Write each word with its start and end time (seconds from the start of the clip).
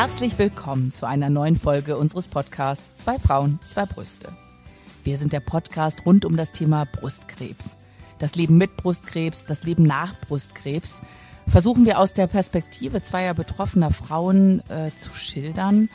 Herzlich 0.00 0.38
willkommen 0.38 0.92
zu 0.92 1.06
einer 1.06 1.28
neuen 1.28 1.56
Folge 1.56 1.96
unseres 1.96 2.28
Podcasts 2.28 2.86
Zwei 2.94 3.18
Frauen, 3.18 3.58
zwei 3.64 3.84
Brüste. 3.84 4.28
Wir 5.02 5.16
sind 5.16 5.32
der 5.32 5.40
Podcast 5.40 6.06
rund 6.06 6.24
um 6.24 6.36
das 6.36 6.52
Thema 6.52 6.84
Brustkrebs. 6.84 7.76
Das 8.20 8.36
Leben 8.36 8.58
mit 8.58 8.76
Brustkrebs, 8.76 9.44
das 9.44 9.64
Leben 9.64 9.82
nach 9.82 10.14
Brustkrebs 10.20 11.00
versuchen 11.48 11.84
wir 11.84 11.98
aus 11.98 12.14
der 12.14 12.28
Perspektive 12.28 13.02
zweier 13.02 13.34
betroffener 13.34 13.90
Frauen 13.90 14.62
äh, 14.68 14.92
zu 15.00 15.16
schildern. 15.16 15.88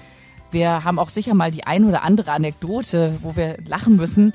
Wir 0.52 0.84
haben 0.84 1.00
auch 1.00 1.08
sicher 1.08 1.34
mal 1.34 1.52
die 1.52 1.64
ein 1.64 1.86
oder 1.86 2.04
andere 2.04 2.34
Anekdote, 2.34 3.18
wo 3.22 3.38
wir 3.38 3.56
lachen 3.66 3.96
müssen. 3.96 4.34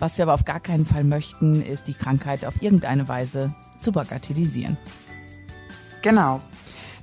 Was 0.00 0.18
wir 0.18 0.24
aber 0.24 0.34
auf 0.34 0.44
gar 0.44 0.58
keinen 0.58 0.86
Fall 0.86 1.04
möchten, 1.04 1.62
ist 1.62 1.86
die 1.86 1.94
Krankheit 1.94 2.44
auf 2.44 2.60
irgendeine 2.60 3.06
Weise 3.06 3.54
zu 3.78 3.92
bagatellisieren. 3.92 4.76
Genau. 6.02 6.40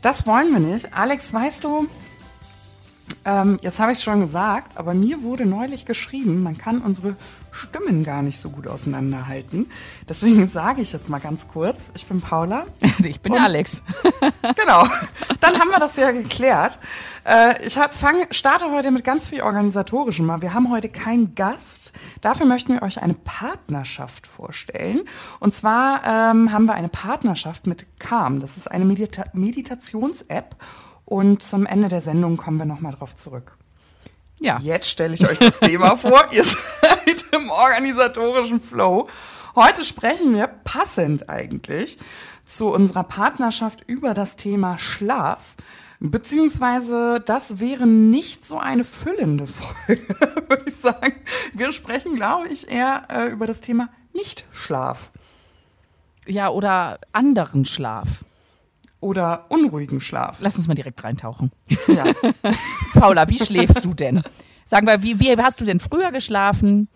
Das 0.01 0.25
wollen 0.25 0.51
wir 0.51 0.59
nicht. 0.59 0.93
Alex, 0.93 1.33
weißt 1.33 1.63
du, 1.63 1.87
ähm, 3.23 3.59
jetzt 3.61 3.79
habe 3.79 3.91
ich 3.91 3.99
es 3.99 4.03
schon 4.03 4.21
gesagt, 4.21 4.77
aber 4.77 4.93
mir 4.93 5.21
wurde 5.21 5.45
neulich 5.45 5.85
geschrieben, 5.85 6.41
man 6.41 6.57
kann 6.57 6.79
unsere 6.79 7.15
Stimmen 7.51 8.03
gar 8.03 8.21
nicht 8.21 8.39
so 8.39 8.49
gut 8.49 8.67
auseinanderhalten. 8.67 9.69
Deswegen 10.07 10.49
sage 10.53 10.81
ich 10.81 10.91
jetzt 10.91 11.09
mal 11.09 11.19
ganz 11.19 11.47
kurz, 11.47 11.91
ich 11.95 12.05
bin 12.05 12.21
Paula. 12.21 12.65
Ich 13.03 13.19
bin 13.21 13.33
Alex. 13.33 13.81
genau, 14.55 14.85
dann 15.39 15.59
haben 15.59 15.69
wir 15.71 15.79
das 15.79 15.95
ja 15.95 16.11
geklärt. 16.11 16.77
Äh, 17.25 17.65
ich 17.65 17.77
hab, 17.77 17.95
fang, 17.95 18.27
starte 18.29 18.71
heute 18.71 18.91
mit 18.91 19.03
ganz 19.03 19.27
viel 19.27 19.41
Organisatorischem 19.41 20.25
mal. 20.25 20.41
Wir 20.41 20.53
haben 20.53 20.71
heute 20.71 20.87
keinen 20.87 21.33
Gast. 21.33 21.93
Dafür 22.21 22.45
möchten 22.45 22.75
wir 22.75 22.83
euch 22.83 23.01
eine 23.01 23.15
Partnerschaft 23.15 24.27
vorstellen. 24.27 25.01
Und 25.39 25.55
zwar 25.55 26.03
ähm, 26.05 26.51
haben 26.51 26.65
wir 26.65 26.73
eine 26.73 26.89
Partnerschaft 26.89 27.65
mit 27.65 27.99
Calm. 27.99 28.39
Das 28.39 28.55
ist 28.57 28.69
eine 28.69 28.85
Medita 28.85 29.25
Meditations-App. 29.33 30.55
Und 31.05 31.41
zum 31.41 31.65
Ende 31.65 31.89
der 31.89 32.01
Sendung 32.01 32.37
kommen 32.37 32.57
wir 32.57 32.65
nochmal 32.65 32.93
drauf 32.93 33.15
zurück. 33.15 33.57
Ja. 34.41 34.59
Jetzt 34.59 34.89
stelle 34.89 35.13
ich 35.13 35.27
euch 35.27 35.37
das 35.37 35.59
Thema 35.59 35.95
vor. 35.97 36.25
Ihr 36.31 36.43
seid 36.43 36.90
im 37.31 37.49
organisatorischen 37.49 38.61
Flow. 38.61 39.07
Heute 39.55 39.83
sprechen 39.83 40.33
wir 40.33 40.47
passend 40.47 41.29
eigentlich 41.29 41.97
zu 42.45 42.67
unserer 42.69 43.03
Partnerschaft 43.03 43.83
über 43.87 44.13
das 44.13 44.35
Thema 44.35 44.77
Schlaf. 44.77 45.55
Beziehungsweise 45.99 47.21
das 47.23 47.59
wäre 47.59 47.85
nicht 47.85 48.45
so 48.45 48.57
eine 48.57 48.83
füllende 48.83 49.45
Folge, 49.47 50.07
würde 50.47 50.63
ich 50.65 50.75
sagen. 50.75 51.21
Wir 51.53 51.71
sprechen, 51.71 52.15
glaube 52.15 52.47
ich, 52.47 52.69
eher 52.71 53.03
äh, 53.09 53.25
über 53.25 53.45
das 53.45 53.61
Thema 53.61 53.89
Nicht-Schlaf. 54.13 55.11
Ja, 56.25 56.49
oder 56.49 56.99
anderen 57.11 57.65
Schlaf 57.65 58.23
oder 58.99 59.45
unruhigen 59.49 60.01
Schlaf. 60.01 60.37
Lass 60.41 60.55
uns 60.55 60.67
mal 60.67 60.75
direkt 60.75 61.03
reintauchen. 61.03 61.51
Ja. 61.87 62.05
Paula, 62.93 63.27
wie 63.29 63.39
schläfst 63.39 63.83
du 63.83 63.93
denn? 63.93 64.23
Sagen 64.71 64.87
wir, 64.87 65.03
wie, 65.03 65.19
wie 65.19 65.35
hast 65.35 65.59
du 65.59 65.65
denn 65.65 65.81
früher 65.81 66.13
geschlafen? 66.13 66.87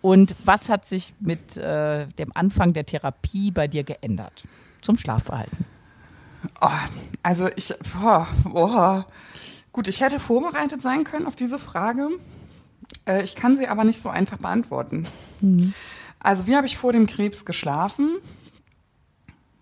Und 0.00 0.34
was 0.42 0.70
hat 0.70 0.86
sich 0.86 1.12
mit 1.20 1.54
äh, 1.58 2.06
dem 2.06 2.34
Anfang 2.34 2.72
der 2.72 2.86
Therapie 2.86 3.50
bei 3.50 3.68
dir 3.68 3.84
geändert 3.84 4.44
zum 4.80 4.96
Schlafverhalten? 4.96 5.66
Oh, 6.62 6.68
also 7.22 7.50
ich, 7.56 7.74
boah, 7.92 8.26
boah. 8.44 9.06
gut, 9.70 9.86
ich 9.88 10.00
hätte 10.00 10.18
vorbereitet 10.18 10.80
sein 10.80 11.04
können 11.04 11.26
auf 11.26 11.36
diese 11.36 11.58
Frage. 11.58 12.08
Äh, 13.06 13.22
ich 13.22 13.34
kann 13.34 13.58
sie 13.58 13.68
aber 13.68 13.84
nicht 13.84 14.00
so 14.00 14.08
einfach 14.08 14.38
beantworten. 14.38 15.06
Mhm. 15.42 15.74
Also 16.20 16.46
wie 16.46 16.56
habe 16.56 16.66
ich 16.66 16.78
vor 16.78 16.94
dem 16.94 17.06
Krebs 17.06 17.44
geschlafen? 17.44 18.16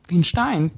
Wie 0.07 0.19
ein 0.19 0.23
Stein. 0.23 0.71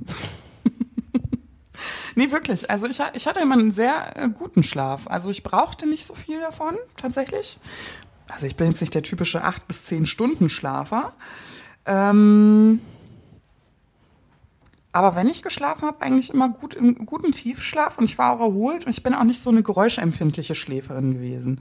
Nee, 2.15 2.31
wirklich. 2.31 2.71
Also 2.71 2.87
ich, 2.87 3.01
ich 3.15 3.27
hatte 3.27 3.41
immer 3.41 3.55
einen 3.55 3.73
sehr 3.73 4.17
äh, 4.17 4.29
guten 4.29 4.63
Schlaf. 4.63 5.07
Also 5.07 5.31
ich 5.31 5.43
brauchte 5.43 5.89
nicht 5.89 6.07
so 6.07 6.15
viel 6.15 6.41
davon, 6.41 6.75
tatsächlich. 6.97 7.59
Also 8.29 8.47
ich 8.47 8.57
bin 8.57 8.69
jetzt 8.69 8.81
nicht 8.81 8.95
der 8.95 9.03
typische 9.03 9.43
acht 9.43 9.67
bis 9.67 9.85
zehn 9.87 10.07
Stunden 10.07 10.49
Schlafer. 10.49 11.13
Ähm, 11.87 12.81
aber 14.93 15.15
wenn 15.15 15.29
ich 15.29 15.43
geschlafen 15.43 15.87
habe, 15.87 16.03
eigentlich 16.03 16.31
immer 16.31 16.49
gut 16.49 16.75
im 16.75 17.07
guten 17.07 17.33
Tiefschlaf 17.33 17.99
und 17.99 18.05
ich 18.05 18.19
war 18.19 18.33
auch 18.33 18.41
erholt 18.41 18.87
und 18.87 18.91
ich 18.91 19.03
bin 19.03 19.15
auch 19.15 19.25
nicht 19.25 19.41
so 19.41 19.51
eine 19.51 19.63
geräuschempfindliche 19.63 20.57
Schläferin 20.57 21.13
gewesen. 21.13 21.61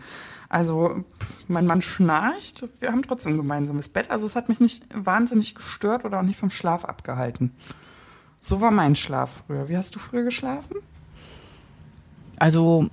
Also 0.49 1.03
mein 1.47 1.67
Mann 1.67 1.83
schnarcht, 1.83 2.65
wir 2.79 2.91
haben 2.91 3.03
trotzdem 3.03 3.33
ein 3.33 3.37
gemeinsames 3.37 3.87
Bett. 3.87 4.09
Also 4.09 4.25
es 4.25 4.35
hat 4.35 4.49
mich 4.49 4.59
nicht 4.59 4.83
wahnsinnig 4.93 5.53
gestört 5.53 6.05
oder 6.05 6.19
auch 6.19 6.23
nicht 6.23 6.39
vom 6.39 6.49
Schlaf 6.49 6.85
abgehalten. 6.85 7.51
So 8.39 8.61
war 8.61 8.71
mein 8.71 8.95
Schlaf 8.95 9.43
früher. 9.45 9.69
Wie 9.69 9.77
hast 9.77 9.95
du 9.95 9.99
früher 9.99 10.23
geschlafen? 10.23 10.77
Also, 12.37 12.87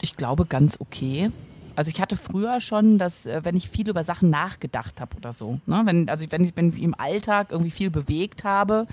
ich 0.00 0.16
glaube 0.16 0.46
ganz 0.46 0.80
okay. 0.80 1.30
Also 1.76 1.90
ich 1.90 2.00
hatte 2.00 2.16
früher 2.16 2.60
schon, 2.60 2.98
dass 2.98 3.26
äh, 3.26 3.40
wenn 3.42 3.56
ich 3.56 3.68
viel 3.68 3.88
über 3.88 4.04
Sachen 4.04 4.30
nachgedacht 4.30 5.00
habe 5.00 5.16
oder 5.16 5.32
so, 5.32 5.58
ne? 5.66 5.82
wenn, 5.84 6.08
also 6.08 6.24
wenn 6.30 6.44
ich, 6.44 6.52
wenn 6.54 6.68
ich 6.68 6.82
im 6.82 6.94
Alltag 6.96 7.48
irgendwie 7.50 7.72
viel 7.72 7.90
bewegt 7.90 8.44
habe, 8.44 8.86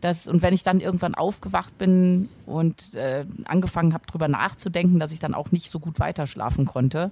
das, 0.00 0.28
und 0.28 0.42
wenn 0.42 0.54
ich 0.54 0.62
dann 0.62 0.80
irgendwann 0.80 1.14
aufgewacht 1.14 1.76
bin 1.78 2.28
und 2.46 2.94
äh, 2.94 3.26
angefangen 3.44 3.92
habe, 3.94 4.06
drüber 4.06 4.28
nachzudenken, 4.28 4.98
dass 4.98 5.12
ich 5.12 5.18
dann 5.18 5.34
auch 5.34 5.50
nicht 5.50 5.70
so 5.70 5.78
gut 5.78 6.00
weiterschlafen 6.00 6.64
konnte. 6.66 7.10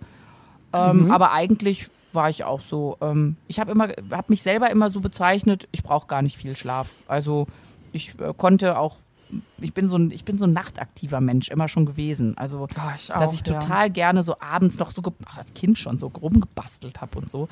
Ähm, 0.72 1.04
mhm. 1.04 1.10
Aber 1.10 1.32
eigentlich 1.32 1.90
war 2.12 2.30
ich 2.30 2.44
auch 2.44 2.60
so. 2.60 2.96
Ähm, 3.02 3.36
ich 3.46 3.60
habe 3.60 3.72
immer, 3.72 3.88
habe 3.88 4.26
mich 4.28 4.42
selber 4.42 4.70
immer 4.70 4.88
so 4.88 5.00
bezeichnet, 5.00 5.68
ich 5.70 5.82
brauche 5.82 6.06
gar 6.06 6.22
nicht 6.22 6.38
viel 6.38 6.56
Schlaf. 6.56 6.96
Also 7.06 7.46
ich 7.92 8.18
äh, 8.20 8.32
konnte 8.36 8.78
auch 8.78 8.96
ich 9.60 9.74
bin 9.74 9.88
so 9.88 9.96
ein, 9.96 10.10
ich 10.10 10.24
bin 10.24 10.38
so 10.38 10.46
ein 10.46 10.52
nachtaktiver 10.52 11.20
Mensch 11.20 11.48
immer 11.48 11.68
schon 11.68 11.86
gewesen. 11.86 12.36
Also, 12.38 12.60
oh, 12.60 12.66
ich 12.96 13.12
auch, 13.12 13.20
dass 13.20 13.34
ich 13.34 13.42
total 13.42 13.86
ja. 13.86 13.92
gerne 13.92 14.22
so 14.22 14.36
abends 14.40 14.78
noch 14.78 14.90
so, 14.90 15.02
ach, 15.26 15.38
als 15.38 15.52
Kind 15.54 15.78
schon 15.78 15.98
so 15.98 16.06
rumgebastelt 16.06 17.00
habe 17.00 17.18
und 17.18 17.30
so. 17.30 17.48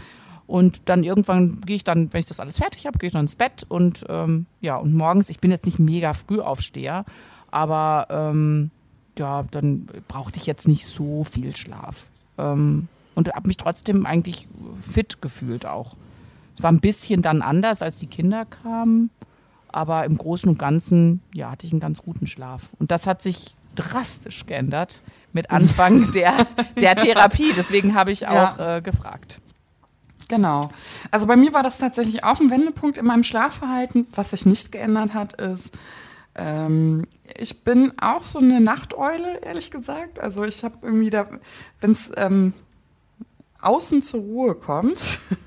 Und 0.47 0.89
dann 0.89 1.03
irgendwann 1.03 1.61
gehe 1.63 1.77
ich 1.77 1.85
dann, 1.85 2.13
wenn 2.13 2.21
ich 2.21 2.27
das 2.27 2.41
alles 2.41 2.59
fertig 2.59 2.87
habe, 2.87 2.99
gehe 2.99 3.09
ich 3.09 3.13
dann 3.13 3.23
ins 3.23 3.35
Bett 3.35 3.67
und 3.69 4.05
ähm, 4.09 4.47
ja, 4.61 4.77
und 4.77 4.95
morgens, 4.95 5.29
ich 5.29 5.41
bin 5.41 5.51
jetzt 5.51 5.67
nicht 5.67 5.79
mega 5.79 6.15
früh 6.15 6.41
aufsteher, 6.41 7.05
aber 7.51 8.07
ähm, 8.11 8.71
ja, 9.19 9.43
dann 9.51 9.87
brauchte 10.07 10.39
ich 10.39 10.47
jetzt 10.47 10.69
nicht 10.69 10.87
so 10.87 11.25
viel 11.25 11.57
Schlaf. 11.57 12.07
Ähm, 12.39 12.89
und 13.17 13.33
habe 13.35 13.49
mich 13.49 13.57
trotzdem 13.57 14.07
eigentlich 14.07 14.47
fit 14.93 15.21
gefühlt 15.21 15.67
auch. 15.67 15.97
Es 16.55 16.63
war 16.63 16.71
ein 16.71 16.81
bisschen 16.81 17.23
dann 17.23 17.43
anders, 17.43 17.83
als 17.83 17.99
die 17.99 18.07
Kinder 18.07 18.45
kamen 18.45 19.11
aber 19.77 20.07
im 20.07 20.17
Großen 20.17 20.49
und 20.49 20.59
Ganzen 20.59 21.21
ja, 21.35 21.51
hatte 21.51 21.67
ich 21.67 21.73
einen 21.73 21.81
ganz 21.81 22.03
guten 22.03 22.27
Schlaf. 22.27 22.71
Und 22.79 22.91
das 22.91 23.07
hat 23.07 23.21
sich 23.21 23.55
drastisch 23.75 24.47
geändert 24.47 25.03
mit 25.35 25.51
Anfang 25.51 26.11
der, 26.15 26.35
der 26.81 26.97
Therapie. 26.97 27.53
Deswegen 27.55 27.95
habe 27.95 28.11
ich 28.11 28.27
auch 28.27 28.59
ja. 28.59 28.79
äh, 28.79 28.81
gefragt. 28.81 29.43
Genau. 30.29 30.71
Also 31.11 31.27
bei 31.27 31.37
mir 31.37 31.53
war 31.53 31.63
das 31.63 31.77
tatsächlich 31.77 32.25
auch 32.25 32.41
ein 32.41 32.51
Wendepunkt 32.51 32.97
in 32.97 33.05
meinem 33.05 33.23
Schlafverhalten. 33.23 34.07
Was 34.15 34.31
sich 34.31 34.47
nicht 34.47 34.73
geändert 34.73 35.13
hat, 35.13 35.35
ist, 35.41 35.73
ähm, 36.35 37.05
ich 37.37 37.63
bin 37.63 37.93
auch 38.01 38.25
so 38.25 38.39
eine 38.39 38.63
Nachteule, 38.63 39.41
ehrlich 39.45 39.71
gesagt. 39.71 40.19
Also 40.19 40.43
ich 40.45 40.65
habe 40.65 40.79
irgendwie 40.81 41.11
da, 41.11 41.29
wenn 41.83 41.93
es 41.93 42.11
ähm, 42.17 42.55
außen 43.61 44.01
zur 44.01 44.21
Ruhe 44.21 44.55
kommt, 44.55 45.21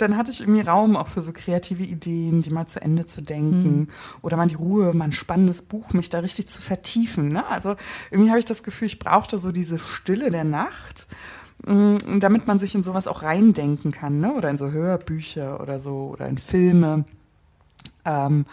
dann 0.00 0.16
hatte 0.16 0.30
ich 0.30 0.40
irgendwie 0.40 0.62
Raum 0.62 0.96
auch 0.96 1.08
für 1.08 1.20
so 1.20 1.32
kreative 1.32 1.82
Ideen, 1.82 2.42
die 2.42 2.50
mal 2.50 2.66
zu 2.66 2.80
Ende 2.80 3.06
zu 3.06 3.20
denken 3.20 3.78
mhm. 3.78 3.88
oder 4.22 4.36
mal 4.36 4.46
die 4.46 4.54
Ruhe, 4.54 4.94
mal 4.94 5.06
ein 5.06 5.12
spannendes 5.12 5.62
Buch, 5.62 5.92
mich 5.92 6.08
da 6.08 6.20
richtig 6.20 6.48
zu 6.48 6.62
vertiefen. 6.62 7.30
Ne? 7.30 7.46
Also 7.46 7.76
irgendwie 8.10 8.30
habe 8.30 8.38
ich 8.38 8.44
das 8.44 8.62
Gefühl, 8.62 8.86
ich 8.86 8.98
brauchte 8.98 9.38
so 9.38 9.52
diese 9.52 9.78
Stille 9.78 10.30
der 10.30 10.44
Nacht, 10.44 11.06
mm, 11.66 12.18
damit 12.20 12.46
man 12.46 12.58
sich 12.58 12.74
in 12.74 12.82
sowas 12.82 13.06
auch 13.06 13.22
reindenken 13.22 13.92
kann, 13.92 14.20
ne? 14.20 14.32
oder 14.34 14.50
in 14.50 14.58
so 14.58 14.70
Hörbücher 14.70 15.60
oder 15.60 15.80
so 15.80 16.10
oder 16.12 16.28
in 16.28 16.38
Filme. 16.38 17.04
Ähm, 18.04 18.46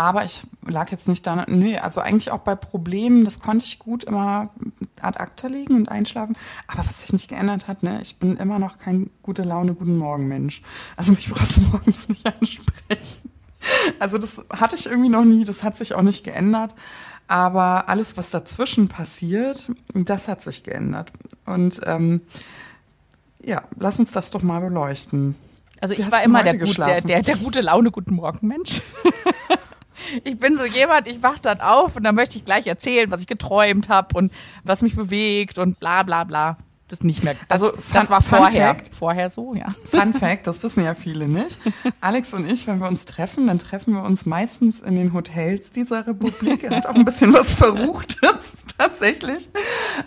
aber 0.00 0.24
ich 0.24 0.40
lag 0.66 0.90
jetzt 0.90 1.08
nicht 1.08 1.26
da. 1.26 1.44
Nee, 1.46 1.76
also 1.76 2.00
eigentlich 2.00 2.30
auch 2.30 2.40
bei 2.40 2.54
Problemen, 2.54 3.26
das 3.26 3.38
konnte 3.38 3.66
ich 3.66 3.78
gut 3.78 4.02
immer 4.04 4.48
ad 5.02 5.20
acta 5.20 5.46
legen 5.46 5.74
und 5.74 5.90
einschlafen. 5.90 6.38
Aber 6.68 6.86
was 6.86 7.02
sich 7.02 7.12
nicht 7.12 7.28
geändert 7.28 7.68
hat, 7.68 7.82
ne, 7.82 8.00
ich 8.00 8.16
bin 8.16 8.38
immer 8.38 8.58
noch 8.58 8.78
kein 8.78 9.10
gute 9.20 9.42
Laune, 9.42 9.74
guten 9.74 9.98
Morgen 9.98 10.26
Mensch. 10.26 10.62
Also 10.96 11.12
mich 11.12 11.28
brauchst 11.28 11.58
du 11.58 11.60
morgens 11.72 12.08
nicht 12.08 12.26
ansprechen. 12.26 13.30
Also 13.98 14.16
das 14.16 14.40
hatte 14.48 14.74
ich 14.74 14.86
irgendwie 14.86 15.10
noch 15.10 15.26
nie, 15.26 15.44
das 15.44 15.62
hat 15.62 15.76
sich 15.76 15.94
auch 15.94 16.00
nicht 16.00 16.24
geändert. 16.24 16.74
Aber 17.28 17.90
alles, 17.90 18.16
was 18.16 18.30
dazwischen 18.30 18.88
passiert, 18.88 19.70
das 19.92 20.28
hat 20.28 20.40
sich 20.40 20.62
geändert. 20.62 21.12
Und 21.44 21.82
ähm, 21.84 22.22
ja, 23.44 23.60
lass 23.76 23.98
uns 23.98 24.12
das 24.12 24.30
doch 24.30 24.40
mal 24.40 24.60
beleuchten. 24.60 25.34
Also 25.82 25.92
ich 25.92 26.10
war 26.10 26.22
immer 26.22 26.42
der, 26.42 26.56
gut, 26.56 26.78
der, 26.78 27.02
der, 27.02 27.22
der, 27.22 27.36
gute 27.36 27.60
Laune, 27.60 27.90
guten 27.90 28.14
Morgen 28.14 28.46
Mensch. 28.46 28.80
ich 30.24 30.38
bin 30.38 30.56
so 30.56 30.64
jemand, 30.64 31.06
ich 31.06 31.22
wach 31.22 31.38
dann 31.38 31.60
auf 31.60 31.96
und 31.96 32.02
dann 32.02 32.14
möchte 32.14 32.38
ich 32.38 32.44
gleich 32.44 32.66
erzählen, 32.66 33.10
was 33.10 33.20
ich 33.20 33.26
geträumt 33.26 33.88
habe 33.88 34.16
und 34.16 34.32
was 34.64 34.82
mich 34.82 34.96
bewegt 34.96 35.58
und 35.58 35.78
bla 35.80 36.02
bla 36.02 36.24
bla. 36.24 36.56
das 36.88 37.02
nicht 37.02 37.22
mehr. 37.22 37.34
Das, 37.48 37.62
also, 37.62 37.76
das 37.92 38.10
war 38.10 38.20
vorher. 38.20 38.68
Fact, 38.68 38.94
vorher 38.94 39.28
so, 39.28 39.54
ja. 39.54 39.66
Fun 39.86 40.12
Fact, 40.12 40.46
das 40.46 40.62
wissen 40.62 40.84
ja 40.84 40.94
viele 40.94 41.28
nicht. 41.28 41.58
Alex 42.00 42.34
und 42.34 42.50
ich, 42.50 42.66
wenn 42.66 42.80
wir 42.80 42.88
uns 42.88 43.04
treffen, 43.04 43.46
dann 43.46 43.58
treffen 43.58 43.94
wir 43.94 44.02
uns 44.02 44.26
meistens 44.26 44.80
in 44.80 44.96
den 44.96 45.12
Hotels 45.12 45.70
dieser 45.70 46.06
Republik. 46.06 46.64
Er 46.64 46.76
hat 46.76 46.86
auch 46.86 46.94
ein 46.94 47.04
bisschen 47.04 47.32
was 47.32 47.52
Verruchtes, 47.52 48.64
tatsächlich. 48.78 49.48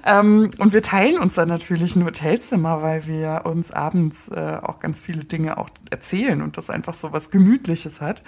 Ähm, 0.05 0.49
und 0.59 0.73
wir 0.73 0.81
teilen 0.81 1.19
uns 1.19 1.35
dann 1.35 1.47
natürlich 1.47 1.95
ein 1.95 2.03
Hotelzimmer, 2.05 2.81
weil 2.81 3.07
wir 3.07 3.43
uns 3.45 3.71
abends 3.71 4.27
äh, 4.29 4.57
auch 4.61 4.79
ganz 4.79 5.01
viele 5.01 5.23
Dinge 5.23 5.57
auch 5.57 5.69
erzählen 5.89 6.41
und 6.41 6.57
das 6.57 6.69
einfach 6.69 6.95
so 6.95 7.13
was 7.13 7.31
Gemütliches 7.31 8.01
hat. 8.01 8.23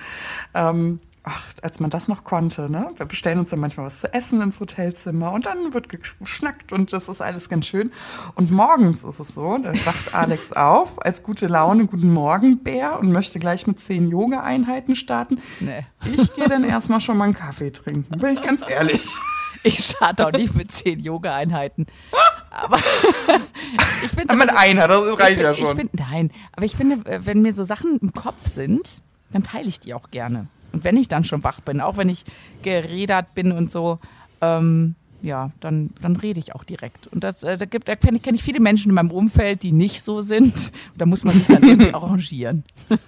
Ähm, 0.53 0.99
ach, 1.25 1.43
als 1.61 1.79
man 1.79 1.89
das 1.89 2.07
noch 2.07 2.23
konnte, 2.23 2.71
ne? 2.71 2.87
Wir 2.95 3.05
bestellen 3.05 3.39
uns 3.39 3.49
dann 3.49 3.59
manchmal 3.59 3.87
was 3.87 3.99
zu 3.99 4.13
essen 4.13 4.41
ins 4.41 4.59
Hotelzimmer 4.59 5.31
und 5.31 5.45
dann 5.45 5.73
wird 5.73 5.89
geschnackt 5.89 6.71
und 6.71 6.93
das 6.93 7.09
ist 7.09 7.21
alles 7.21 7.49
ganz 7.49 7.65
schön. 7.65 7.91
Und 8.35 8.51
morgens 8.51 9.03
ist 9.03 9.19
es 9.19 9.29
so, 9.29 9.57
da 9.57 9.73
wacht 9.85 10.13
Alex 10.13 10.51
auf 10.53 11.03
als 11.03 11.23
gute 11.23 11.47
Laune, 11.47 11.87
guten 11.87 12.13
Morgen 12.13 12.63
Bär 12.63 12.99
und 12.99 13.11
möchte 13.11 13.39
gleich 13.39 13.65
mit 13.67 13.79
zehn 13.79 14.09
Yoga-Einheiten 14.09 14.95
starten. 14.95 15.41
Nee. 15.59 15.85
Ich 16.05 16.33
gehe 16.35 16.47
dann 16.47 16.63
erstmal 16.63 17.01
schon 17.01 17.17
mal 17.17 17.25
einen 17.25 17.33
Kaffee 17.33 17.71
trinken, 17.71 18.19
bin 18.19 18.35
ich 18.35 18.41
ganz 18.41 18.63
ehrlich. 18.67 19.05
Ich 19.63 19.83
starte 19.83 20.27
auch 20.27 20.31
nicht 20.31 20.53
mit 20.53 20.71
zehn 20.71 20.99
Yoga-Einheiten. 20.99 21.87
Aber 22.51 22.77
ich 22.77 24.09
finde. 24.09 24.35
Mit 24.35 24.55
einer, 24.55 24.87
das 24.87 25.19
reicht 25.19 25.41
ja 25.41 25.55
schon. 25.55 25.75
Find, 25.75 25.93
nein, 25.95 26.29
aber 26.51 26.67
ich 26.67 26.75
finde, 26.75 26.99
wenn 27.25 27.41
mir 27.41 27.51
so 27.51 27.63
Sachen 27.63 27.97
im 27.99 28.13
Kopf 28.13 28.47
sind, 28.47 29.01
dann 29.31 29.43
teile 29.43 29.67
ich 29.67 29.79
die 29.79 29.95
auch 29.95 30.11
gerne. 30.11 30.47
Und 30.75 30.83
wenn 30.83 30.97
ich 30.97 31.07
dann 31.07 31.23
schon 31.23 31.41
wach 31.45 31.61
bin, 31.61 31.79
auch 31.79 31.95
wenn 31.95 32.09
ich 32.09 32.25
geredert 32.61 33.33
bin 33.33 33.53
und 33.53 33.71
so, 33.71 33.99
ähm, 34.41 34.95
ja, 35.21 35.51
dann, 35.61 35.91
dann 36.01 36.17
rede 36.17 36.37
ich 36.37 36.53
auch 36.53 36.65
direkt. 36.65 37.07
Und 37.07 37.23
das, 37.23 37.43
äh, 37.43 37.57
da, 37.57 37.63
gibt, 37.63 37.87
da 37.87 37.95
kenne 37.95 38.17
ich, 38.17 38.23
kenn 38.23 38.35
ich 38.35 38.43
viele 38.43 38.59
Menschen 38.59 38.89
in 38.89 38.95
meinem 38.95 39.11
Umfeld, 39.11 39.63
die 39.63 39.71
nicht 39.71 40.03
so 40.03 40.19
sind. 40.19 40.73
Da 40.97 41.05
muss 41.05 41.23
man 41.23 41.33
sich 41.33 41.47
dann 41.47 41.63
irgendwie 41.67 41.93
arrangieren. 41.93 42.65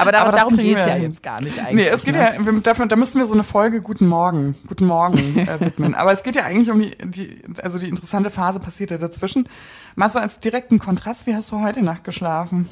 Aber, 0.00 0.10
da, 0.10 0.22
Aber 0.22 0.32
darum 0.32 0.56
geht 0.56 0.76
es 0.76 0.86
ja 0.86 0.96
jetzt 0.96 1.22
gar 1.22 1.40
nicht 1.40 1.56
eigentlich. 1.60 1.86
Nee, 1.86 1.86
es 1.86 2.02
geht 2.02 2.16
ne? 2.16 2.34
ja, 2.36 2.52
dafür, 2.60 2.86
da 2.86 2.96
müssen 2.96 3.20
wir 3.20 3.26
so 3.28 3.34
eine 3.34 3.44
Folge 3.44 3.80
Guten 3.80 4.08
Morgen, 4.08 4.56
Guten 4.66 4.86
Morgen 4.86 5.38
äh, 5.38 5.60
widmen. 5.60 5.94
Aber 5.94 6.12
es 6.12 6.24
geht 6.24 6.34
ja 6.34 6.42
eigentlich 6.42 6.68
um 6.68 6.80
die, 6.80 6.90
die, 7.04 7.42
also 7.62 7.78
die 7.78 7.90
interessante 7.90 8.30
Phase 8.30 8.58
passiert 8.58 8.90
ja 8.90 8.98
dazwischen. 8.98 9.48
Mal 9.94 10.10
so 10.10 10.18
als 10.18 10.40
direkten 10.40 10.80
Kontrast, 10.80 11.28
wie 11.28 11.34
hast 11.36 11.52
du 11.52 11.60
heute 11.60 11.84
Nacht 11.84 12.02
geschlafen? 12.02 12.68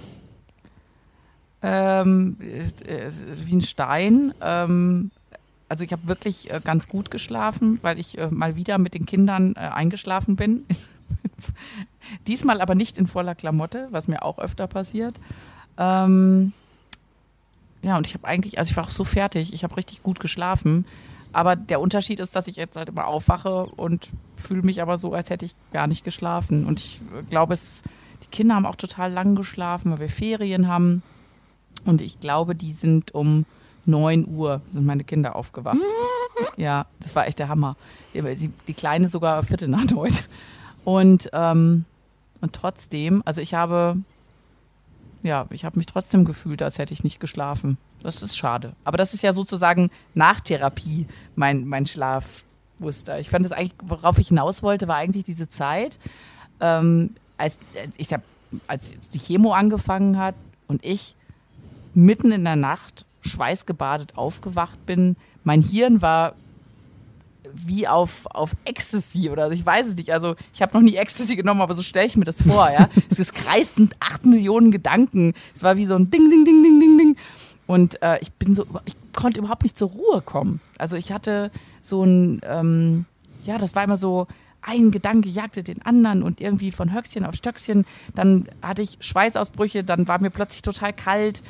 Ähm, 1.62 2.36
äh, 2.40 3.10
wie 3.46 3.56
ein 3.56 3.62
Stein. 3.62 4.34
Ähm, 4.40 5.10
also 5.68 5.84
ich 5.84 5.92
habe 5.92 6.06
wirklich 6.06 6.50
äh, 6.50 6.60
ganz 6.62 6.88
gut 6.88 7.10
geschlafen, 7.10 7.78
weil 7.82 7.98
ich 7.98 8.18
äh, 8.18 8.28
mal 8.30 8.56
wieder 8.56 8.78
mit 8.78 8.94
den 8.94 9.06
Kindern 9.06 9.54
äh, 9.56 9.60
eingeschlafen 9.60 10.36
bin. 10.36 10.66
Diesmal 12.26 12.60
aber 12.60 12.74
nicht 12.74 12.98
in 12.98 13.06
voller 13.06 13.34
Klamotte, 13.34 13.88
was 13.90 14.08
mir 14.08 14.22
auch 14.22 14.38
öfter 14.38 14.66
passiert. 14.66 15.18
Ähm, 15.78 16.52
ja, 17.82 17.96
und 17.96 18.06
ich 18.06 18.14
habe 18.14 18.26
eigentlich, 18.26 18.58
also 18.58 18.70
ich 18.70 18.76
war 18.76 18.84
auch 18.84 18.90
so 18.90 19.04
fertig, 19.04 19.52
ich 19.52 19.64
habe 19.64 19.76
richtig 19.76 20.02
gut 20.02 20.20
geschlafen. 20.20 20.84
Aber 21.32 21.56
der 21.56 21.80
Unterschied 21.80 22.20
ist, 22.20 22.36
dass 22.36 22.46
ich 22.46 22.56
jetzt 22.56 22.76
halt 22.76 22.90
immer 22.90 23.06
aufwache 23.06 23.64
und 23.64 24.10
fühle 24.36 24.62
mich 24.62 24.82
aber 24.82 24.98
so, 24.98 25.14
als 25.14 25.30
hätte 25.30 25.46
ich 25.46 25.54
gar 25.72 25.86
nicht 25.86 26.04
geschlafen. 26.04 26.66
Und 26.66 26.80
ich 26.80 27.00
äh, 27.18 27.22
glaube, 27.22 27.54
die 27.56 28.26
Kinder 28.30 28.54
haben 28.54 28.66
auch 28.66 28.76
total 28.76 29.10
lang 29.10 29.34
geschlafen, 29.34 29.92
weil 29.92 30.00
wir 30.00 30.08
Ferien 30.08 30.68
haben. 30.68 31.02
Und 31.84 32.00
ich 32.00 32.18
glaube, 32.18 32.54
die 32.54 32.72
sind 32.72 33.14
um 33.14 33.44
9 33.86 34.26
Uhr, 34.28 34.60
sind 34.70 34.86
meine 34.86 35.04
Kinder 35.04 35.36
aufgewacht. 35.36 35.78
ja, 36.56 36.86
das 37.00 37.14
war 37.14 37.26
echt 37.26 37.38
der 37.38 37.48
Hammer. 37.48 37.76
Die, 38.14 38.50
die 38.66 38.74
Kleine 38.74 39.08
sogar 39.08 39.42
Viertel 39.42 39.68
nach 39.68 39.84
neun. 39.90 40.12
Und, 40.84 41.30
ähm, 41.32 41.84
und 42.40 42.52
trotzdem, 42.52 43.22
also 43.24 43.40
ich 43.40 43.54
habe, 43.54 43.96
ja, 45.22 45.46
ich 45.50 45.64
habe 45.64 45.78
mich 45.78 45.86
trotzdem 45.86 46.24
gefühlt, 46.24 46.62
als 46.62 46.78
hätte 46.78 46.92
ich 46.92 47.04
nicht 47.04 47.20
geschlafen. 47.20 47.78
Das 48.02 48.22
ist 48.22 48.36
schade. 48.36 48.74
Aber 48.84 48.96
das 48.96 49.14
ist 49.14 49.22
ja 49.22 49.32
sozusagen 49.32 49.90
nach 50.14 50.40
Therapie 50.40 51.06
mein, 51.36 51.66
mein 51.66 51.86
Schlafmuster. 51.86 53.20
Ich 53.20 53.30
fand 53.30 53.46
es 53.46 53.52
eigentlich, 53.52 53.74
worauf 53.82 54.18
ich 54.18 54.28
hinaus 54.28 54.62
wollte, 54.62 54.88
war 54.88 54.96
eigentlich 54.96 55.24
diese 55.24 55.48
Zeit, 55.48 55.98
ähm, 56.60 57.14
als, 57.38 57.58
ich 57.96 58.12
hab, 58.12 58.22
als 58.66 58.92
die 59.12 59.18
Chemo 59.18 59.52
angefangen 59.52 60.18
hat 60.18 60.34
und 60.66 60.84
ich 60.84 61.14
mitten 61.94 62.32
in 62.32 62.44
der 62.44 62.56
Nacht 62.56 63.06
schweißgebadet 63.22 64.16
aufgewacht 64.16 64.84
bin. 64.86 65.16
Mein 65.44 65.62
Hirn 65.62 66.02
war 66.02 66.34
wie 67.54 67.86
auf, 67.86 68.26
auf 68.26 68.56
Ecstasy 68.64 69.30
oder 69.30 69.50
ich 69.50 69.64
weiß 69.64 69.86
es 69.88 69.96
nicht. 69.96 70.12
Also 70.12 70.34
ich 70.54 70.62
habe 70.62 70.74
noch 70.74 70.82
nie 70.82 70.96
Ecstasy 70.96 71.36
genommen, 71.36 71.60
aber 71.60 71.74
so 71.74 71.82
stelle 71.82 72.06
ich 72.06 72.16
mir 72.16 72.24
das 72.24 72.42
vor. 72.42 72.70
Ja? 72.70 72.88
es 73.10 73.32
kreisten 73.32 73.90
acht 74.00 74.24
Millionen 74.24 74.70
Gedanken. 74.70 75.34
Es 75.54 75.62
war 75.62 75.76
wie 75.76 75.84
so 75.84 75.94
ein 75.94 76.10
Ding, 76.10 76.30
Ding, 76.30 76.44
Ding, 76.44 76.62
Ding, 76.62 76.80
Ding, 76.80 76.98
Ding. 76.98 77.16
Und 77.66 78.02
äh, 78.02 78.18
ich 78.20 78.32
bin 78.32 78.54
so, 78.54 78.66
ich 78.84 78.96
konnte 79.14 79.40
überhaupt 79.40 79.62
nicht 79.62 79.76
zur 79.76 79.90
Ruhe 79.90 80.22
kommen. 80.22 80.60
Also 80.78 80.96
ich 80.96 81.12
hatte 81.12 81.50
so 81.80 82.04
ein, 82.04 82.40
ähm, 82.44 83.06
ja, 83.44 83.58
das 83.58 83.74
war 83.74 83.84
immer 83.84 83.96
so, 83.96 84.26
ein 84.62 84.90
Gedanke 84.90 85.28
jagte 85.28 85.62
den 85.62 85.82
anderen 85.82 86.22
und 86.22 86.40
irgendwie 86.40 86.70
von 86.70 86.92
Höchstchen 86.92 87.24
auf 87.24 87.34
Stöckchen. 87.34 87.84
Dann 88.14 88.48
hatte 88.62 88.82
ich 88.82 88.98
Schweißausbrüche, 89.00 89.84
dann 89.84 90.08
war 90.08 90.20
mir 90.20 90.30
plötzlich 90.30 90.62
total 90.62 90.92
kalt 90.92 91.42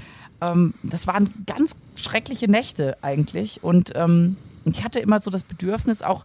ähm, 0.42 0.74
das 0.82 1.06
waren 1.06 1.32
ganz 1.46 1.76
schreckliche 1.94 2.50
Nächte 2.50 2.96
eigentlich. 3.00 3.62
Und 3.62 3.92
ähm, 3.94 4.36
ich 4.64 4.84
hatte 4.84 4.98
immer 4.98 5.20
so 5.20 5.30
das 5.30 5.44
Bedürfnis 5.44 6.02
auch, 6.02 6.24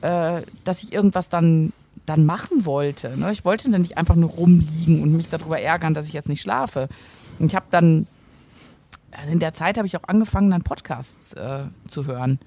äh, 0.00 0.42
dass 0.64 0.82
ich 0.82 0.92
irgendwas 0.92 1.28
dann, 1.28 1.72
dann 2.06 2.24
machen 2.24 2.64
wollte. 2.64 3.16
Ne? 3.16 3.30
Ich 3.32 3.44
wollte 3.44 3.70
dann 3.70 3.82
nicht 3.82 3.98
einfach 3.98 4.16
nur 4.16 4.30
rumliegen 4.30 5.02
und 5.02 5.12
mich 5.12 5.28
darüber 5.28 5.60
ärgern, 5.60 5.94
dass 5.94 6.08
ich 6.08 6.14
jetzt 6.14 6.28
nicht 6.28 6.40
schlafe. 6.40 6.88
Und 7.38 7.46
ich 7.46 7.54
habe 7.54 7.66
dann, 7.70 8.06
in 9.30 9.38
der 9.38 9.54
Zeit 9.54 9.76
habe 9.76 9.86
ich 9.86 9.96
auch 9.96 10.04
angefangen, 10.08 10.50
dann 10.50 10.62
Podcasts 10.62 11.34
äh, 11.34 11.64
zu 11.88 12.06
hören. 12.06 12.38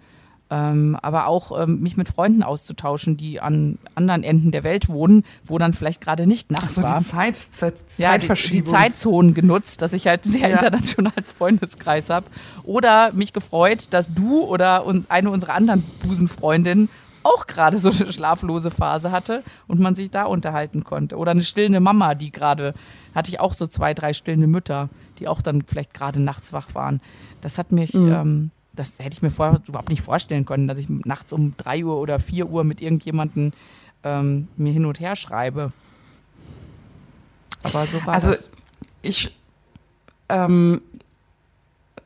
Ähm, 0.54 0.98
aber 1.02 1.28
auch 1.28 1.64
ähm, 1.64 1.80
mich 1.80 1.96
mit 1.96 2.10
Freunden 2.10 2.44
auszutauschen, 2.44 3.16
die 3.16 3.40
an 3.40 3.78
anderen 3.96 4.22
Enden 4.22 4.52
der 4.52 4.66
Welt 4.66 4.90
wohnen, 4.90 5.24
wo 5.46 5.58
dann 5.58 5.72
vielleicht 5.72 6.02
gerade 6.02 6.28
nicht 6.28 6.52
nachts 6.52 6.78
Ach 6.78 6.82
so, 6.82 6.84
war. 6.84 7.00
Die 7.00 7.06
Zeit, 7.06 7.36
Zeit, 7.38 7.76
ja, 7.98 8.18
die, 8.18 8.28
die 8.28 8.64
Zeitzonen 8.66 9.34
genutzt, 9.34 9.82
dass 9.82 9.94
ich 9.94 10.08
halt 10.08 10.26
einen 10.26 10.34
sehr 10.34 10.50
ja. 10.50 10.56
internationalen 10.56 11.24
Freundeskreis 11.24 12.10
habe. 12.10 12.26
Oder 12.64 13.14
mich 13.14 13.32
gefreut, 13.32 13.88
dass 13.92 14.14
du 14.14 14.42
oder 14.42 14.86
eine 15.08 15.32
unserer 15.32 15.54
anderen 15.54 15.84
Busenfreundinnen 16.04 16.90
auch 17.24 17.48
gerade 17.48 17.78
so 17.78 17.92
eine 17.92 18.12
schlaflose 18.12 18.72
Phase 18.72 19.12
hatte 19.12 19.44
und 19.68 19.80
man 19.80 19.96
sich 19.96 20.12
da 20.12 20.26
unterhalten 20.26 20.84
konnte. 20.84 21.16
Oder 21.16 21.32
eine 21.32 21.44
stillende 21.44 21.80
Mama, 21.80 22.14
die 22.14 22.32
gerade, 22.32 22.74
hatte 23.16 23.30
ich 23.30 23.40
auch 23.40 23.54
so 23.54 23.68
zwei, 23.68 23.94
drei 23.94 24.12
stillende 24.12 24.48
Mütter, 24.48 24.90
die 25.20 25.30
auch 25.30 25.42
dann 25.42 25.62
vielleicht 25.62 25.94
gerade 25.94 26.20
nachts 26.20 26.52
wach 26.52 26.74
waren. 26.74 27.00
Das 27.42 27.58
hat 27.58 27.72
mich 27.72 27.94
mhm. 27.94 28.12
ähm, 28.12 28.52
das 28.74 29.00
hätte 29.00 29.14
ich 29.14 29.22
mir 29.22 29.32
vorher 29.32 29.60
überhaupt 29.68 29.90
nicht 29.90 30.02
vorstellen 30.02 30.46
können, 30.46 30.68
dass 30.68 30.78
ich 30.78 30.88
nachts 30.90 31.34
um 31.34 31.56
3 31.58 31.86
Uhr 31.86 31.98
oder 31.98 32.20
4 32.20 32.50
Uhr 32.50 32.64
mit 32.64 32.82
irgendjemandem 32.82 33.54
ähm, 34.04 34.48
mir 34.58 34.72
hin 34.72 34.86
und 34.86 35.00
her 35.00 35.16
schreibe. 35.16 35.70
Aber 37.64 37.86
so 37.86 38.06
war 38.06 38.14
also 38.14 38.32
das. 38.32 38.50
ich, 39.02 39.38
ähm, 40.30 40.82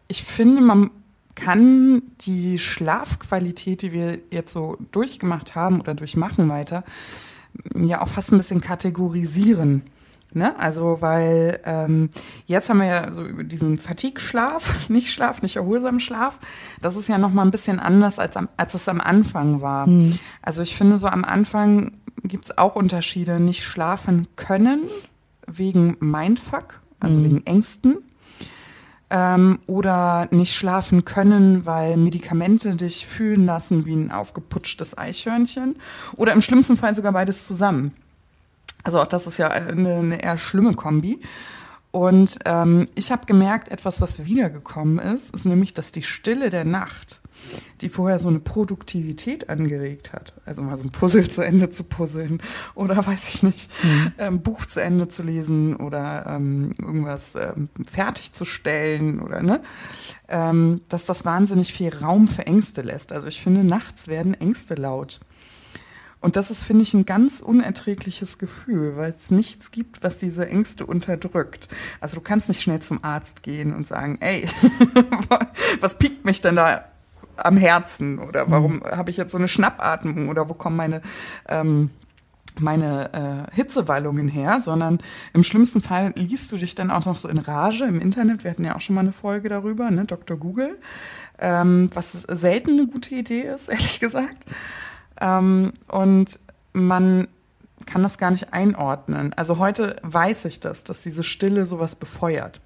ich 0.07 0.23
finde, 0.23 0.61
man 0.61 0.91
kann 1.35 2.01
die 2.21 2.59
Schlafqualität, 2.59 3.81
die 3.81 3.91
wir 3.91 4.19
jetzt 4.31 4.51
so 4.51 4.77
durchgemacht 4.91 5.55
haben 5.55 5.79
oder 5.79 5.93
durchmachen 5.93 6.49
weiter, 6.49 6.83
ja 7.75 8.01
auch 8.01 8.07
fast 8.07 8.31
ein 8.31 8.37
bisschen 8.37 8.61
kategorisieren. 8.61 9.83
Ne? 10.35 10.53
Also, 10.59 10.97
weil 10.99 11.61
ähm, 11.63 12.09
jetzt 12.45 12.69
haben 12.69 12.79
wir 12.79 12.87
ja 12.87 13.13
so 13.13 13.25
über 13.25 13.45
diesen 13.45 13.77
Fatigue-Schlaf, 13.77 14.89
nicht 14.89 15.09
Schlaf, 15.09 15.41
nicht 15.41 15.55
erholsamen 15.55 16.01
Schlaf. 16.01 16.39
Das 16.81 16.97
ist 16.97 17.07
ja 17.07 17.17
nochmal 17.17 17.45
ein 17.45 17.51
bisschen 17.51 17.79
anders, 17.79 18.19
als, 18.19 18.35
am, 18.35 18.49
als 18.57 18.73
es 18.73 18.89
am 18.89 18.99
Anfang 18.99 19.61
war. 19.61 19.87
Mhm. 19.87 20.19
Also, 20.41 20.61
ich 20.61 20.75
finde, 20.75 20.97
so 20.97 21.07
am 21.07 21.23
Anfang 21.23 21.93
gibt 22.25 22.43
es 22.43 22.57
auch 22.57 22.75
Unterschiede. 22.75 23.39
Nicht 23.39 23.63
schlafen 23.63 24.27
können 24.35 24.81
wegen 25.47 25.95
Mindfuck, 26.01 26.81
also 26.99 27.17
mhm. 27.17 27.23
wegen 27.23 27.45
Ängsten. 27.45 27.99
Ähm, 29.09 29.59
oder 29.67 30.27
nicht 30.31 30.53
schlafen 30.53 31.05
können, 31.05 31.65
weil 31.65 31.95
Medikamente 31.95 32.75
dich 32.75 33.07
fühlen 33.07 33.45
lassen 33.45 33.85
wie 33.85 33.95
ein 33.95 34.11
aufgeputschtes 34.11 34.97
Eichhörnchen. 34.97 35.77
Oder 36.17 36.33
im 36.33 36.41
schlimmsten 36.41 36.75
Fall 36.75 36.93
sogar 36.93 37.13
beides 37.13 37.47
zusammen. 37.47 37.93
Also 38.85 39.01
auch 39.01 39.07
das 39.07 39.25
ist 39.27 39.39
ja 39.39 39.49
eine, 39.49 39.95
eine 39.95 40.23
eher 40.23 40.37
schlimme 40.37 40.75
Kombi. 40.75 41.19
Und 41.91 42.39
ähm, 42.45 42.87
ich 42.95 43.11
habe 43.11 43.25
gemerkt, 43.25 43.69
etwas, 43.69 43.99
was 43.99 44.25
wiedergekommen 44.25 44.99
ist, 44.99 45.33
ist 45.33 45.45
nämlich, 45.45 45.73
dass 45.73 45.91
die 45.91 46.03
Stille 46.03 46.49
der 46.49 46.65
Nacht, 46.65 47.19
die 47.81 47.89
vorher 47.89 48.19
so 48.19 48.27
eine 48.27 48.39
Produktivität 48.39 49.49
angeregt 49.49 50.13
hat, 50.13 50.33
also 50.45 50.61
mal 50.61 50.77
so 50.77 50.83
ein 50.83 50.91
Puzzle 50.91 51.27
zu 51.29 51.41
Ende 51.41 51.71
zu 51.71 51.83
puzzeln 51.83 52.41
oder 52.75 52.97
weiß 53.07 53.33
ich 53.33 53.43
nicht, 53.43 53.71
mhm. 53.83 54.11
ähm, 54.19 54.41
Buch 54.41 54.65
zu 54.65 54.81
Ende 54.81 55.07
zu 55.07 55.23
lesen 55.23 55.77
oder 55.77 56.25
ähm, 56.27 56.75
irgendwas 56.77 57.33
ähm, 57.35 57.69
fertigzustellen 57.85 59.19
oder 59.19 59.41
ne, 59.41 59.61
ähm, 60.27 60.81
dass 60.89 61.05
das 61.05 61.25
wahnsinnig 61.25 61.73
viel 61.73 61.95
Raum 61.95 62.27
für 62.27 62.45
Ängste 62.45 62.83
lässt. 62.83 63.13
Also 63.13 63.27
ich 63.27 63.41
finde, 63.41 63.63
nachts 63.63 64.07
werden 64.07 64.35
Ängste 64.35 64.75
laut. 64.75 65.21
Und 66.25 66.37
das 66.37 66.49
ist, 66.49 66.63
finde 66.63 66.81
ich, 66.81 66.91
ein 66.95 67.05
ganz 67.05 67.39
unerträgliches 67.39 68.39
Gefühl, 68.39 68.97
weil 68.97 69.13
es 69.15 69.29
nichts 69.29 69.69
gibt, 69.69 70.01
was 70.01 70.17
diese 70.17 70.49
Ängste 70.49 70.87
unterdrückt. 70.87 71.67
Also 72.01 72.15
du 72.15 72.21
kannst 72.21 72.47
nicht 72.47 72.63
schnell 72.63 72.79
zum 72.79 73.03
Arzt 73.03 73.43
gehen 73.43 73.75
und 73.75 73.85
sagen, 73.85 74.17
ey, 74.21 74.49
was 75.81 75.99
piekt 75.99 76.25
mich 76.25 76.41
denn 76.41 76.55
da 76.55 76.85
am 77.37 77.57
Herzen? 77.57 78.17
Oder 78.17 78.49
warum 78.49 78.77
mhm. 78.77 78.85
habe 78.85 79.11
ich 79.11 79.17
jetzt 79.17 79.33
so 79.33 79.37
eine 79.37 79.47
Schnappatmung? 79.47 80.29
Oder 80.29 80.49
wo 80.49 80.55
kommen 80.55 80.77
meine 80.77 81.03
ähm, 81.47 81.91
meine 82.57 83.13
äh, 83.51 83.55
Hitzewallungen 83.55 84.27
her, 84.27 84.61
sondern 84.63 84.97
im 85.33 85.43
schlimmsten 85.43 85.83
Fall 85.83 86.11
liest 86.15 86.51
du 86.51 86.57
dich 86.57 86.73
dann 86.73 86.89
auch 86.89 87.05
noch 87.05 87.17
so 87.17 87.27
in 87.27 87.37
Rage 87.37 87.83
im 87.83 87.99
Internet. 88.01 88.43
Wir 88.43 88.49
hatten 88.49 88.65
ja 88.65 88.75
auch 88.75 88.81
schon 88.81 88.95
mal 88.95 89.01
eine 89.01 89.13
Folge 89.13 89.49
darüber, 89.49 89.91
ne, 89.91 90.05
Dr. 90.05 90.37
Google, 90.37 90.79
ähm, 91.37 91.91
was 91.93 92.13
selten 92.13 92.71
eine 92.71 92.87
gute 92.87 93.13
Idee 93.13 93.41
ist, 93.41 93.69
ehrlich 93.69 93.99
gesagt. 93.99 94.45
Ähm, 95.21 95.73
und 95.87 96.39
man 96.73 97.27
kann 97.85 98.03
das 98.03 98.17
gar 98.17 98.31
nicht 98.31 98.53
einordnen. 98.53 99.33
Also 99.33 99.59
heute 99.59 99.95
weiß 100.01 100.45
ich 100.45 100.59
das, 100.59 100.83
dass 100.83 101.01
diese 101.01 101.23
Stille 101.23 101.65
sowas 101.65 101.95
befeuert 101.95 102.61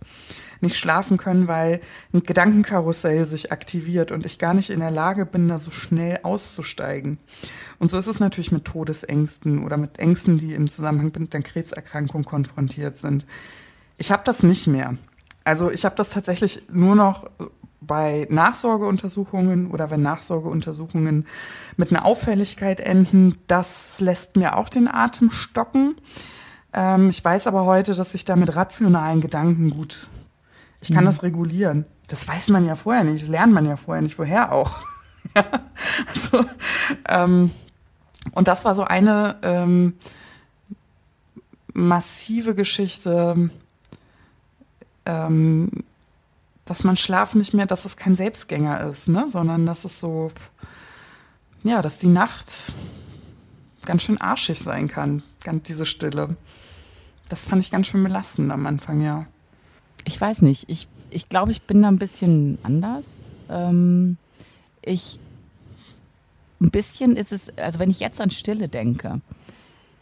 nicht 0.62 0.76
schlafen 0.76 1.18
können, 1.18 1.48
weil 1.48 1.80
ein 2.14 2.24
Gedankenkarussell 2.24 3.26
sich 3.26 3.52
aktiviert 3.52 4.12
und 4.12 4.26
ich 4.26 4.40
gar 4.40 4.54
nicht 4.54 4.70
in 4.70 4.80
der 4.80 4.92
Lage 4.92 5.26
bin, 5.26 5.48
da 5.48 5.60
so 5.60 5.72
schnell 5.72 6.20
auszusteigen. 6.24 7.18
Und 7.80 7.90
so 7.90 7.98
ist 7.98 8.08
es 8.08 8.20
natürlich 8.20 8.52
mit 8.52 8.66
Todesängsten 8.66 9.64
oder 9.64 9.78
mit 9.78 10.00
Ängsten, 10.00 10.38
die 10.38 10.54
im 10.54 10.70
Zusammenhang 10.70 11.12
mit 11.18 11.34
der 11.34 11.42
Krebserkrankung 11.42 12.24
konfrontiert 12.24 12.98
sind. 12.98 13.26
Ich 13.98 14.12
habe 14.12 14.24
das 14.26 14.44
nicht 14.44 14.68
mehr. 14.68 14.98
Also 15.44 15.72
ich 15.72 15.86
habe 15.86 15.96
das 15.96 16.10
tatsächlich 16.10 16.64
nur 16.72 16.96
noch 16.96 17.30
bei 17.82 18.28
Nachsorgeuntersuchungen 18.30 19.72
oder 19.72 19.90
wenn 19.90 20.02
Nachsorgeuntersuchungen 20.02 21.26
mit 21.78 21.92
einer 21.92 22.06
Auffälligkeit 22.06 22.80
enden, 22.80 23.38
das 23.48 24.00
lässt 24.00 24.36
mir 24.36 24.58
auch 24.58 24.70
den 24.70 24.88
Atem 24.88 25.32
stocken. 25.32 25.96
Ähm, 26.74 27.10
ich 27.10 27.24
weiß 27.24 27.48
aber 27.48 27.66
heute, 27.66 27.96
dass 27.96 28.14
ich 28.14 28.26
da 28.26 28.36
mit 28.36 28.56
rationalen 28.56 29.22
Gedanken 29.22 29.70
gut 29.70 30.10
ich 30.82 30.92
kann 30.92 31.04
mhm. 31.04 31.08
das 31.08 31.24
regulieren. 31.24 31.86
Das 32.08 32.28
weiß 32.28 32.50
man 32.50 32.66
ja 32.66 32.76
vorher 32.76 33.04
nicht, 33.04 33.24
das 33.24 33.30
lernt 33.30 33.54
man 33.54 33.66
ja 33.66 33.78
vorher 33.78 34.02
nicht, 34.02 34.18
woher 34.18 34.52
auch. 34.52 34.82
also, 36.08 36.46
ähm, 37.08 37.52
und 38.34 38.48
das 38.48 38.66
war 38.66 38.76
so 38.76 38.84
eine 38.84 39.38
ähm, 39.44 39.96
massive 41.74 42.56
Geschichte, 42.56 43.50
ähm, 45.06 45.70
dass 46.70 46.86
man 46.86 46.96
Schlaf 46.96 47.36
nicht 47.36 47.54
mehr, 47.54 47.66
dass 47.66 47.84
es 47.84 47.98
kein 47.98 48.16
Selbstgänger 48.16 48.90
ist, 48.90 49.10
ne? 49.10 49.28
sondern 49.30 49.66
dass 49.66 49.84
es 49.84 50.00
so, 50.00 50.32
ja, 51.64 51.82
dass 51.82 51.98
die 51.98 52.08
Nacht 52.08 52.74
ganz 53.86 54.04
schön 54.04 54.22
arschig 54.22 54.60
sein 54.60 54.88
kann, 54.88 55.24
ganz 55.44 55.64
diese 55.64 55.86
Stille. 55.86 56.38
Das 57.28 57.46
fand 57.46 57.62
ich 57.62 57.72
ganz 57.72 57.88
schön 57.88 58.04
belastend 58.04 58.52
am 58.52 58.66
Anfang, 58.66 59.02
ja 59.02 59.26
ich 60.06 60.20
weiß 60.20 60.42
nicht. 60.42 60.70
Ich, 60.70 60.88
ich 61.10 61.30
glaube, 61.30 61.52
ich 61.52 61.64
bin 61.64 61.82
da 61.82 61.88
ein 61.88 62.00
bisschen 62.00 62.58
anders. 62.64 63.22
Ähm, 63.50 64.18
ich, 64.82 65.20
ein 66.60 66.72
bisschen 66.72 67.16
ist 67.16 67.32
es, 67.32 67.56
also 67.58 67.80
wenn 67.80 67.90
ich 67.90 68.00
jetzt 68.00 68.22
an 68.22 68.32
Stille 68.32 68.68
denke, 68.68 69.22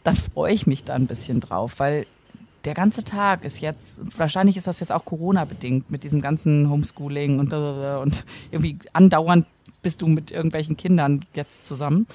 dann 0.04 0.16
freue 0.16 0.54
ich 0.54 0.66
mich 0.66 0.84
da 0.84 0.94
ein 0.94 1.06
bisschen 1.06 1.40
drauf, 1.40 1.78
weil 1.78 2.06
der 2.64 2.74
ganze 2.74 3.04
Tag 3.04 3.44
ist 3.44 3.60
jetzt, 3.60 4.00
wahrscheinlich 4.18 4.56
ist 4.56 4.66
das 4.66 4.80
jetzt 4.80 4.92
auch 4.92 5.04
Corona-bedingt 5.04 5.90
mit 5.90 6.04
diesem 6.04 6.20
ganzen 6.20 6.68
Homeschooling 6.68 7.38
und, 7.38 7.52
und 7.52 8.24
irgendwie 8.50 8.78
andauernd 8.92 9.46
bist 9.82 10.02
du 10.02 10.06
mit 10.06 10.30
irgendwelchen 10.30 10.76
Kindern 10.76 11.24
jetzt 11.34 11.64
zusammen. 11.64 12.06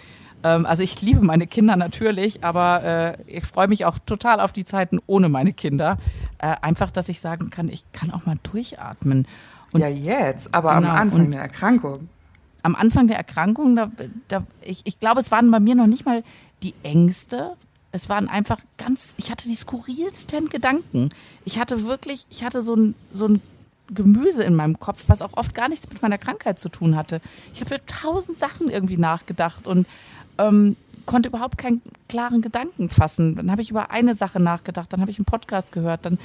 Ähm, 0.44 0.66
also 0.66 0.84
ich 0.84 1.02
liebe 1.02 1.22
meine 1.22 1.48
Kinder 1.48 1.76
natürlich, 1.76 2.44
aber 2.44 2.84
äh, 2.84 3.18
ich 3.28 3.46
freue 3.46 3.68
mich 3.68 3.86
auch 3.86 3.98
total 4.00 4.40
auf 4.40 4.52
die 4.52 4.66
Zeiten 4.66 5.00
ohne 5.08 5.30
meine 5.30 5.54
Kinder. 5.54 5.98
Äh, 6.40 6.56
einfach, 6.62 6.92
dass 6.92 7.10
ich 7.10 7.20
sagen 7.20 7.50
kann, 7.50 7.70
ich 7.70 7.84
kann 7.94 8.12
auch 8.12 8.26
mal 8.26 8.38
durchatmen. 8.44 9.26
Und 9.72 9.82
ja, 9.82 9.88
jetzt, 9.88 10.54
aber 10.54 10.76
genau, 10.76 10.90
am 10.90 10.96
Anfang 10.96 11.32
der 11.32 11.42
Erkrankung. 11.42 12.10
Am 12.62 12.76
Anfang 12.76 13.08
der 13.08 13.18
Erkrankung, 13.18 13.76
da, 13.76 13.92
da, 14.28 14.46
ich, 14.62 14.82
ich 14.86 15.00
glaube, 15.00 15.20
es 15.20 15.32
waren 15.32 15.50
bei 15.52 15.60
mir 15.60 15.76
noch 15.76 15.88
nicht 15.88 16.06
mal 16.06 16.24
die 16.62 16.74
Ängste. 16.84 17.56
Es 17.94 18.10
waren 18.10 18.28
einfach 18.28 18.60
ganz, 18.78 19.14
ich 19.18 19.30
hatte 19.32 19.48
die 19.48 19.56
skurrilsten 19.56 20.50
Gedanken. 20.50 21.10
Ich 21.46 21.60
hatte 21.60 21.84
wirklich, 21.84 22.26
ich 22.32 22.44
hatte 22.44 22.64
so 22.64 22.76
ein, 22.76 22.96
so 23.12 23.28
ein 23.28 23.42
Gemüse 23.90 24.44
in 24.44 24.56
meinem 24.56 24.80
Kopf, 24.80 25.04
was 25.08 25.22
auch 25.22 25.34
oft 25.34 25.54
gar 25.54 25.70
nichts 25.70 25.88
mit 25.90 26.02
meiner 26.02 26.18
Krankheit 26.18 26.58
zu 26.58 26.70
tun 26.70 26.96
hatte. 26.96 27.22
Ich 27.54 27.62
habe 27.62 27.80
tausend 27.86 28.38
Sachen 28.38 28.70
irgendwie 28.70 28.98
nachgedacht 28.98 29.68
und 29.68 29.86
ähm, 30.40 30.76
konnte 31.06 31.30
überhaupt 31.30 31.60
keinen 31.60 31.84
klaren 32.10 32.42
Gedanken 32.42 32.90
fassen. 32.90 33.36
Dann 33.36 33.52
habe 33.52 33.62
ich 33.62 33.70
über 33.70 33.92
eine 33.92 34.16
Sache 34.16 34.42
nachgedacht, 34.42 34.92
dann 34.92 35.02
habe 35.02 35.12
ich 35.12 35.20
einen 35.20 35.26
Podcast 35.26 35.72
gehört, 35.72 36.06
dann 36.06 36.18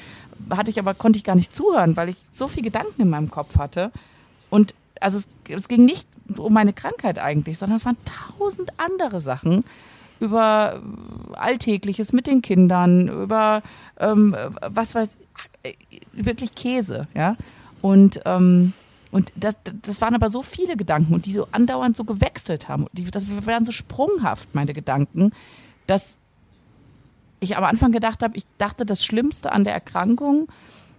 hatte 0.51 0.71
ich 0.71 0.79
aber 0.79 0.95
konnte 0.95 1.19
ich 1.19 1.25
gar 1.25 1.37
nicht 1.37 1.55
zuhören, 1.55 1.97
weil 1.99 2.09
ich 2.09 2.17
so 2.31 2.49
viele 2.49 2.65
Gedanken 2.65 3.03
in 3.03 3.11
meinem 3.11 3.31
Kopf 3.31 3.59
hatte. 3.59 3.91
Und 4.49 4.75
also 5.01 5.19
es, 5.19 5.29
es 5.49 5.69
ging 5.69 5.85
nicht 5.85 6.09
um 6.39 6.55
meine 6.55 6.73
Krankheit 6.73 7.19
eigentlich, 7.19 7.59
sondern 7.59 7.77
es 7.77 7.85
waren 7.85 7.99
tausend 8.39 8.73
andere 8.79 9.21
Sachen 9.21 9.65
über 10.21 10.83
Alltägliches 11.35 12.13
mit 12.13 12.27
den 12.27 12.43
Kindern, 12.43 13.09
über 13.09 13.63
ähm, 13.99 14.35
was 14.61 14.95
weiß 14.95 15.17
ich, 15.65 16.01
wirklich 16.13 16.55
Käse, 16.55 17.07
ja. 17.15 17.37
Und 17.81 18.21
ähm, 18.25 18.73
und 19.11 19.33
das, 19.37 19.55
das 19.83 20.01
waren 20.03 20.15
aber 20.15 20.29
so 20.29 20.43
viele 20.43 20.77
Gedanken 20.77 21.15
und 21.15 21.27
die 21.27 21.33
so 21.33 21.49
andauernd 21.51 21.97
so 21.97 22.05
gewechselt 22.05 22.69
haben. 22.69 22.87
Die, 22.93 23.05
das 23.05 23.25
waren 23.47 23.65
so 23.65 23.73
sprunghaft, 23.73 24.55
meine 24.55 24.75
Gedanken, 24.75 25.33
dass 25.87 26.19
ich 27.41 27.57
am 27.57 27.65
Anfang 27.65 27.93
gedacht 27.93 28.23
habe, 28.23 28.37
ich 28.37 28.45
dachte, 28.59 28.85
das 28.85 29.05
Schlimmste 29.05 29.53
an 29.53 29.65
der 29.65 29.73
Erkrankung 29.73 30.49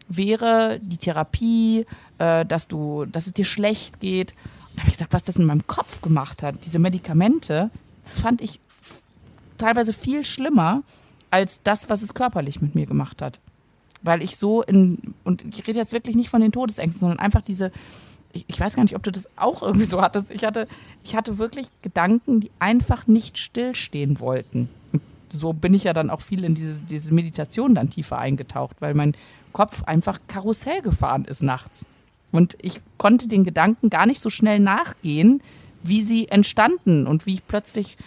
wäre 0.08 0.80
die 0.82 0.98
Therapie, 0.98 1.86
äh, 2.18 2.46
dass 2.46 2.68
du, 2.68 3.06
dass 3.06 3.28
es 3.28 3.34
dir 3.34 3.46
schlecht 3.46 4.00
geht. 4.00 4.34
Und 4.74 4.80
habe 4.80 4.90
ich 4.90 4.94
gesagt, 4.94 5.14
was 5.14 5.24
das 5.24 5.36
in 5.36 5.46
meinem 5.46 5.68
Kopf 5.68 6.02
gemacht 6.02 6.42
hat, 6.42 6.66
diese 6.66 6.80
Medikamente, 6.80 7.70
das 8.04 8.20
fand 8.20 8.42
ich 8.42 8.60
teilweise 9.60 9.94
viel 9.94 10.26
schlimmer 10.26 10.84
als 11.30 11.62
das, 11.62 11.90
was 11.90 12.02
es 12.02 12.16
körperlich 12.16 12.62
mit 12.62 12.74
mir 12.74 12.88
gemacht 12.88 13.22
hat 13.22 13.40
weil 14.02 14.24
ich 14.24 14.36
so 14.38 14.62
in, 14.62 15.14
und 15.24 15.44
ich 15.44 15.68
rede 15.68 15.80
jetzt 15.80 15.94
wirklich 15.94 16.16
nicht 16.16 16.30
von 16.30 16.42
den 16.42 16.52
Todesängsten, 16.52 17.00
sondern 17.02 17.20
einfach 17.20 17.42
diese, 17.42 17.72
ich, 18.32 18.46
ich, 18.48 18.60
weiß 18.60 18.76
gar 18.76 18.84
nicht, 18.84 18.96
ob 18.96 19.04
du 19.04 19.12
das 19.12 19.28
auch 19.36 19.62
irgendwie 19.62 19.86
so 19.86 20.02
hattest. 20.02 20.32
Ich 20.32 20.44
hatte, 20.44 20.68
ich 21.04 21.16
hatte 21.16 21.38
wirklich 21.38 21.68
Gedanken, 21.82 22.40
die 22.40 22.52
einfach 22.60 23.08
nicht 23.08 23.38
stillstehen 23.38 24.20
wollten. 24.20 24.70
So 25.30 25.54
bin 25.54 25.74
ich 25.74 25.84
ja 25.84 25.94
dann 25.94 26.10
auch 26.10 26.22
viel 26.22 26.44
in 26.44 26.56
diese, 26.56 26.82
diese 26.84 27.14
Meditation 27.14 27.76
dann 27.76 27.90
tiefer 27.90 28.18
eingetaucht, 28.18 28.78
weil 28.80 28.94
mein 28.94 29.16
Kopf 29.52 29.84
einfach 29.84 30.20
Karussell 30.28 30.82
gefahren 30.82 31.26
ist 31.26 31.44
nachts. 31.44 31.86
Und 32.32 32.56
ich 32.62 32.82
konnte 32.98 33.28
den 33.28 33.44
Gedanken 33.44 33.90
gar 33.90 34.06
nicht 34.06 34.22
so 34.22 34.30
schnell 34.30 34.60
nachgehen, 34.60 35.42
wie 35.82 36.04
sie 36.04 36.28
entstanden 36.28 37.08
und 37.08 37.26
wie 37.26 37.36
ich 37.36 37.48
plötzlich 37.48 37.98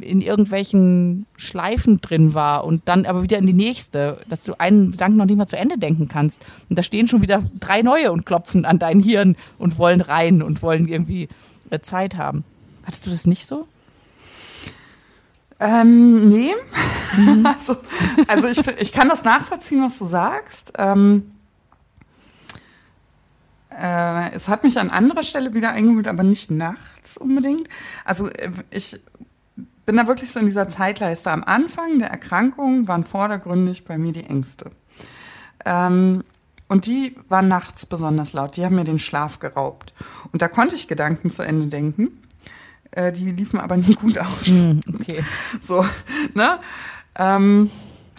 in 0.00 0.20
irgendwelchen 0.20 1.26
Schleifen 1.36 2.00
drin 2.00 2.34
war 2.34 2.64
und 2.64 2.82
dann 2.86 3.06
aber 3.06 3.22
wieder 3.22 3.38
in 3.38 3.46
die 3.46 3.52
nächste, 3.52 4.18
dass 4.28 4.42
du 4.42 4.58
einen 4.58 4.92
Gedanken 4.92 5.16
noch 5.16 5.24
nicht 5.24 5.36
mal 5.36 5.46
zu 5.46 5.56
Ende 5.56 5.78
denken 5.78 6.08
kannst. 6.08 6.40
Und 6.68 6.78
da 6.78 6.82
stehen 6.82 7.08
schon 7.08 7.22
wieder 7.22 7.42
drei 7.58 7.82
neue 7.82 8.12
und 8.12 8.26
klopfen 8.26 8.64
an 8.64 8.78
dein 8.78 9.00
Hirn 9.00 9.36
und 9.58 9.78
wollen 9.78 10.00
rein 10.00 10.42
und 10.42 10.62
wollen 10.62 10.88
irgendwie 10.88 11.28
äh, 11.70 11.80
Zeit 11.80 12.16
haben. 12.16 12.44
Hattest 12.84 13.06
du 13.06 13.10
das 13.10 13.26
nicht 13.26 13.46
so? 13.46 13.66
Ähm, 15.58 16.28
nee. 16.28 16.50
Mhm. 17.16 17.46
also, 17.58 17.76
also 18.26 18.48
ich, 18.48 18.66
ich 18.80 18.92
kann 18.92 19.08
das 19.08 19.24
nachvollziehen, 19.24 19.82
was 19.82 19.98
du 19.98 20.04
sagst. 20.04 20.72
Ähm, 20.76 21.32
äh, 23.70 24.32
es 24.34 24.48
hat 24.48 24.64
mich 24.64 24.78
an 24.78 24.90
anderer 24.90 25.22
Stelle 25.22 25.54
wieder 25.54 25.70
eingeholt, 25.70 26.08
aber 26.08 26.24
nicht 26.24 26.50
nachts 26.50 27.16
unbedingt. 27.16 27.68
Also 28.04 28.28
äh, 28.28 28.50
ich 28.70 29.00
bin 29.86 29.96
da 29.96 30.06
wirklich 30.06 30.30
so 30.30 30.40
in 30.40 30.46
dieser 30.46 30.68
Zeitleiste. 30.68 31.30
Am 31.30 31.44
Anfang 31.44 31.98
der 31.98 32.10
Erkrankung 32.10 32.88
waren 32.88 33.04
vordergründig 33.04 33.84
bei 33.84 33.98
mir 33.98 34.12
die 34.12 34.24
Ängste. 34.24 34.70
Ähm, 35.64 36.24
und 36.68 36.86
die 36.86 37.16
waren 37.28 37.48
nachts 37.48 37.84
besonders 37.84 38.32
laut. 38.32 38.56
Die 38.56 38.64
haben 38.64 38.76
mir 38.76 38.84
den 38.84 38.98
Schlaf 38.98 39.38
geraubt. 39.40 39.92
Und 40.32 40.40
da 40.40 40.48
konnte 40.48 40.74
ich 40.74 40.88
Gedanken 40.88 41.30
zu 41.30 41.42
Ende 41.42 41.66
denken. 41.66 42.22
Äh, 42.92 43.12
die 43.12 43.30
liefen 43.30 43.58
aber 43.60 43.76
nie 43.76 43.94
gut 43.94 44.18
aus. 44.18 44.46
Mm, 44.46 44.80
okay. 44.94 45.22
So, 45.62 45.84
ne? 46.34 46.60
Ähm, 47.16 47.70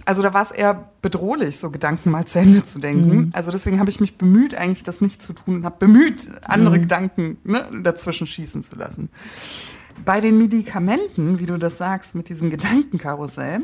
also 0.05 0.22
da 0.22 0.34
war 0.34 0.43
es 0.43 0.51
eher 0.51 0.89
bedrohlich, 1.01 1.60
so 1.60 1.72
Gedanken 1.72 2.12
mal 2.12 2.25
zu 2.25 2.39
Ende 2.39 2.63
zu 2.63 2.79
denken. 2.79 3.15
Mm. 3.15 3.29
Also 3.34 3.51
deswegen 3.51 3.79
habe 3.79 3.89
ich 3.89 4.00
mich 4.00 4.17
bemüht, 4.17 4.55
eigentlich 4.55 4.84
das 4.84 5.01
nicht 5.01 5.22
zu 5.22 5.34
tun, 5.34 5.63
habe 5.63 5.77
bemüht, 5.79 6.29
andere 6.43 6.77
mm. 6.77 6.82
Gedanken 6.82 7.38
ne, 7.43 7.67
dazwischen 7.82 8.27
schießen 8.27 8.63
zu 8.63 8.75
lassen. 8.75 9.10
Bei 10.05 10.19
den 10.21 10.38
Medikamenten, 10.38 11.39
wie 11.39 11.45
du 11.45 11.57
das 11.57 11.77
sagst, 11.77 12.15
mit 12.15 12.29
diesem 12.29 12.50
Gedankenkarussell, 12.50 13.63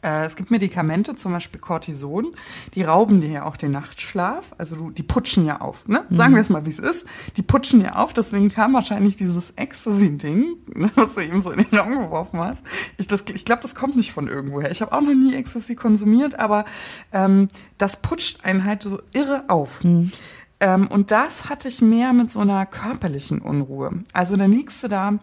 Äh, 0.00 0.26
es 0.26 0.36
gibt 0.36 0.52
Medikamente, 0.52 1.16
zum 1.16 1.32
Beispiel 1.32 1.60
Cortison, 1.60 2.28
die 2.74 2.84
rauben 2.84 3.20
dir 3.20 3.30
ja 3.30 3.44
auch 3.44 3.56
den 3.56 3.72
Nachtschlaf. 3.72 4.54
Also 4.56 4.76
du, 4.76 4.90
die 4.92 5.02
putschen 5.02 5.44
ja 5.44 5.60
auf. 5.60 5.88
Ne? 5.88 6.04
Sagen 6.10 6.34
wir 6.34 6.40
es 6.40 6.48
mal, 6.48 6.64
wie 6.66 6.70
es 6.70 6.78
ist. 6.78 7.04
Die 7.36 7.42
putschen 7.42 7.80
ja 7.80 7.96
auf. 7.96 8.12
Deswegen 8.12 8.48
kam 8.48 8.74
wahrscheinlich 8.74 9.16
dieses 9.16 9.52
Ecstasy-Ding, 9.56 10.56
ne, 10.76 10.90
was 10.94 11.14
du 11.14 11.20
eben 11.22 11.42
so 11.42 11.50
in 11.50 11.64
den 11.64 11.76
Raum 11.76 11.98
geworfen 11.98 12.38
hast. 12.38 12.62
Ich, 12.96 13.08
ich 13.34 13.44
glaube, 13.44 13.60
das 13.62 13.74
kommt 13.74 13.96
nicht 13.96 14.12
von 14.12 14.28
irgendwoher. 14.28 14.70
Ich 14.70 14.82
habe 14.82 14.92
auch 14.92 15.00
noch 15.00 15.14
nie 15.14 15.34
Ecstasy 15.34 15.74
konsumiert, 15.74 16.38
aber 16.38 16.64
ähm, 17.12 17.48
das 17.76 17.96
putscht 17.96 18.44
einen 18.44 18.64
halt 18.64 18.84
so 18.84 19.00
irre 19.12 19.46
auf. 19.48 19.82
Mhm. 19.82 20.12
Ähm, 20.60 20.88
und 20.88 21.10
das 21.10 21.48
hatte 21.48 21.68
ich 21.68 21.80
mehr 21.80 22.12
mit 22.12 22.32
so 22.32 22.40
einer 22.40 22.66
körperlichen 22.66 23.40
Unruhe. 23.40 23.90
Also 24.12 24.36
dann 24.36 24.50
liegst 24.50 24.82
du 24.82 24.88
da 24.88 25.18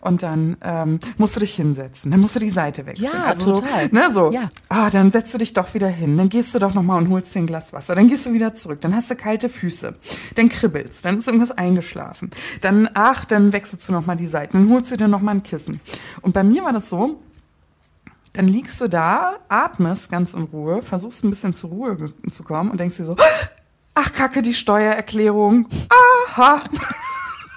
und 0.00 0.22
dann 0.22 0.56
ähm, 0.62 1.00
musst 1.16 1.34
du 1.34 1.40
dich 1.40 1.56
hinsetzen, 1.56 2.12
dann 2.12 2.20
musst 2.20 2.36
du 2.36 2.40
die 2.40 2.50
Seite 2.50 2.86
wechseln. 2.86 3.10
Ja, 3.12 3.24
also 3.24 3.54
total. 3.54 3.88
So, 3.90 3.96
ne, 3.96 4.12
so, 4.12 4.30
ja. 4.30 4.48
ah, 4.68 4.88
dann 4.90 5.10
setzt 5.10 5.34
du 5.34 5.38
dich 5.38 5.52
doch 5.52 5.74
wieder 5.74 5.88
hin, 5.88 6.16
dann 6.16 6.28
gehst 6.28 6.54
du 6.54 6.60
doch 6.60 6.72
nochmal 6.72 7.02
und 7.02 7.10
holst 7.10 7.34
dir 7.34 7.40
ein 7.40 7.46
Glas 7.48 7.72
Wasser, 7.72 7.96
dann 7.96 8.06
gehst 8.06 8.26
du 8.26 8.32
wieder 8.32 8.54
zurück, 8.54 8.80
dann 8.80 8.94
hast 8.94 9.10
du 9.10 9.16
kalte 9.16 9.48
Füße, 9.48 9.94
dann 10.36 10.48
kribbelst, 10.48 11.04
dann 11.04 11.18
ist 11.18 11.26
irgendwas 11.26 11.50
eingeschlafen, 11.50 12.30
dann, 12.60 12.88
ach, 12.94 13.24
dann 13.24 13.52
wechselst 13.52 13.88
du 13.88 13.92
nochmal 13.92 14.16
die 14.16 14.26
Seiten, 14.26 14.56
dann 14.58 14.70
holst 14.70 14.92
du 14.92 14.96
dir 14.96 15.08
nochmal 15.08 15.34
ein 15.34 15.42
Kissen. 15.42 15.80
Und 16.22 16.32
bei 16.32 16.44
mir 16.44 16.62
war 16.62 16.72
das 16.72 16.88
so, 16.88 17.20
dann 18.34 18.46
liegst 18.46 18.80
du 18.80 18.88
da, 18.88 19.36
atmest 19.48 20.10
ganz 20.10 20.34
in 20.34 20.42
Ruhe, 20.42 20.82
versuchst 20.82 21.24
ein 21.24 21.30
bisschen 21.30 21.54
zur 21.54 21.70
Ruhe 21.70 22.12
zu 22.30 22.42
kommen 22.44 22.70
und 22.70 22.78
denkst 22.78 22.98
dir 22.98 23.04
so, 23.04 23.16
ach 23.96 24.12
Kacke, 24.12 24.42
die 24.42 24.54
Steuererklärung, 24.54 25.68
aha. 26.28 26.62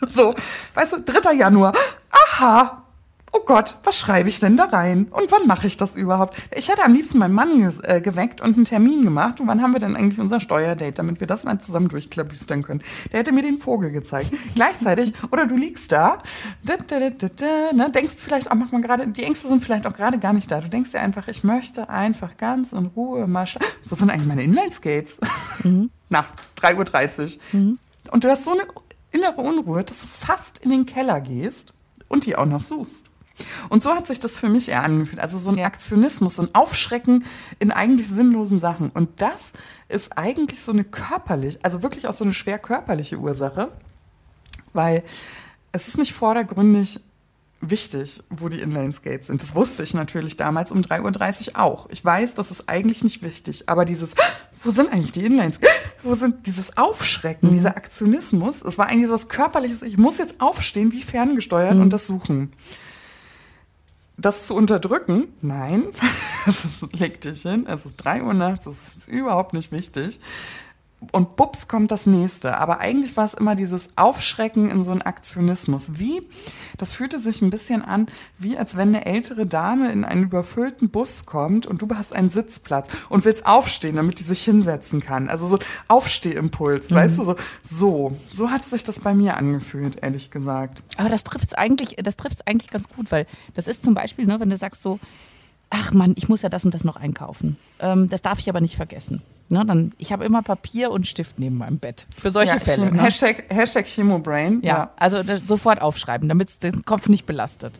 So, 0.07 0.33
weißt 0.75 0.93
du, 0.93 1.01
3. 1.01 1.33
Januar. 1.33 1.73
Aha. 2.09 2.85
Oh 3.33 3.41
Gott, 3.45 3.75
was 3.83 3.99
schreibe 3.99 4.29
ich 4.29 4.39
denn 4.39 4.55
da 4.55 4.63
rein? 4.63 5.07
Und 5.11 5.29
wann 5.29 5.45
mache 5.45 5.67
ich 5.67 5.75
das 5.75 5.97
überhaupt? 5.97 6.37
Ich 6.55 6.69
hätte 6.69 6.83
am 6.83 6.93
liebsten 6.93 7.17
meinen 7.17 7.33
Mann 7.33 7.73
äh, 7.83 7.99
geweckt 7.99 8.39
und 8.39 8.55
einen 8.55 8.63
Termin 8.63 9.03
gemacht. 9.03 9.41
Und 9.41 9.47
wann 9.47 9.61
haben 9.61 9.73
wir 9.73 9.81
denn 9.81 9.97
eigentlich 9.97 10.19
unser 10.19 10.39
Steuerdate, 10.39 10.93
damit 10.93 11.19
wir 11.19 11.27
das 11.27 11.43
mal 11.43 11.59
zusammen 11.59 11.89
durchklabüstern 11.89 12.63
können? 12.63 12.81
Der 13.11 13.19
hätte 13.19 13.33
mir 13.33 13.41
den 13.41 13.57
Vogel 13.57 13.91
gezeigt. 13.91 14.31
Gleichzeitig, 14.55 15.11
oder 15.31 15.45
du 15.45 15.57
liegst 15.57 15.91
da, 15.91 16.23
da, 16.63 16.77
da, 16.77 17.09
da, 17.09 17.27
da, 17.27 17.73
ne, 17.73 17.91
denkst 17.91 18.15
vielleicht 18.17 18.49
auch 18.49 18.55
manchmal 18.55 18.81
gerade, 18.81 19.05
die 19.05 19.23
Ängste 19.23 19.49
sind 19.49 19.61
vielleicht 19.61 19.85
auch 19.85 19.93
gerade 19.93 20.17
gar 20.17 20.31
nicht 20.31 20.49
da. 20.49 20.61
Du 20.61 20.69
denkst 20.69 20.91
dir 20.91 21.01
einfach, 21.01 21.27
ich 21.27 21.43
möchte 21.43 21.89
einfach 21.89 22.37
ganz 22.37 22.71
in 22.71 22.85
Ruhe 22.85 23.27
mal 23.27 23.45
Wo 23.85 23.95
sind 23.95 24.09
eigentlich 24.09 24.27
meine 24.27 24.43
Inline-Skates? 24.43 25.17
Mhm. 25.63 25.91
Na, 26.09 26.25
3.30 26.61 27.37
Uhr. 27.53 27.59
Mhm. 27.59 27.79
Und 28.11 28.23
du 28.23 28.29
hast 28.29 28.43
so 28.43 28.51
eine 28.51 28.63
innere 29.11 29.41
Unruhe, 29.41 29.83
dass 29.83 30.01
du 30.01 30.07
fast 30.07 30.59
in 30.59 30.71
den 30.71 30.85
Keller 30.85 31.21
gehst 31.21 31.73
und 32.07 32.25
die 32.25 32.35
auch 32.35 32.45
noch 32.45 32.61
suchst. 32.61 33.05
Und 33.69 33.81
so 33.81 33.95
hat 33.95 34.07
sich 34.07 34.19
das 34.19 34.37
für 34.37 34.49
mich 34.49 34.69
eher 34.69 34.83
angefühlt. 34.83 35.21
Also 35.21 35.37
so 35.37 35.51
ein 35.51 35.57
ja. 35.57 35.65
Aktionismus, 35.65 36.35
so 36.35 36.43
ein 36.43 36.53
Aufschrecken 36.53 37.23
in 37.59 37.71
eigentlich 37.71 38.07
sinnlosen 38.07 38.59
Sachen. 38.59 38.89
Und 38.89 39.21
das 39.21 39.51
ist 39.87 40.17
eigentlich 40.17 40.61
so 40.61 40.71
eine 40.71 40.83
körperlich, 40.83 41.59
also 41.63 41.81
wirklich 41.81 42.07
auch 42.07 42.13
so 42.13 42.25
eine 42.25 42.33
schwer 42.33 42.59
körperliche 42.59 43.17
Ursache, 43.17 43.71
weil 44.73 45.03
es 45.71 45.87
ist 45.87 45.97
nicht 45.97 46.13
vordergründig 46.13 46.99
wichtig, 47.61 48.23
wo 48.29 48.49
die 48.49 48.59
Inline-Skates 48.59 49.27
sind. 49.27 49.41
Das 49.41 49.55
wusste 49.55 49.83
ich 49.83 49.93
natürlich 49.93 50.37
damals 50.37 50.71
um 50.71 50.81
3.30 50.81 51.49
Uhr 51.49 51.59
auch. 51.59 51.89
Ich 51.89 52.03
weiß, 52.03 52.35
das 52.35 52.51
ist 52.51 52.69
eigentlich 52.69 53.03
nicht 53.03 53.21
wichtig, 53.21 53.67
aber 53.67 53.85
dieses, 53.85 54.13
wo 54.63 54.71
sind 54.71 54.91
eigentlich 54.91 55.11
die 55.11 55.25
Inline-Skates? 55.25 55.69
Wo 56.01 56.15
sind 56.15 56.45
dieses 56.45 56.77
Aufschrecken, 56.77 57.49
mhm. 57.49 57.53
dieser 57.55 57.75
Aktionismus? 57.75 58.61
Es 58.61 58.77
war 58.77 58.87
eigentlich 58.87 59.07
so 59.07 59.13
was 59.13 59.27
Körperliches. 59.27 59.81
Ich 59.81 59.97
muss 59.97 60.17
jetzt 60.17 60.35
aufstehen, 60.39 60.93
wie 60.93 61.03
ferngesteuert 61.03 61.75
mhm. 61.75 61.81
und 61.81 61.91
das 61.91 62.07
suchen. 62.07 62.53
Das 64.15 64.45
zu 64.45 64.55
unterdrücken? 64.55 65.27
Nein. 65.41 65.83
Es 66.47 66.63
ist, 66.63 66.95
leg 66.97 67.19
dich 67.19 67.41
hin. 67.41 67.67
Es 67.67 67.85
ist 67.85 67.97
3 67.97 68.23
Uhr 68.23 68.33
nachts. 68.33 68.65
Es 68.65 68.93
ist 68.97 69.09
überhaupt 69.09 69.53
nicht 69.53 69.73
wichtig 69.73 70.21
und 71.11 71.35
bups 71.35 71.67
kommt 71.67 71.91
das 71.91 72.05
nächste. 72.05 72.57
Aber 72.57 72.79
eigentlich 72.79 73.15
war 73.15 73.25
es 73.25 73.33
immer 73.33 73.55
dieses 73.55 73.87
Aufschrecken 73.95 74.69
in 74.69 74.83
so 74.83 74.91
einen 74.91 75.01
Aktionismus. 75.01 75.91
Wie? 75.97 76.21
Das 76.77 76.91
fühlte 76.91 77.19
sich 77.19 77.41
ein 77.41 77.49
bisschen 77.49 77.83
an, 77.83 78.07
wie 78.37 78.57
als 78.57 78.75
wenn 78.75 78.89
eine 78.89 79.05
ältere 79.05 79.45
Dame 79.45 79.91
in 79.91 80.03
einen 80.03 80.23
überfüllten 80.23 80.89
Bus 80.89 81.25
kommt 81.25 81.65
und 81.65 81.81
du 81.81 81.87
hast 81.95 82.13
einen 82.13 82.29
Sitzplatz 82.29 82.89
und 83.07 83.25
willst 83.25 83.45
aufstehen, 83.45 83.95
damit 83.95 84.19
die 84.19 84.23
sich 84.23 84.43
hinsetzen 84.43 84.99
kann. 85.01 85.29
Also 85.29 85.47
so 85.47 85.57
ein 85.57 85.65
Aufstehimpuls, 85.87 86.89
mhm. 86.89 86.95
weißt 86.95 87.17
du, 87.17 87.23
so, 87.23 87.35
so. 87.63 88.11
So 88.29 88.51
hat 88.51 88.65
sich 88.65 88.83
das 88.83 88.99
bei 88.99 89.13
mir 89.13 89.37
angefühlt, 89.37 90.03
ehrlich 90.03 90.31
gesagt. 90.31 90.83
Aber 90.97 91.09
das 91.09 91.23
trifft 91.23 91.47
es 91.47 91.53
eigentlich, 91.53 91.95
das 91.95 92.15
eigentlich 92.45 92.69
ganz 92.69 92.89
gut, 92.89 93.11
weil 93.11 93.25
das 93.55 93.67
ist 93.67 93.83
zum 93.83 93.93
Beispiel, 93.93 94.25
ne, 94.25 94.39
wenn 94.39 94.49
du 94.49 94.57
sagst 94.57 94.81
so, 94.81 94.99
ach 95.69 95.93
Mann, 95.93 96.13
ich 96.17 96.29
muss 96.29 96.41
ja 96.41 96.49
das 96.49 96.65
und 96.65 96.73
das 96.73 96.83
noch 96.83 96.95
einkaufen. 96.95 97.57
Ähm, 97.79 98.09
das 98.09 98.21
darf 98.21 98.39
ich 98.39 98.49
aber 98.49 98.61
nicht 98.61 98.75
vergessen. 98.75 99.21
Ne, 99.51 99.65
dann, 99.65 99.93
ich 99.97 100.11
habe 100.11 100.25
immer 100.25 100.43
Papier 100.43 100.91
und 100.91 101.07
Stift 101.07 101.39
neben 101.39 101.57
meinem 101.57 101.79
Bett. 101.79 102.05
Für 102.15 102.29
solche 102.29 102.53
ja, 102.53 102.59
Fälle. 102.59 102.91
Ne? 102.91 103.01
Hashtag, 103.01 103.45
Hashtag 103.49 103.87
Chemobrain. 103.87 104.61
Ja, 104.61 104.69
ja, 104.69 104.91
also 104.95 105.23
sofort 105.43 105.81
aufschreiben, 105.81 106.29
damit 106.29 106.49
es 106.49 106.59
den 106.59 106.85
Kopf 106.85 107.09
nicht 107.09 107.25
belastet. 107.25 107.79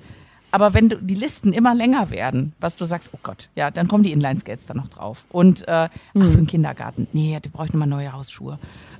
Aber 0.52 0.74
wenn 0.74 0.90
du, 0.90 0.98
die 0.98 1.14
Listen 1.14 1.54
immer 1.54 1.76
länger 1.76 2.10
werden, 2.10 2.54
was 2.60 2.76
du 2.76 2.86
sagst, 2.86 3.12
oh 3.14 3.20
Gott, 3.22 3.50
ja, 3.56 3.70
dann 3.70 3.88
kommen 3.88 4.04
die 4.04 4.12
Inline-Skates 4.12 4.66
da 4.66 4.74
noch 4.74 4.88
drauf. 4.88 5.26
Und 5.30 5.68
äh, 5.68 5.72
ach, 5.72 5.90
mhm. 6.16 6.32
für 6.32 6.38
den 6.38 6.48
Kindergarten, 6.48 7.08
nee, 7.14 7.40
die 7.44 7.50
brauche 7.50 7.68
ich 7.68 7.74
nochmal 7.74 7.88
neue 7.88 8.12
Hausschuhe. 8.14 8.58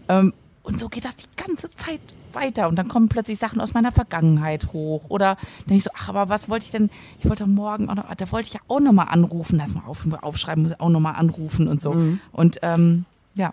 Ähm, 0.08 0.34
und 0.70 0.80
so 0.80 0.88
geht 0.88 1.04
das 1.04 1.16
die 1.16 1.26
ganze 1.36 1.72
Zeit 1.72 2.00
weiter. 2.34 2.68
Und 2.70 2.76
dann 2.76 2.88
kommen 2.88 3.10
plötzlich 3.10 3.40
Sachen 3.40 3.60
aus 3.60 3.74
meiner 3.74 3.92
Vergangenheit 3.92 4.72
hoch. 4.72 5.06
Oder 5.10 5.36
dann 5.66 5.78
ich 5.78 5.84
so, 5.84 5.90
ach, 5.96 6.10
aber 6.10 6.30
was 6.30 6.48
wollte 6.48 6.66
ich 6.66 6.72
denn? 6.72 6.92
Ich 7.20 7.28
wollte 7.28 7.48
morgen 7.48 7.90
auch 7.90 7.96
noch, 7.96 8.14
da 8.14 8.32
wollte 8.32 8.48
ich 8.50 8.54
ja 8.54 8.60
auch 8.68 8.80
nochmal 8.80 9.08
anrufen. 9.10 9.58
Lass 9.58 9.74
mal 9.74 9.82
auf, 9.88 10.06
aufschreiben, 10.22 10.64
muss 10.64 10.80
auch 10.80 10.90
nochmal 10.90 11.16
anrufen 11.16 11.68
und 11.68 11.82
so. 11.82 11.94
Mhm. 11.94 12.20
Und 12.32 12.60
ähm, 12.62 13.06
ja. 13.34 13.52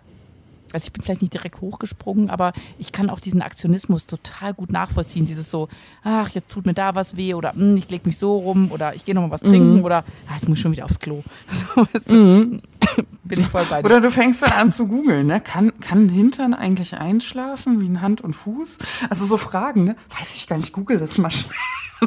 Also 0.72 0.88
ich 0.88 0.92
bin 0.92 1.02
vielleicht 1.02 1.22
nicht 1.22 1.32
direkt 1.32 1.60
hochgesprungen, 1.60 2.28
aber 2.28 2.52
ich 2.78 2.90
kann 2.90 3.08
auch 3.08 3.20
diesen 3.20 3.40
Aktionismus 3.40 4.06
total 4.06 4.52
gut 4.52 4.72
nachvollziehen. 4.72 5.24
Dieses 5.24 5.48
so, 5.48 5.68
ach, 6.02 6.28
jetzt 6.30 6.50
tut 6.50 6.66
mir 6.66 6.74
da 6.74 6.94
was 6.94 7.16
weh 7.16 7.34
oder 7.34 7.52
hm, 7.52 7.76
ich 7.76 7.88
lege 7.88 8.06
mich 8.06 8.18
so 8.18 8.36
rum 8.36 8.70
oder 8.72 8.94
ich 8.94 9.04
gehe 9.04 9.14
nochmal 9.14 9.30
was 9.30 9.42
trinken 9.42 9.76
mhm. 9.76 9.84
oder 9.84 10.04
ah, 10.28 10.34
jetzt 10.34 10.48
muss 10.48 10.58
ich 10.58 10.62
schon 10.62 10.72
wieder 10.72 10.84
aufs 10.84 10.98
Klo. 10.98 11.22
So, 12.06 12.14
mhm. 12.14 12.60
bin 13.24 13.40
ich 13.40 13.46
voll 13.46 13.64
bei 13.68 13.82
dir. 13.82 13.86
Oder 13.86 14.00
du 14.00 14.10
fängst 14.10 14.42
dann 14.42 14.52
an 14.52 14.72
zu 14.72 14.86
googeln, 14.86 15.26
ne? 15.26 15.40
Kann, 15.40 15.78
kann 15.80 16.06
ein 16.06 16.08
Hintern 16.08 16.54
eigentlich 16.54 16.98
einschlafen 16.98 17.80
wie 17.80 17.88
ein 17.88 18.02
Hand 18.02 18.20
und 18.20 18.34
Fuß? 18.34 18.78
Also 19.10 19.26
so 19.26 19.36
Fragen, 19.36 19.84
ne? 19.84 19.96
Weiß 20.18 20.34
ich 20.36 20.46
gar 20.46 20.56
nicht, 20.56 20.72
google 20.72 20.98
das 20.98 21.18
mal 21.18 21.30
schnell. 21.30 21.54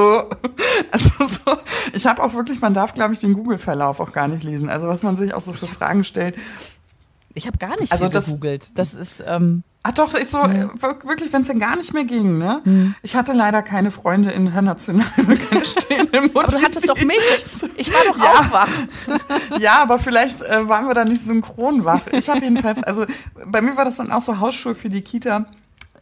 Oh. 0.00 0.22
also 0.90 1.10
so, 1.26 1.58
ich 1.92 2.06
habe 2.06 2.22
auch 2.22 2.32
wirklich, 2.32 2.60
man 2.60 2.72
darf, 2.72 2.94
glaube 2.94 3.12
ich, 3.12 3.18
den 3.18 3.34
Google-Verlauf 3.34 4.00
auch 4.00 4.12
gar 4.12 4.28
nicht 4.28 4.42
lesen. 4.42 4.70
Also 4.70 4.86
was 4.86 5.02
man 5.02 5.16
sich 5.16 5.34
auch 5.34 5.42
so 5.42 5.52
für 5.52 5.66
Fragen 5.66 6.04
stellt. 6.04 6.36
Ich 7.38 7.46
habe 7.46 7.56
gar 7.56 7.78
nicht 7.78 7.92
also 7.92 8.08
das, 8.08 8.26
gegoogelt. 8.26 8.72
Das 8.74 8.94
ist. 8.94 9.22
Ähm 9.24 9.62
Ach 9.84 9.92
doch, 9.92 10.12
ich 10.14 10.28
so, 10.28 10.42
mhm. 10.42 10.72
wirklich, 10.82 11.32
wenn 11.32 11.42
es 11.42 11.48
dann 11.48 11.60
gar 11.60 11.76
nicht 11.76 11.94
mehr 11.94 12.04
ging, 12.04 12.36
ne? 12.36 12.60
Mhm. 12.64 12.96
Ich 13.02 13.14
hatte 13.14 13.32
leider 13.32 13.62
keine 13.62 13.92
Freunde 13.92 14.32
international, 14.32 15.06
keine 15.50 15.64
stehenden 15.64 16.36
Aber 16.36 16.48
du 16.48 16.60
hattest 16.60 16.88
doch 16.88 17.00
mich. 17.02 17.16
Ich 17.76 17.92
war 17.92 18.00
doch 18.04 18.18
ja. 18.18 18.32
auch 18.32 18.52
wach. 18.52 18.68
ja, 19.60 19.80
aber 19.80 20.00
vielleicht 20.00 20.42
äh, 20.42 20.68
waren 20.68 20.88
wir 20.88 20.94
da 20.94 21.04
nicht 21.04 21.24
synchron 21.24 21.84
wach. 21.84 22.02
Ich 22.10 22.28
habe 22.28 22.40
jedenfalls, 22.40 22.82
also 22.82 23.06
bei 23.46 23.62
mir 23.62 23.76
war 23.76 23.84
das 23.84 23.96
dann 23.96 24.10
auch 24.10 24.20
so 24.20 24.40
Hausschuhe 24.40 24.74
für 24.74 24.88
die 24.88 25.02
Kita. 25.02 25.46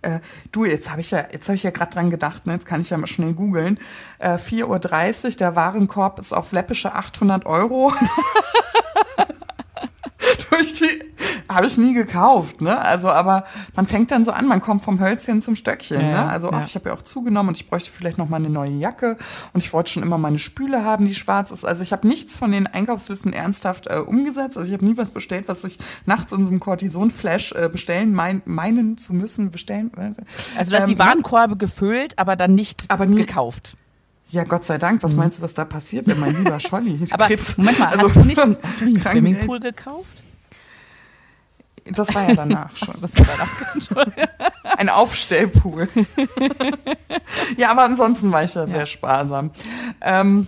Äh, 0.00 0.20
du, 0.52 0.64
jetzt 0.64 0.90
habe 0.90 1.02
ich 1.02 1.10
ja, 1.10 1.26
jetzt 1.30 1.48
habe 1.48 1.56
ich 1.56 1.62
ja 1.62 1.70
gerade 1.70 1.90
dran 1.90 2.08
gedacht, 2.08 2.46
ne? 2.46 2.54
jetzt 2.54 2.64
kann 2.64 2.80
ich 2.80 2.88
ja 2.88 2.96
mal 2.96 3.06
schnell 3.06 3.34
googeln. 3.34 3.78
Äh, 4.18 4.36
4.30 4.36 5.24
Uhr, 5.24 5.30
der 5.32 5.54
Warenkorb 5.54 6.18
ist 6.18 6.32
auf 6.32 6.52
läppische 6.52 6.94
800 6.94 7.44
Euro. 7.44 7.92
durch 10.50 10.74
die 10.74 11.06
habe 11.48 11.66
ich 11.66 11.76
nie 11.76 11.94
gekauft, 11.94 12.60
ne? 12.60 12.78
Also, 12.78 13.10
aber 13.10 13.44
man 13.74 13.86
fängt 13.86 14.10
dann 14.10 14.24
so 14.24 14.32
an, 14.32 14.46
man 14.46 14.60
kommt 14.60 14.82
vom 14.82 15.00
Hölzchen 15.00 15.42
zum 15.42 15.56
Stöckchen, 15.56 16.00
ja, 16.00 16.24
ne? 16.24 16.30
Also, 16.30 16.50
ja. 16.50 16.58
ach, 16.58 16.66
ich 16.66 16.74
habe 16.74 16.88
ja 16.88 16.94
auch 16.94 17.02
zugenommen 17.02 17.50
und 17.50 17.56
ich 17.56 17.68
bräuchte 17.68 17.90
vielleicht 17.90 18.18
noch 18.18 18.28
mal 18.28 18.36
eine 18.36 18.50
neue 18.50 18.72
Jacke 18.72 19.16
und 19.52 19.62
ich 19.62 19.72
wollte 19.72 19.92
schon 19.92 20.02
immer 20.02 20.18
meine 20.18 20.38
Spüle 20.38 20.84
haben, 20.84 21.06
die 21.06 21.14
schwarz 21.14 21.50
ist. 21.50 21.64
Also, 21.64 21.82
ich 21.82 21.92
habe 21.92 22.06
nichts 22.08 22.36
von 22.36 22.50
den 22.52 22.66
Einkaufslisten 22.66 23.32
ernsthaft 23.32 23.86
äh, 23.88 23.98
umgesetzt. 23.98 24.56
Also, 24.56 24.68
ich 24.68 24.74
habe 24.74 24.84
nie 24.84 24.96
was 24.96 25.10
bestellt, 25.10 25.48
was 25.48 25.64
ich 25.64 25.78
nachts 26.06 26.32
in 26.32 26.42
so 26.44 26.50
einem 26.50 26.60
Cortison-Flash 26.60 27.52
äh, 27.52 27.68
bestellen 27.70 28.14
mein, 28.14 28.42
meinen 28.44 28.98
zu 28.98 29.14
müssen 29.14 29.50
bestellen. 29.50 29.90
Also, 30.56 30.70
du 30.70 30.76
hast 30.76 30.84
ähm, 30.84 30.94
die 30.94 30.98
Warenkorbe 30.98 31.56
gefüllt, 31.56 32.18
aber 32.18 32.36
dann 32.36 32.54
nicht 32.54 32.86
aber 32.88 33.06
nie, 33.06 33.16
gekauft. 33.16 33.76
Ja, 34.28 34.44
Gott 34.44 34.64
sei 34.64 34.78
Dank. 34.78 35.02
Was 35.02 35.12
mhm. 35.12 35.18
meinst 35.18 35.38
du, 35.38 35.42
was 35.42 35.54
da 35.54 35.64
passiert, 35.64 36.06
wenn 36.06 36.18
mein 36.18 36.36
lieber 36.36 36.58
Scholli 36.58 36.98
Aber 37.10 37.26
Krebs, 37.26 37.56
Moment 37.56 37.78
mal, 37.78 37.88
also, 37.88 38.08
hast 38.08 38.16
du 38.16 38.24
nicht, 38.24 38.40
einen, 38.40 38.56
hast 38.62 38.80
du 38.80 38.84
einen 38.84 39.00
Swimmingpool 39.00 39.60
gekauft? 39.60 40.22
Das 41.84 42.12
war 42.14 42.28
ja 42.28 42.34
danach 42.34 42.74
schon. 42.74 42.88
Ach, 42.90 43.00
das 43.00 43.16
war 43.18 43.26
danach 43.96 44.16
Ein 44.78 44.88
Aufstellpool. 44.88 45.88
ja, 47.56 47.70
aber 47.70 47.84
ansonsten 47.84 48.32
war 48.32 48.42
ich 48.42 48.54
ja, 48.54 48.66
ja. 48.66 48.74
sehr 48.74 48.86
sparsam. 48.86 49.50
Ähm, 50.00 50.46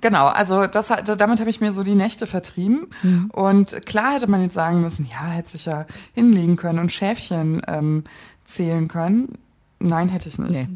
Genau, 0.00 0.26
also 0.26 0.66
das, 0.66 0.88
damit 0.88 1.40
habe 1.40 1.50
ich 1.50 1.60
mir 1.60 1.74
so 1.74 1.82
die 1.82 1.94
Nächte 1.94 2.26
vertrieben. 2.26 2.86
Mhm. 3.02 3.30
Und 3.30 3.84
klar 3.84 4.14
hätte 4.14 4.26
man 4.26 4.42
jetzt 4.42 4.54
sagen 4.54 4.80
müssen, 4.80 5.06
ja, 5.10 5.26
hätte 5.26 5.50
sich 5.50 5.66
ja 5.66 5.84
hinlegen 6.14 6.56
können 6.56 6.78
und 6.78 6.90
Schäfchen 6.90 7.60
ähm, 7.68 8.04
zählen 8.46 8.88
können. 8.88 9.34
Nein, 9.80 10.08
hätte 10.08 10.30
ich 10.30 10.38
nicht. 10.38 10.50
Nee. 10.50 10.68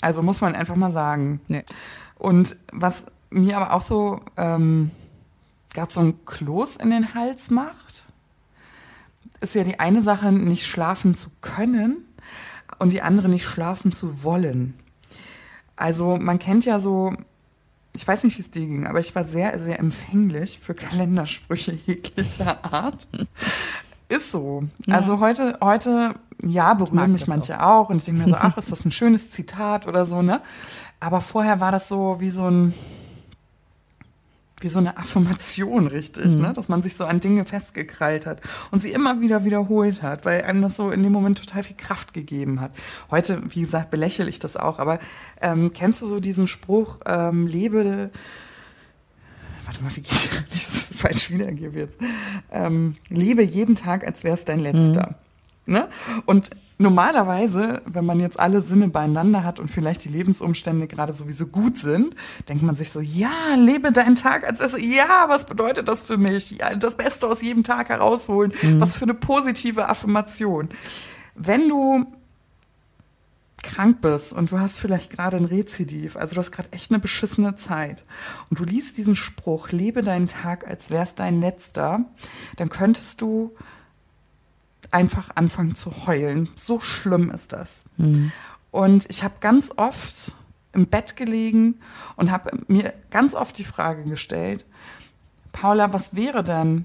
Also 0.00 0.22
muss 0.22 0.40
man 0.40 0.54
einfach 0.54 0.76
mal 0.76 0.92
sagen. 0.92 1.40
Nee. 1.48 1.64
Und 2.18 2.56
was 2.72 3.04
mir 3.30 3.56
aber 3.56 3.72
auch 3.72 3.82
so 3.82 4.20
ähm, 4.36 4.90
gerade 5.72 5.92
so 5.92 6.00
ein 6.00 6.24
Kloß 6.24 6.76
in 6.76 6.90
den 6.90 7.14
Hals 7.14 7.50
macht, 7.50 8.06
ist 9.40 9.54
ja 9.54 9.64
die 9.64 9.80
eine 9.80 10.02
Sache, 10.02 10.32
nicht 10.32 10.66
schlafen 10.66 11.14
zu 11.14 11.30
können 11.40 12.04
und 12.78 12.92
die 12.92 13.02
andere 13.02 13.28
nicht 13.28 13.46
schlafen 13.46 13.92
zu 13.92 14.22
wollen. 14.24 14.74
Also 15.76 16.18
man 16.18 16.38
kennt 16.38 16.66
ja 16.66 16.78
so, 16.78 17.14
ich 17.96 18.06
weiß 18.06 18.24
nicht, 18.24 18.36
wie 18.36 18.42
es 18.42 18.50
dir 18.50 18.66
ging, 18.66 18.86
aber 18.86 19.00
ich 19.00 19.14
war 19.14 19.24
sehr, 19.24 19.60
sehr 19.62 19.78
empfänglich 19.78 20.58
für 20.58 20.74
Kalendersprüche 20.74 21.72
jeglicher 21.86 22.64
Art. 22.64 23.08
Ist 24.10 24.32
so. 24.32 24.64
Ja. 24.86 24.96
Also 24.96 25.20
heute, 25.20 25.56
heute, 25.62 26.14
ja, 26.42 26.74
berühren 26.74 27.12
mich 27.12 27.28
manche 27.28 27.62
auch. 27.62 27.84
auch 27.84 27.90
und 27.90 27.98
ich 27.98 28.06
denke 28.06 28.24
mir 28.24 28.30
so, 28.30 28.36
ach, 28.36 28.58
ist 28.58 28.72
das 28.72 28.84
ein 28.84 28.90
schönes 28.90 29.30
Zitat 29.30 29.86
oder 29.86 30.04
so, 30.04 30.20
ne? 30.20 30.40
Aber 30.98 31.20
vorher 31.20 31.60
war 31.60 31.70
das 31.70 31.88
so 31.88 32.16
wie 32.18 32.30
so 32.30 32.50
ein, 32.50 32.74
wie 34.60 34.68
so 34.68 34.80
eine 34.80 34.98
Affirmation, 34.98 35.86
richtig, 35.86 36.26
mhm. 36.26 36.40
ne? 36.40 36.52
dass 36.52 36.68
man 36.68 36.82
sich 36.82 36.96
so 36.96 37.04
an 37.04 37.20
Dinge 37.20 37.44
festgekrallt 37.44 38.26
hat 38.26 38.40
und 38.72 38.82
sie 38.82 38.90
immer 38.90 39.20
wieder 39.20 39.44
wiederholt 39.44 40.02
hat, 40.02 40.24
weil 40.24 40.42
einem 40.42 40.60
das 40.60 40.74
so 40.74 40.90
in 40.90 41.04
dem 41.04 41.12
Moment 41.12 41.38
total 41.38 41.62
viel 41.62 41.76
Kraft 41.76 42.12
gegeben 42.12 42.60
hat. 42.60 42.72
Heute, 43.12 43.40
wie 43.46 43.60
gesagt, 43.60 43.92
belächle 43.92 44.28
ich 44.28 44.40
das 44.40 44.56
auch, 44.56 44.80
aber 44.80 44.98
ähm, 45.40 45.72
kennst 45.72 46.02
du 46.02 46.08
so 46.08 46.18
diesen 46.18 46.48
Spruch, 46.48 46.98
ähm, 47.06 47.46
lebe, 47.46 48.10
warte 49.70 49.84
mal, 49.84 49.94
wie 49.94 50.00
geht 50.00 50.30
das? 50.52 50.88
das 50.90 50.98
falsch 50.98 51.30
wiedergebe 51.30 51.78
jetzt, 51.78 51.96
ähm, 52.50 52.96
lebe 53.08 53.42
jeden 53.42 53.76
Tag, 53.76 54.06
als 54.06 54.24
wäre 54.24 54.34
es 54.34 54.44
dein 54.44 54.60
letzter. 54.60 55.16
Mhm. 55.66 55.74
Ne? 55.74 55.88
Und 56.26 56.50
normalerweise, 56.78 57.82
wenn 57.86 58.04
man 58.04 58.18
jetzt 58.18 58.40
alle 58.40 58.62
Sinne 58.62 58.88
beieinander 58.88 59.44
hat 59.44 59.60
und 59.60 59.70
vielleicht 59.70 60.04
die 60.04 60.08
Lebensumstände 60.08 60.88
gerade 60.88 61.12
sowieso 61.12 61.46
gut 61.46 61.76
sind, 61.76 62.16
denkt 62.48 62.64
man 62.64 62.74
sich 62.74 62.90
so, 62.90 63.00
ja, 63.00 63.54
lebe 63.56 63.92
deinen 63.92 64.16
Tag 64.16 64.44
als 64.44 64.58
Beste. 64.58 64.78
Ja, 64.78 65.26
was 65.28 65.46
bedeutet 65.46 65.86
das 65.86 66.02
für 66.02 66.18
mich? 66.18 66.58
Das 66.78 66.96
Beste 66.96 67.28
aus 67.28 67.40
jedem 67.42 67.62
Tag 67.62 67.90
herausholen. 67.90 68.52
Mhm. 68.62 68.80
Was 68.80 68.94
für 68.94 69.04
eine 69.04 69.14
positive 69.14 69.88
Affirmation. 69.88 70.70
Wenn 71.36 71.68
du 71.68 72.06
krank 73.62 74.00
bist 74.00 74.32
und 74.32 74.50
du 74.50 74.58
hast 74.58 74.78
vielleicht 74.78 75.10
gerade 75.10 75.36
ein 75.36 75.44
Rezidiv, 75.44 76.16
also 76.16 76.34
du 76.34 76.40
hast 76.40 76.50
gerade 76.50 76.72
echt 76.72 76.90
eine 76.90 76.98
beschissene 76.98 77.56
Zeit 77.56 78.04
und 78.48 78.58
du 78.58 78.64
liest 78.64 78.96
diesen 78.96 79.16
Spruch, 79.16 79.70
lebe 79.70 80.02
deinen 80.02 80.26
Tag, 80.26 80.66
als 80.66 80.90
wär's 80.90 81.14
dein 81.14 81.40
letzter, 81.40 82.04
dann 82.56 82.68
könntest 82.68 83.20
du 83.20 83.54
einfach 84.90 85.30
anfangen 85.34 85.74
zu 85.74 86.06
heulen. 86.06 86.48
So 86.56 86.80
schlimm 86.80 87.30
ist 87.30 87.52
das. 87.52 87.82
Mhm. 87.96 88.32
Und 88.70 89.08
ich 89.08 89.22
habe 89.22 89.34
ganz 89.40 89.70
oft 89.76 90.34
im 90.72 90.86
Bett 90.86 91.16
gelegen 91.16 91.80
und 92.16 92.30
habe 92.30 92.50
mir 92.68 92.94
ganz 93.10 93.34
oft 93.34 93.58
die 93.58 93.64
Frage 93.64 94.04
gestellt, 94.04 94.64
Paula, 95.52 95.92
was 95.92 96.14
wäre 96.14 96.44
denn, 96.44 96.84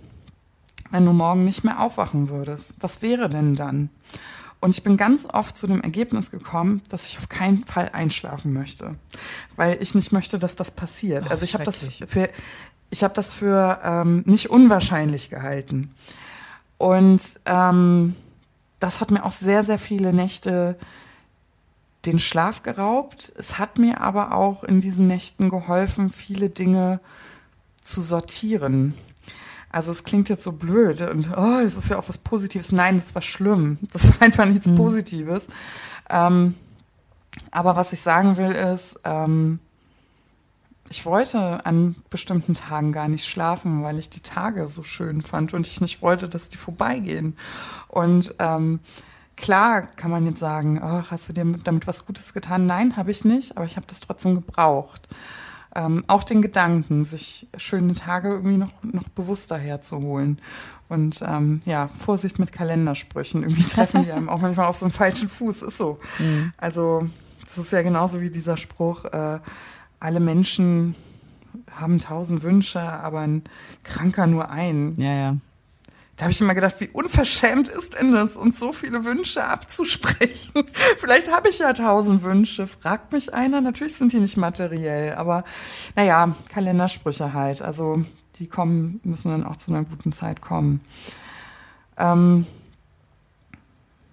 wenn 0.89 1.05
du 1.05 1.13
morgen 1.13 1.45
nicht 1.45 1.63
mehr 1.63 1.79
aufwachen 1.79 2.29
würdest? 2.29 2.73
Was 2.79 3.01
wäre 3.01 3.29
denn 3.29 3.55
dann? 3.55 3.89
Und 4.65 4.71
ich 4.71 4.81
bin 4.81 4.97
ganz 4.97 5.27
oft 5.31 5.55
zu 5.55 5.67
dem 5.67 5.81
Ergebnis 5.81 6.31
gekommen, 6.31 6.81
dass 6.89 7.05
ich 7.05 7.19
auf 7.19 7.29
keinen 7.29 7.63
Fall 7.65 7.91
einschlafen 7.93 8.51
möchte, 8.51 8.95
weil 9.57 9.79
ich 9.79 9.93
nicht 9.93 10.11
möchte, 10.11 10.39
dass 10.39 10.55
das 10.55 10.71
passiert. 10.71 11.25
Oh, 11.27 11.29
also 11.29 11.45
ich 11.45 11.53
habe 11.53 11.65
das 11.65 11.85
für, 12.07 12.29
ich 12.89 13.03
habe 13.03 13.13
das 13.13 13.31
für 13.31 13.79
ähm, 13.83 14.23
nicht 14.25 14.49
unwahrscheinlich 14.49 15.29
gehalten. 15.29 15.93
Und 16.79 17.21
ähm, 17.45 18.15
das 18.79 19.01
hat 19.01 19.11
mir 19.11 19.23
auch 19.23 19.33
sehr, 19.33 19.63
sehr 19.63 19.77
viele 19.77 20.13
Nächte 20.13 20.79
den 22.07 22.17
Schlaf 22.17 22.63
geraubt. 22.63 23.33
Es 23.37 23.59
hat 23.59 23.77
mir 23.77 24.01
aber 24.01 24.33
auch 24.33 24.63
in 24.63 24.81
diesen 24.81 25.05
Nächten 25.05 25.51
geholfen, 25.51 26.09
viele 26.09 26.49
Dinge 26.49 27.01
zu 27.83 28.01
sortieren. 28.01 28.95
Also 29.75 29.91
es 29.91 30.05
klingt 30.05 30.29
jetzt 30.29 30.43
so 30.43 30.53
blöd 30.53 31.01
und 31.01 31.29
oh, 31.35 31.59
es 31.59 31.75
ist 31.75 31.89
ja 31.89 31.99
auch 31.99 32.07
was 32.07 32.17
Positives. 32.17 32.71
Nein, 32.71 32.97
das 32.97 33.13
war 33.13 33.21
schlimm. 33.21 33.77
Das 33.91 34.07
war 34.07 34.21
einfach 34.21 34.45
nichts 34.45 34.67
mhm. 34.67 34.75
Positives. 34.75 35.47
Ähm, 36.09 36.55
aber 37.51 37.75
was 37.75 37.91
ich 37.91 37.99
sagen 37.99 38.37
will 38.37 38.53
ist, 38.53 38.97
ähm, 39.03 39.59
ich 40.89 41.05
wollte 41.05 41.65
an 41.65 41.97
bestimmten 42.09 42.53
Tagen 42.53 42.93
gar 42.93 43.09
nicht 43.09 43.25
schlafen, 43.25 43.83
weil 43.83 43.99
ich 43.99 44.09
die 44.09 44.21
Tage 44.21 44.69
so 44.69 44.83
schön 44.83 45.21
fand 45.21 45.53
und 45.53 45.67
ich 45.67 45.81
nicht 45.81 46.01
wollte, 46.01 46.29
dass 46.29 46.47
die 46.47 46.55
vorbeigehen. 46.55 47.35
Und 47.89 48.33
ähm, 48.39 48.79
klar 49.35 49.81
kann 49.81 50.09
man 50.09 50.25
jetzt 50.25 50.39
sagen, 50.39 50.79
oh, 50.81 51.03
hast 51.11 51.27
du 51.27 51.33
dir 51.33 51.43
damit 51.65 51.85
was 51.85 52.05
Gutes 52.05 52.33
getan? 52.33 52.65
Nein, 52.65 52.95
habe 52.95 53.11
ich 53.11 53.25
nicht, 53.25 53.57
aber 53.57 53.65
ich 53.65 53.75
habe 53.75 53.87
das 53.87 53.99
trotzdem 53.99 54.35
gebraucht. 54.35 55.09
Ähm, 55.75 56.05
auch 56.07 56.23
den 56.23 56.41
Gedanken, 56.41 57.03
sich 57.03 57.47
schöne 57.57 57.93
Tage 57.93 58.29
irgendwie 58.29 58.57
noch, 58.57 58.71
noch 58.83 59.09
bewusster 59.09 59.57
herzuholen. 59.57 60.39
Und 60.87 61.23
ähm, 61.27 61.59
ja, 61.65 61.89
Vorsicht 61.89 62.39
mit 62.39 62.51
Kalendersprüchen. 62.51 63.43
Irgendwie 63.43 63.63
treffen 63.63 64.03
die 64.03 64.11
einem 64.11 64.29
auch 64.29 64.39
manchmal 64.39 64.67
auf 64.67 64.77
so 64.77 64.85
einen 64.85 64.93
falschen 64.93 65.29
Fuß. 65.29 65.63
Ist 65.63 65.77
so. 65.77 65.99
Mhm. 66.19 66.53
Also, 66.57 67.07
das 67.45 67.57
ist 67.57 67.73
ja 67.73 67.81
genauso 67.81 68.21
wie 68.21 68.29
dieser 68.29 68.57
Spruch, 68.57 69.05
äh, 69.05 69.39
alle 69.99 70.19
Menschen 70.19 70.95
haben 71.71 71.99
tausend 71.99 72.43
Wünsche, 72.43 72.81
aber 72.81 73.19
ein 73.21 73.43
Kranker 73.83 74.27
nur 74.27 74.49
einen. 74.49 74.95
Ja, 74.99 75.13
ja. 75.13 75.37
Da 76.15 76.23
habe 76.23 76.31
ich 76.31 76.39
immer 76.39 76.55
gedacht, 76.55 76.79
wie 76.79 76.87
unverschämt 76.87 77.67
ist 77.67 77.95
denn 77.95 78.13
das, 78.13 78.37
uns 78.37 78.57
so 78.57 78.71
viele 78.71 79.03
Wünsche 79.03 79.43
abzusprechen? 79.43 80.63
Vielleicht 80.97 81.29
habe 81.29 81.49
ich 81.49 81.59
ja 81.59 81.73
tausend 81.73 82.23
Wünsche. 82.23 82.67
Fragt 82.67 83.11
mich 83.11 83.33
einer. 83.33 83.59
Natürlich 83.59 83.95
sind 83.95 84.13
die 84.13 84.19
nicht 84.19 84.37
materiell, 84.37 85.15
aber 85.15 85.43
naja, 85.95 86.33
Kalendersprüche 86.53 87.33
halt. 87.33 87.61
Also 87.61 88.05
die 88.35 88.47
kommen, 88.47 89.01
müssen 89.03 89.29
dann 89.29 89.43
auch 89.43 89.57
zu 89.57 89.71
einer 89.71 89.83
guten 89.83 90.13
Zeit 90.13 90.41
kommen. 90.41 90.79
Ähm, 91.97 92.45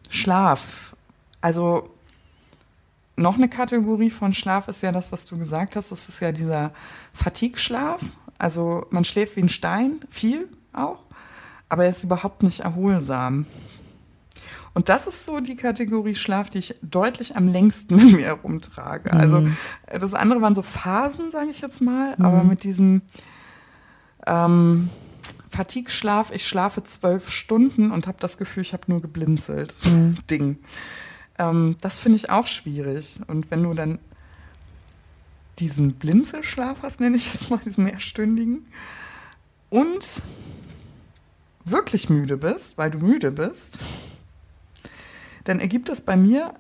Schlaf. 0.09 0.97
Also 1.41 1.89
noch 3.17 3.37
eine 3.37 3.49
Kategorie 3.49 4.11
von 4.11 4.33
Schlaf 4.33 4.67
ist 4.67 4.83
ja 4.83 4.91
das, 4.91 5.13
was 5.13 5.25
du 5.25 5.39
gesagt 5.39 5.77
hast. 5.77 5.93
Das 5.93 6.09
ist 6.09 6.21
ja 6.21 6.33
dieser 6.33 6.73
Fatigue-Schlaf. 7.15 8.01
Also 8.39 8.87
man 8.91 9.05
schläft 9.05 9.37
wie 9.37 9.43
ein 9.43 9.49
Stein, 9.49 10.01
viel 10.11 10.49
auch, 10.73 11.05
aber 11.73 11.85
er 11.85 11.91
ist 11.91 12.05
überhaupt 12.05 12.43
nicht 12.43 12.61
erholsam. 12.61 13.47
Und 14.75 14.91
das 14.91 15.07
ist 15.07 15.25
so 15.25 15.41
die 15.41 15.57
Kategorie 15.57 16.15
Schlaf, 16.15 16.51
die 16.51 16.59
ich 16.59 16.75
deutlich 16.83 17.35
am 17.35 17.49
längsten 17.49 17.97
mit 18.05 18.13
mir 18.13 18.27
herumtrage. 18.27 19.11
Also, 19.11 19.41
mhm. 19.41 19.57
Also 19.87 20.07
das 20.07 20.15
andere 20.15 20.43
waren 20.43 20.55
so 20.55 20.61
Phasen, 20.61 21.33
sage 21.33 21.49
ich 21.49 21.63
jetzt 21.63 21.81
mal, 21.81 22.15
mhm. 22.19 22.25
aber 22.27 22.45
mit 22.45 22.65
diesem 22.65 23.01
ähm, 24.27 24.91
Fatigue-Schlaf, 25.49 26.31
ich 26.31 26.47
schlafe 26.47 26.83
zwölf 26.83 27.31
Stunden 27.31 27.91
und 27.91 28.07
habe 28.07 28.19
das 28.21 28.37
Gefühl, 28.37 28.65
ich 28.65 28.75
habe 28.75 28.85
nur 28.89 29.01
geblinzelt. 29.01 29.75
Mhm. 29.87 30.19
Ding. 30.31 30.59
Ähm, 31.39 31.77
das 31.81 31.99
finde 31.99 32.17
ich 32.17 32.29
auch 32.29 32.47
schwierig. 32.47 33.19
Und 33.29 33.51
wenn 33.51 33.63
du 33.63 33.73
dann 33.73 33.99
diesen 35.59 35.95
Blinzelschlaf 35.95 36.83
hast, 36.83 37.01
nenne 37.01 37.17
ich 37.17 37.33
jetzt 37.33 37.49
mal 37.49 37.61
diesen 37.65 37.85
mehrstündigen, 37.85 38.67
und 39.71 40.23
wirklich 41.65 42.09
müde 42.09 42.37
bist, 42.37 42.79
weil 42.79 42.91
du 42.91 42.99
müde 42.99 43.31
bist, 43.31 43.79
dann 45.45 45.61
ergibt 45.61 45.89
das 45.89 46.01
bei 46.01 46.17
mir 46.17 46.55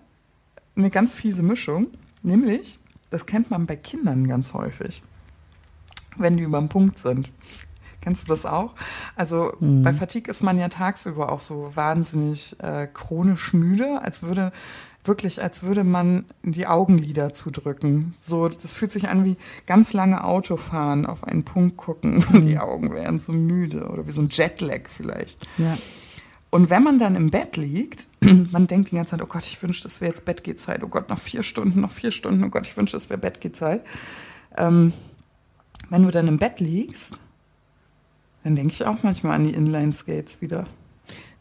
eine 0.77 0.91
ganz 0.91 1.15
fiese 1.15 1.43
Mischung, 1.43 1.88
nämlich, 2.23 2.79
das 3.11 3.27
kennt 3.27 3.51
man 3.51 3.67
bei 3.67 3.77
Kindern 3.77 4.27
ganz 4.27 4.55
häufig, 4.55 5.03
wenn 6.17 6.37
die 6.37 6.45
über 6.45 6.59
dem 6.59 6.69
Punkt 6.69 6.99
sind. 6.99 7.31
Kennst 8.01 8.25
du 8.25 8.35
das 8.35 8.45
auch? 8.45 8.75
Also 9.15 9.55
mhm. 9.61 9.83
bei 9.83 9.93
Fatigue 9.93 10.33
ist 10.33 10.43
man 10.43 10.59
ja 10.59 10.69
tagsüber 10.69 11.31
auch 11.31 11.41
so 11.41 11.71
wahnsinnig 11.75 12.59
äh, 12.61 12.88
chronisch 12.93 13.53
müde, 13.53 14.03
als 14.03 14.23
würde 14.23 14.51
wirklich, 15.05 15.43
als 15.43 15.62
würde 15.62 15.85
man 15.85 16.27
die 16.43 16.67
Augenlider 16.67 17.35
zudrücken. 17.35 18.15
So, 18.19 18.49
das 18.49 18.75
fühlt 18.75 18.93
sich 18.93 19.09
an 19.09 19.25
wie 19.25 19.37
ganz 19.67 19.93
lange 19.93 20.25
Autofahren, 20.25 21.07
auf 21.07 21.25
einen 21.25 21.45
Punkt 21.45 21.77
gucken 21.77 22.17
mhm. 22.17 22.35
und 22.35 22.45
die 22.47 22.59
Augen 22.59 22.93
wären 22.93 23.21
so 23.21 23.33
müde 23.33 23.88
oder 23.88 24.07
wie 24.07 24.12
so 24.12 24.23
ein 24.23 24.29
Jetlag 24.31 24.88
vielleicht. 24.88 25.47
Ja. 25.59 25.77
Und 26.51 26.69
wenn 26.69 26.83
man 26.83 26.99
dann 26.99 27.17
im 27.17 27.31
Bett 27.31 27.57
liegt, 27.57 28.07
man 28.53 28.67
denkt 28.67 28.91
die 28.91 28.97
ganze 28.97 29.12
Zeit, 29.12 29.23
oh 29.23 29.27
Gott, 29.27 29.47
ich 29.47 29.61
wünschte, 29.62 29.88
es 29.88 30.01
wäre 30.01 30.11
jetzt 30.11 30.25
Bettgehzeit. 30.25 30.83
Oh 30.85 30.88
Gott, 30.88 31.09
noch 31.09 31.19
vier 31.19 31.43
Stunden, 31.43 31.81
noch 31.81 31.93
vier 31.93 32.12
Stunden. 32.12 32.45
Oh 32.45 32.49
Gott, 32.49 32.67
ich 32.67 32.77
wünschte, 32.77 32.97
es 32.97 33.11
wäre 33.11 33.19
Bettgehzeit. 33.19 33.83
Ähm, 34.57 34.93
wenn 35.91 36.05
du 36.05 36.11
dann 36.11 36.29
im 36.29 36.38
Bett 36.38 36.61
liegst 36.61 37.19
dann 38.45 38.57
denke 38.57 38.73
ich 38.73 38.85
auch 38.85 39.03
manchmal 39.03 39.35
an 39.35 39.47
die 39.47 39.55
Inline-Skates 39.55 40.41
wieder. 40.41 40.67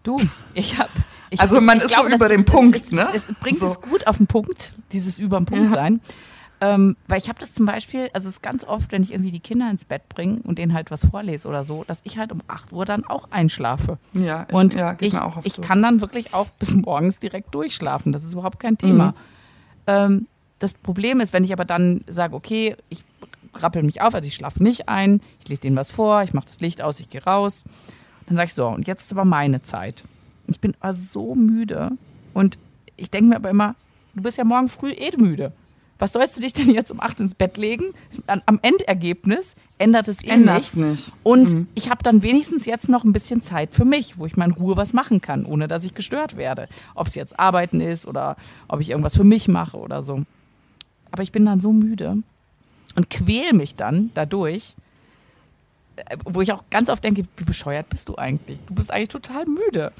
Du, 0.03 0.19
ich 0.53 0.77
habe. 0.77 0.89
Also 1.37 1.61
man 1.61 1.77
ich, 1.77 1.83
ist 1.83 1.93
glaube, 1.93 2.09
so 2.09 2.15
über 2.15 2.27
den 2.27 2.43
Punkt, 2.45 2.77
es, 2.77 2.91
ne? 2.91 3.07
Es, 3.13 3.27
bringt 3.39 3.59
so. 3.59 3.67
es 3.67 3.79
gut 3.79 4.05
auf 4.07 4.17
den 4.17 4.27
Punkt, 4.27 4.73
dieses 4.91 5.19
über 5.19 5.39
den 5.39 5.45
Punkt 5.45 5.65
ja. 5.65 5.71
sein. 5.71 6.01
Ähm, 6.63 6.95
weil 7.07 7.17
ich 7.17 7.27
habe 7.27 7.39
das 7.39 7.53
zum 7.53 7.65
Beispiel, 7.65 8.09
also 8.13 8.27
es 8.29 8.35
ist 8.35 8.43
ganz 8.43 8.63
oft, 8.65 8.91
wenn 8.91 9.01
ich 9.01 9.11
irgendwie 9.11 9.31
die 9.31 9.39
Kinder 9.39 9.69
ins 9.71 9.83
Bett 9.83 10.07
bringe 10.09 10.41
und 10.43 10.59
denen 10.59 10.73
halt 10.73 10.91
was 10.91 11.05
vorlese 11.05 11.47
oder 11.47 11.63
so, 11.63 11.83
dass 11.85 12.01
ich 12.03 12.19
halt 12.19 12.31
um 12.31 12.41
8 12.47 12.71
Uhr 12.71 12.85
dann 12.85 13.03
auch 13.03 13.31
einschlafe. 13.31 13.97
Ja, 14.15 14.45
ich, 14.47 14.53
und 14.53 14.75
ja, 14.75 14.95
ich, 14.99 15.15
ich 15.43 15.53
so. 15.53 15.61
kann 15.63 15.81
dann 15.81 16.01
wirklich 16.01 16.35
auch 16.35 16.49
bis 16.59 16.73
morgens 16.75 17.17
direkt 17.17 17.55
durchschlafen. 17.55 18.11
Das 18.11 18.23
ist 18.23 18.33
überhaupt 18.33 18.59
kein 18.59 18.77
Thema. 18.77 19.07
Mhm. 19.07 19.13
Ähm, 19.87 20.27
das 20.59 20.73
Problem 20.73 21.19
ist, 21.19 21.33
wenn 21.33 21.43
ich 21.43 21.51
aber 21.51 21.65
dann 21.65 22.03
sage, 22.07 22.35
okay, 22.35 22.75
ich 22.89 23.03
rappel 23.55 23.81
mich 23.81 24.01
auf, 24.01 24.13
also 24.13 24.27
ich 24.27 24.35
schlafe 24.35 24.61
nicht 24.61 24.87
ein, 24.87 25.19
ich 25.39 25.49
lese 25.49 25.61
denen 25.61 25.75
was 25.75 25.89
vor, 25.89 26.21
ich 26.21 26.33
mache 26.33 26.45
das 26.45 26.59
Licht 26.59 26.81
aus, 26.81 26.99
ich 26.99 27.09
gehe 27.09 27.23
raus. 27.23 27.63
Dann 28.31 28.37
sage 28.37 28.47
ich 28.47 28.53
so, 28.53 28.65
und 28.67 28.87
jetzt 28.87 29.03
ist 29.03 29.11
aber 29.11 29.25
meine 29.25 29.61
Zeit. 29.61 30.05
Ich 30.47 30.61
bin 30.61 30.73
so 30.93 31.35
müde 31.35 31.91
und 32.33 32.57
ich 32.95 33.09
denke 33.11 33.27
mir 33.31 33.35
aber 33.35 33.49
immer, 33.49 33.75
du 34.15 34.21
bist 34.21 34.37
ja 34.37 34.45
morgen 34.45 34.69
früh 34.69 34.91
eh 34.91 35.11
müde. 35.17 35.51
Was 35.99 36.13
sollst 36.13 36.37
du 36.37 36.41
dich 36.41 36.53
denn 36.53 36.69
jetzt 36.71 36.91
um 36.93 37.01
acht 37.01 37.19
ins 37.19 37.35
Bett 37.35 37.57
legen? 37.57 37.93
Am 38.27 38.57
Endergebnis 38.61 39.55
ändert 39.79 40.07
es 40.07 40.23
eh 40.23 40.29
Ändert's 40.29 40.75
nichts. 40.77 41.07
nicht. 41.07 41.13
Und 41.23 41.51
Mhm. 41.53 41.67
ich 41.75 41.89
habe 41.89 42.03
dann 42.03 42.21
wenigstens 42.23 42.65
jetzt 42.65 42.87
noch 42.87 43.03
ein 43.03 43.11
bisschen 43.11 43.41
Zeit 43.41 43.73
für 43.73 43.83
mich, 43.83 44.17
wo 44.17 44.25
ich 44.25 44.37
mal 44.37 44.45
in 44.45 44.51
Ruhe 44.51 44.77
was 44.77 44.93
machen 44.93 45.19
kann, 45.19 45.45
ohne 45.45 45.67
dass 45.67 45.83
ich 45.83 45.93
gestört 45.93 46.37
werde. 46.37 46.69
Ob 46.95 47.07
es 47.07 47.15
jetzt 47.15 47.37
Arbeiten 47.37 47.81
ist 47.81 48.05
oder 48.07 48.37
ob 48.69 48.79
ich 48.79 48.91
irgendwas 48.91 49.17
für 49.17 49.25
mich 49.25 49.49
mache 49.49 49.75
oder 49.77 50.03
so. 50.03 50.21
Aber 51.11 51.21
ich 51.23 51.33
bin 51.33 51.43
dann 51.45 51.59
so 51.59 51.73
müde 51.73 52.15
und 52.95 53.09
quäl 53.09 53.51
mich 53.51 53.75
dann 53.75 54.09
dadurch, 54.13 54.75
wo 56.25 56.41
ich 56.41 56.51
auch 56.51 56.63
ganz 56.69 56.89
oft 56.89 57.03
denke, 57.03 57.23
wie 57.37 57.43
bescheuert 57.43 57.89
bist 57.89 58.09
du 58.09 58.15
eigentlich? 58.15 58.57
Du 58.67 58.75
bist 58.75 58.91
eigentlich 58.91 59.09
total 59.09 59.45
müde. 59.45 59.91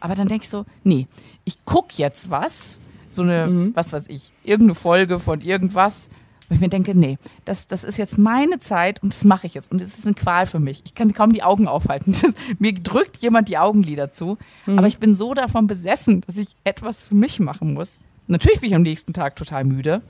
Aber 0.00 0.14
dann 0.14 0.28
denke 0.28 0.44
ich 0.44 0.50
so, 0.50 0.66
nee, 0.82 1.06
ich 1.44 1.64
gucke 1.64 1.94
jetzt 1.96 2.30
was, 2.30 2.78
so 3.10 3.22
eine, 3.22 3.70
was 3.74 3.92
weiß 3.92 4.08
ich, 4.08 4.32
irgendeine 4.42 4.74
Folge 4.74 5.18
von 5.18 5.40
irgendwas, 5.40 6.08
wo 6.48 6.54
ich 6.54 6.60
mir 6.60 6.68
denke, 6.68 6.94
nee, 6.94 7.16
das, 7.46 7.66
das 7.68 7.84
ist 7.84 7.96
jetzt 7.96 8.18
meine 8.18 8.60
Zeit 8.60 9.02
und 9.02 9.14
das 9.14 9.24
mache 9.24 9.46
ich 9.46 9.54
jetzt. 9.54 9.72
Und 9.72 9.80
es 9.80 9.96
ist 9.96 10.04
eine 10.04 10.14
Qual 10.14 10.44
für 10.46 10.58
mich. 10.58 10.82
Ich 10.84 10.94
kann 10.94 11.14
kaum 11.14 11.32
die 11.32 11.42
Augen 11.42 11.68
aufhalten. 11.68 12.14
Das, 12.22 12.34
mir 12.58 12.74
drückt 12.74 13.16
jemand 13.18 13.48
die 13.48 13.56
Augenlider 13.56 14.10
zu. 14.10 14.36
Aber 14.66 14.86
ich 14.86 14.98
bin 14.98 15.14
so 15.14 15.32
davon 15.32 15.66
besessen, 15.66 16.20
dass 16.26 16.36
ich 16.36 16.48
etwas 16.64 17.00
für 17.00 17.14
mich 17.14 17.40
machen 17.40 17.72
muss. 17.72 17.98
Natürlich 18.26 18.60
bin 18.60 18.70
ich 18.70 18.76
am 18.76 18.82
nächsten 18.82 19.12
Tag 19.12 19.36
total 19.36 19.64
müde, 19.64 20.02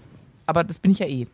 aber 0.47 0.65
das 0.65 0.79
bin 0.79 0.91
ich 0.91 0.99
ja 0.99 1.07
eh. 1.07 1.27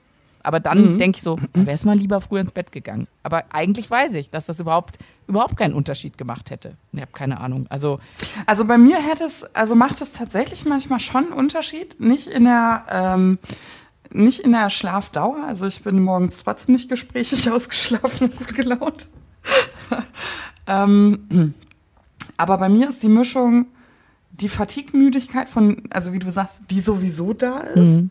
Aber 0.42 0.60
dann 0.60 0.98
denke 0.98 1.16
ich 1.16 1.22
so, 1.22 1.38
wär's 1.52 1.84
mal 1.84 1.96
lieber 1.96 2.20
früher 2.20 2.40
ins 2.40 2.52
Bett 2.52 2.72
gegangen. 2.72 3.06
Aber 3.22 3.44
eigentlich 3.50 3.90
weiß 3.90 4.14
ich, 4.14 4.30
dass 4.30 4.46
das 4.46 4.60
überhaupt, 4.60 4.98
überhaupt 5.26 5.56
keinen 5.56 5.74
Unterschied 5.74 6.16
gemacht 6.16 6.50
hätte. 6.50 6.76
Ich 6.92 7.00
habe 7.00 7.12
keine 7.12 7.40
Ahnung. 7.40 7.66
Also, 7.68 8.00
Also 8.46 8.64
bei 8.64 8.78
mir 8.78 8.96
hätte 8.96 9.24
es, 9.24 9.44
also 9.54 9.74
macht 9.74 10.00
es 10.00 10.12
tatsächlich 10.12 10.64
manchmal 10.64 11.00
schon 11.00 11.24
einen 11.26 11.32
Unterschied. 11.32 12.00
Nicht 12.00 12.26
in 12.26 12.44
der, 12.44 12.84
ähm, 12.90 13.38
nicht 14.10 14.40
in 14.40 14.52
der 14.52 14.70
Schlafdauer. 14.70 15.44
Also 15.46 15.66
ich 15.66 15.82
bin 15.82 16.02
morgens 16.02 16.42
trotzdem 16.42 16.74
nicht 16.74 16.88
gesprächig 16.88 17.50
ausgeschlafen 17.52 18.30
und 18.30 18.38
gut 18.38 18.54
gelaunt. 18.54 19.08
ähm, 20.66 21.54
aber 22.36 22.58
bei 22.58 22.68
mir 22.68 22.88
ist 22.88 23.02
die 23.02 23.08
Mischung 23.08 23.66
die 24.30 24.48
Fatigue-Müdigkeit 24.48 25.48
von, 25.50 25.82
also 25.90 26.12
wie 26.14 26.18
du 26.18 26.30
sagst, 26.30 26.60
die 26.70 26.80
sowieso 26.80 27.34
da 27.34 27.58
ist, 27.58 28.04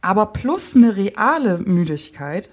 aber 0.00 0.26
plus 0.26 0.74
eine 0.74 0.96
reale 0.96 1.58
Müdigkeit, 1.58 2.50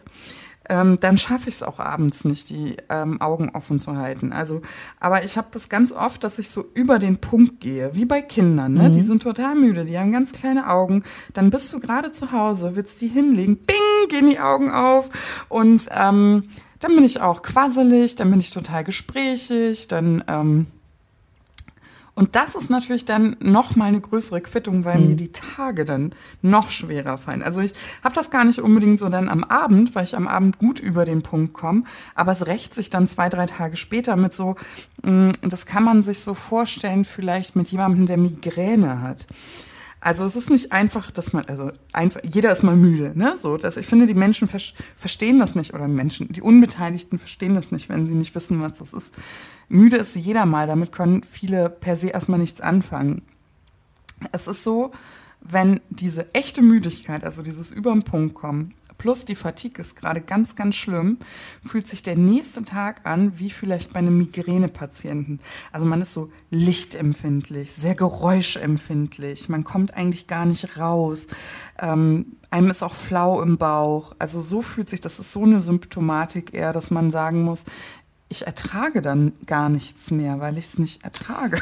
ähm, 0.69 0.97
dann 0.99 1.17
schaffe 1.17 1.49
ich 1.49 1.55
es 1.55 1.63
auch 1.63 1.79
abends 1.79 2.25
nicht, 2.25 2.49
die 2.49 2.77
ähm, 2.89 3.21
Augen 3.21 3.51
offen 3.53 3.79
zu 3.79 3.97
halten. 3.97 4.34
Also, 4.34 4.62
aber 4.99 5.23
ich 5.23 5.38
habe 5.38 5.47
das 5.51 5.69
ganz 5.69 5.91
oft, 5.91 6.23
dass 6.23 6.39
ich 6.39 6.49
so 6.49 6.65
über 6.73 6.99
den 6.99 7.17
Punkt 7.17 7.60
gehe, 7.60 7.93
wie 7.93 8.05
bei 8.05 8.21
Kindern. 8.21 8.73
Ne? 8.73 8.89
Die 8.89 9.01
sind 9.01 9.21
total 9.21 9.55
müde, 9.55 9.86
die 9.86 9.97
haben 9.97 10.12
ganz 10.12 10.31
kleine 10.31 10.69
Augen. 10.69 11.03
Dann 11.34 11.49
bist 11.49 11.71
du 11.73 11.79
gerade 11.79 12.12
zu 12.12 12.31
Hause, 12.31 12.75
willst 12.75 13.01
die 13.01 13.08
hinlegen, 13.08 13.58
bing, 13.58 14.10
gehen 14.10 14.29
die 14.29 14.39
Augen 14.39 14.71
auf 14.71 15.10
und 15.49 15.88
ähm, 15.91 16.43
dann 16.79 16.95
bin 16.95 17.03
ich 17.03 17.21
auch 17.21 17.41
quasselig, 17.41 18.15
dann 18.15 18.29
bin 18.29 18.39
ich 18.39 18.51
total 18.51 18.84
gesprächig, 18.84 19.88
dann 19.88 20.23
ähm, 20.27 20.67
und 22.15 22.38
das 22.38 22.56
ist 22.56 22.69
natürlich 22.69 23.04
dann 23.04 23.36
noch 23.41 23.75
mal 23.75 23.86
eine 23.86 23.99
größere 23.99 24.39
Quittung, 24.39 24.86
weil 24.86 24.99
mir 24.99 25.15
die 25.17 25.34
Tage 25.34 25.84
dann 25.84 26.15
noch 26.41 26.69
schwerer 26.69 27.17
fallen. 27.17 27.43
Also 27.43 27.60
ich 27.60 27.73
habe 28.04 28.15
das 28.15 28.30
gar 28.30 28.45
nicht 28.45 28.60
unbedingt 28.60 28.99
so 28.99 29.10
dann 29.10 29.28
am 29.28 29.43
Abend, 29.43 29.93
weil 29.95 30.06
ich 30.06 30.15
am 30.15 30.30
Abend 30.30 30.58
gut 30.58 30.80
über 30.80 31.04
den 31.04 31.23
Punkt 31.23 31.54
komme, 31.54 31.84
aber 32.15 32.32
es 32.32 32.47
rächt 32.47 32.73
sich 32.73 32.89
dann 32.89 33.10
zwei, 33.10 33.28
drei 33.28 33.45
Tage 33.47 33.75
später 33.75 34.15
mit 34.15 34.34
so, 34.34 34.56
mh, 35.04 35.34
das 35.41 35.65
kann 35.65 35.84
man 35.84 36.04
sich 36.04 36.21
so 36.21 36.34
vorstellen, 36.34 37.04
vielleicht 37.04 37.58
mit 37.58 37.67
jemandem, 37.67 38.06
der 38.06 38.17
Migräne 38.17 39.01
hat. 39.01 39.28
Also 40.06 40.24
es 40.24 40.36
ist 40.36 40.52
nicht 40.52 40.72
einfach, 40.72 41.10
dass 41.10 41.34
man, 41.34 41.46
also 41.46 41.72
einfach, 41.91 42.22
jeder 42.32 42.52
ist 42.52 42.62
mal 42.62 42.76
müde, 42.76 43.13
ne? 43.15 43.38
So, 43.39 43.58
dass 43.58 43.76
ich 43.76 43.88
finde, 43.88 44.06
die 44.06 44.13
Menschen 44.13 44.48
ver 44.48 44.60
verstehen 44.96 45.39
das 45.39 45.56
nicht 45.56 45.74
oder 45.74 45.88
Menschen, 45.88 46.32
die 46.32 46.44
Unbeteiligten 46.44 47.18
verstehen 47.18 47.56
das 47.56 47.72
nicht, 47.72 47.89
wenn 47.89 48.06
sie 48.06 48.13
nicht 48.13 48.36
wissen, 48.36 48.62
was 48.62 48.78
das 48.78 48.94
ist. 48.94 49.15
Müde 49.68 49.98
ist 49.98 50.15
jeder 50.15 50.46
mal, 50.46 50.68
damit 50.68 50.91
können 50.91 51.24
viele 51.24 51.72
per 51.72 51.98
se 51.98 52.10
erstmal 52.10 52.38
nichts 52.38 52.62
anfangen. 52.62 53.24
Es 54.32 54.48
ist 54.48 54.63
so, 54.63 54.91
wenn 55.41 55.82
diese 55.89 56.32
echte 56.36 56.62
Müdigkeit, 56.62 57.24
also 57.24 57.41
dieses 57.41 57.72
überm 57.72 58.04
Punkt 58.04 58.36
kommen, 58.36 58.76
plus 58.97 59.25
die 59.25 59.36
Fatigue 59.36 59.81
ist 59.84 59.95
gerade 59.95 60.21
ganz, 60.21 60.55
ganz 60.55 60.75
schlimm, 60.75 61.17
fühlt 61.63 61.88
sich 61.88 62.03
der 62.03 62.17
nächste 62.17 62.63
Tag 62.63 63.01
an 63.05 63.38
wie 63.39 63.49
vielleicht 63.49 63.93
bei 63.93 63.99
einem 63.99 64.17
Migränepatienten. 64.17 65.39
Also 65.71 65.86
man 65.86 66.01
ist 66.01 66.13
so 66.13 66.31
lichtempfindlich, 66.51 67.71
sehr 67.73 67.95
geräuschempfindlich, 67.95 69.49
man 69.49 69.63
kommt 69.63 69.93
eigentlich 69.93 70.27
gar 70.27 70.45
nicht 70.45 70.77
raus, 70.77 71.27
ähm, 71.79 72.38
einem 72.51 72.69
ist 72.69 72.84
auch 72.84 72.95
flau 72.95 73.41
im 73.41 73.58
Bauch. 73.58 74.15
Also 74.19 74.41
so 74.41 74.62
fühlt 74.62 74.89
sich, 74.89 75.01
das 75.01 75.19
ist 75.19 75.34
so 75.34 75.43
eine 75.43 75.62
Symptomatik 75.62 76.53
eher, 76.53 76.73
dass 76.73 76.91
man 76.91 77.12
sagen 77.12 77.43
muss, 77.43 77.65
ich 78.29 78.45
ertrage 78.47 79.01
dann 79.01 79.34
gar 79.45 79.69
nichts 79.69 80.10
mehr, 80.12 80.39
weil 80.39 80.58
ich 80.58 80.65
es 80.67 80.77
nicht 80.79 81.03
ertrage. 81.03 81.60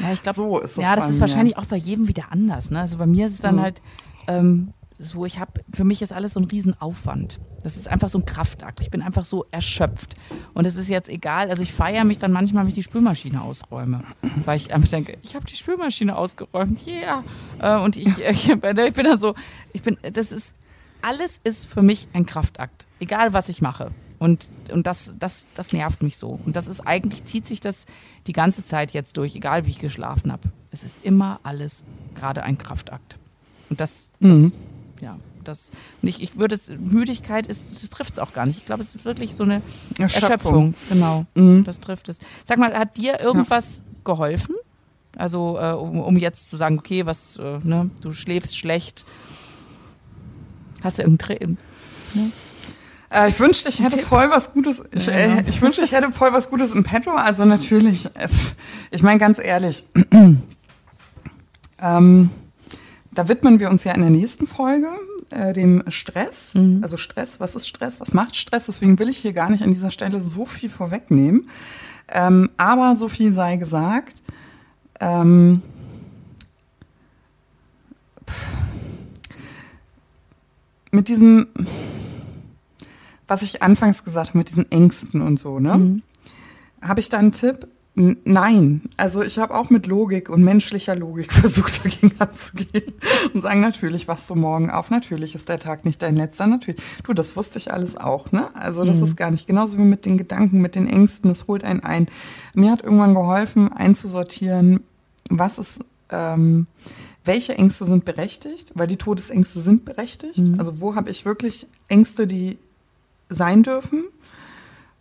ja, 0.00 0.12
ich 0.12 0.22
glaube, 0.22 0.36
So 0.36 0.58
ist 0.60 0.72
es 0.72 0.76
ja, 0.78 0.96
das 0.96 1.10
ist 1.10 1.20
wahrscheinlich 1.20 1.56
auch 1.56 1.66
bei 1.66 1.76
jedem 1.76 2.08
wieder 2.08 2.30
anders. 2.32 2.70
Ne? 2.70 2.80
Also 2.80 2.96
bei 2.96 3.06
mir 3.06 3.26
ist 3.26 3.34
es 3.34 3.40
dann 3.40 3.56
Mhm. 3.56 3.60
halt 3.60 3.82
ähm, 4.26 4.72
so, 4.98 5.24
ich 5.24 5.40
habe, 5.40 5.52
für 5.72 5.84
mich 5.84 6.02
ist 6.02 6.12
alles 6.12 6.34
so 6.34 6.40
ein 6.40 6.44
Riesenaufwand. 6.44 7.40
Das 7.62 7.76
ist 7.76 7.88
einfach 7.88 8.08
so 8.08 8.18
ein 8.18 8.24
Kraftakt. 8.24 8.80
Ich 8.80 8.90
bin 8.90 9.02
einfach 9.02 9.24
so 9.24 9.46
erschöpft. 9.50 10.14
Und 10.52 10.66
es 10.66 10.76
ist 10.76 10.88
jetzt 10.88 11.08
egal, 11.08 11.50
also 11.50 11.62
ich 11.62 11.72
feiere 11.72 12.04
mich 12.04 12.18
dann 12.18 12.30
manchmal, 12.32 12.62
wenn 12.62 12.68
ich 12.68 12.74
die 12.74 12.82
Spülmaschine 12.82 13.42
ausräume. 13.42 14.04
Weil 14.44 14.56
ich 14.56 14.72
einfach 14.72 14.90
denke, 14.90 15.18
ich 15.22 15.34
habe 15.34 15.46
die 15.46 15.56
Spülmaschine 15.56 16.16
ausgeräumt, 16.16 16.86
yeah. 16.86 17.24
Äh, 17.60 17.82
und 17.82 17.96
ich, 17.96 18.18
ich, 18.18 18.50
ich 18.50 18.60
bin 18.60 19.04
dann 19.04 19.18
so, 19.18 19.34
ich 19.72 19.82
bin, 19.82 19.96
das 20.12 20.30
ist, 20.30 20.54
alles 21.02 21.40
ist 21.42 21.66
für 21.66 21.82
mich 21.82 22.08
ein 22.12 22.24
Kraftakt. 22.24 22.86
Egal 23.00 23.32
was 23.32 23.48
ich 23.48 23.60
mache. 23.60 23.90
Und, 24.20 24.48
und 24.72 24.86
das, 24.86 25.14
das, 25.18 25.48
das 25.54 25.72
nervt 25.72 26.02
mich 26.02 26.16
so. 26.16 26.38
Und 26.46 26.54
das 26.56 26.68
ist 26.68 26.80
eigentlich, 26.80 27.24
zieht 27.24 27.46
sich 27.46 27.60
das 27.60 27.84
die 28.26 28.32
ganze 28.32 28.64
Zeit 28.64 28.92
jetzt 28.92 29.16
durch, 29.16 29.34
egal 29.34 29.66
wie 29.66 29.70
ich 29.70 29.78
geschlafen 29.80 30.30
habe. 30.30 30.50
Es 30.70 30.84
ist 30.84 31.04
immer 31.04 31.40
alles 31.42 31.82
gerade 32.14 32.42
ein 32.42 32.56
Kraftakt. 32.58 33.18
Und 33.70 33.80
das, 33.80 34.12
das 34.20 34.30
Mhm. 34.38 34.52
Ja, 35.04 35.18
das, 35.44 35.70
und 36.00 36.08
ich, 36.08 36.22
ich 36.22 36.38
würde 36.38 36.54
es, 36.54 36.68
Müdigkeit 36.70 37.46
ist, 37.46 37.70
das 37.82 37.90
trifft 37.90 38.14
es 38.14 38.18
auch 38.18 38.32
gar 38.32 38.46
nicht. 38.46 38.58
Ich 38.58 38.64
glaube, 38.64 38.80
es 38.82 38.94
ist 38.94 39.04
wirklich 39.04 39.34
so 39.34 39.42
eine 39.44 39.60
Erschöpfung. 39.98 40.22
Erschöpfung. 40.22 40.74
Genau, 40.88 41.26
Mhm. 41.34 41.64
das 41.64 41.78
trifft 41.80 42.08
es. 42.08 42.18
Sag 42.44 42.58
mal, 42.58 42.72
hat 42.76 42.96
dir 42.96 43.20
irgendwas 43.20 43.82
geholfen? 44.04 44.54
Also, 45.16 45.58
äh, 45.60 45.72
um, 45.72 46.00
um 46.00 46.16
jetzt 46.16 46.48
zu 46.48 46.56
sagen, 46.56 46.78
okay, 46.78 47.04
was, 47.06 47.36
äh, 47.36 47.58
ne, 47.62 47.90
du 48.00 48.12
schläfst 48.14 48.56
schlecht. 48.56 49.04
Hast 50.82 50.98
du 50.98 51.02
irgendein 51.02 51.38
Tra- 51.38 51.56
Äh, 53.10 53.28
ich 53.28 53.38
wünschte, 53.38 53.68
ich 53.68 53.80
hätte 53.80 53.98
voll 53.98 54.28
was 54.30 54.52
Gutes. 54.54 54.82
Ich, 54.92 55.06
Ja, 55.06 55.12
äh, 55.12 55.28
genau. 55.36 55.48
ich 55.48 55.60
wünschte, 55.62 55.82
ich 55.82 55.92
hätte 55.92 56.10
voll 56.12 56.32
was 56.32 56.50
Gutes 56.50 56.72
im 56.72 56.82
Petto. 56.82 57.12
Also 57.12 57.44
natürlich, 57.44 58.06
äh, 58.16 58.28
ich 58.90 59.02
meine 59.02 59.18
ganz 59.18 59.38
ehrlich, 59.38 59.84
ähm, 61.80 62.30
da 63.14 63.28
widmen 63.28 63.60
wir 63.60 63.70
uns 63.70 63.84
ja 63.84 63.92
in 63.92 64.00
der 64.00 64.10
nächsten 64.10 64.46
Folge 64.46 64.88
äh, 65.30 65.52
dem 65.52 65.82
Stress. 65.88 66.54
Mhm. 66.54 66.80
Also 66.82 66.96
Stress, 66.96 67.40
was 67.40 67.54
ist 67.54 67.68
Stress? 67.68 68.00
Was 68.00 68.12
macht 68.12 68.36
Stress? 68.36 68.66
Deswegen 68.66 68.98
will 68.98 69.08
ich 69.08 69.18
hier 69.18 69.32
gar 69.32 69.50
nicht 69.50 69.62
an 69.62 69.70
dieser 69.70 69.90
Stelle 69.90 70.22
so 70.22 70.46
viel 70.46 70.70
vorwegnehmen. 70.70 71.48
Ähm, 72.08 72.50
aber 72.56 72.96
so 72.96 73.08
viel 73.08 73.32
sei 73.32 73.56
gesagt. 73.56 74.22
Ähm, 75.00 75.62
mit 80.90 81.08
diesem 81.08 81.46
was 83.26 83.42
ich 83.42 83.62
anfangs 83.62 84.04
gesagt 84.04 84.30
habe, 84.30 84.38
mit 84.38 84.50
diesen 84.50 84.70
Ängsten 84.70 85.22
und 85.22 85.38
so, 85.38 85.58
ne? 85.58 85.76
Mhm. 85.76 86.02
Habe 86.82 87.00
ich 87.00 87.08
da 87.08 87.18
einen 87.18 87.32
Tipp? 87.32 87.66
Nein. 87.96 88.82
Also 88.96 89.22
ich 89.22 89.38
habe 89.38 89.54
auch 89.54 89.70
mit 89.70 89.86
Logik 89.86 90.28
und 90.28 90.42
menschlicher 90.42 90.96
Logik 90.96 91.32
versucht, 91.32 91.84
dagegen 91.84 92.12
anzugehen 92.18 92.92
und 93.32 93.42
sagen, 93.42 93.60
natürlich 93.60 94.08
wachst 94.08 94.28
du 94.28 94.34
morgen 94.34 94.68
auf, 94.70 94.90
natürlich 94.90 95.36
ist 95.36 95.48
der 95.48 95.60
Tag 95.60 95.84
nicht 95.84 96.02
dein 96.02 96.16
letzter, 96.16 96.48
natürlich. 96.48 96.80
Du, 97.04 97.12
das 97.12 97.36
wusste 97.36 97.58
ich 97.58 97.72
alles 97.72 97.96
auch, 97.96 98.32
ne? 98.32 98.54
Also 98.56 98.84
das 98.84 99.00
ist 99.00 99.16
gar 99.16 99.30
nicht 99.30 99.46
genauso 99.46 99.78
wie 99.78 99.82
mit 99.82 100.06
den 100.06 100.18
Gedanken, 100.18 100.60
mit 100.60 100.74
den 100.74 100.88
Ängsten, 100.88 101.28
das 101.28 101.46
holt 101.46 101.62
einen 101.62 101.80
ein. 101.80 102.06
Mir 102.54 102.72
hat 102.72 102.82
irgendwann 102.82 103.14
geholfen, 103.14 103.72
einzusortieren, 103.72 104.80
was 105.30 105.58
ist, 105.58 105.78
ähm, 106.10 106.66
welche 107.24 107.54
Ängste 107.56 107.86
sind 107.86 108.04
berechtigt, 108.04 108.72
weil 108.74 108.88
die 108.88 108.96
Todesängste 108.96 109.60
sind 109.60 109.84
berechtigt. 109.84 110.42
Also 110.58 110.80
wo 110.80 110.96
habe 110.96 111.10
ich 111.10 111.24
wirklich 111.24 111.68
Ängste, 111.88 112.26
die 112.26 112.58
sein 113.28 113.62
dürfen 113.62 114.04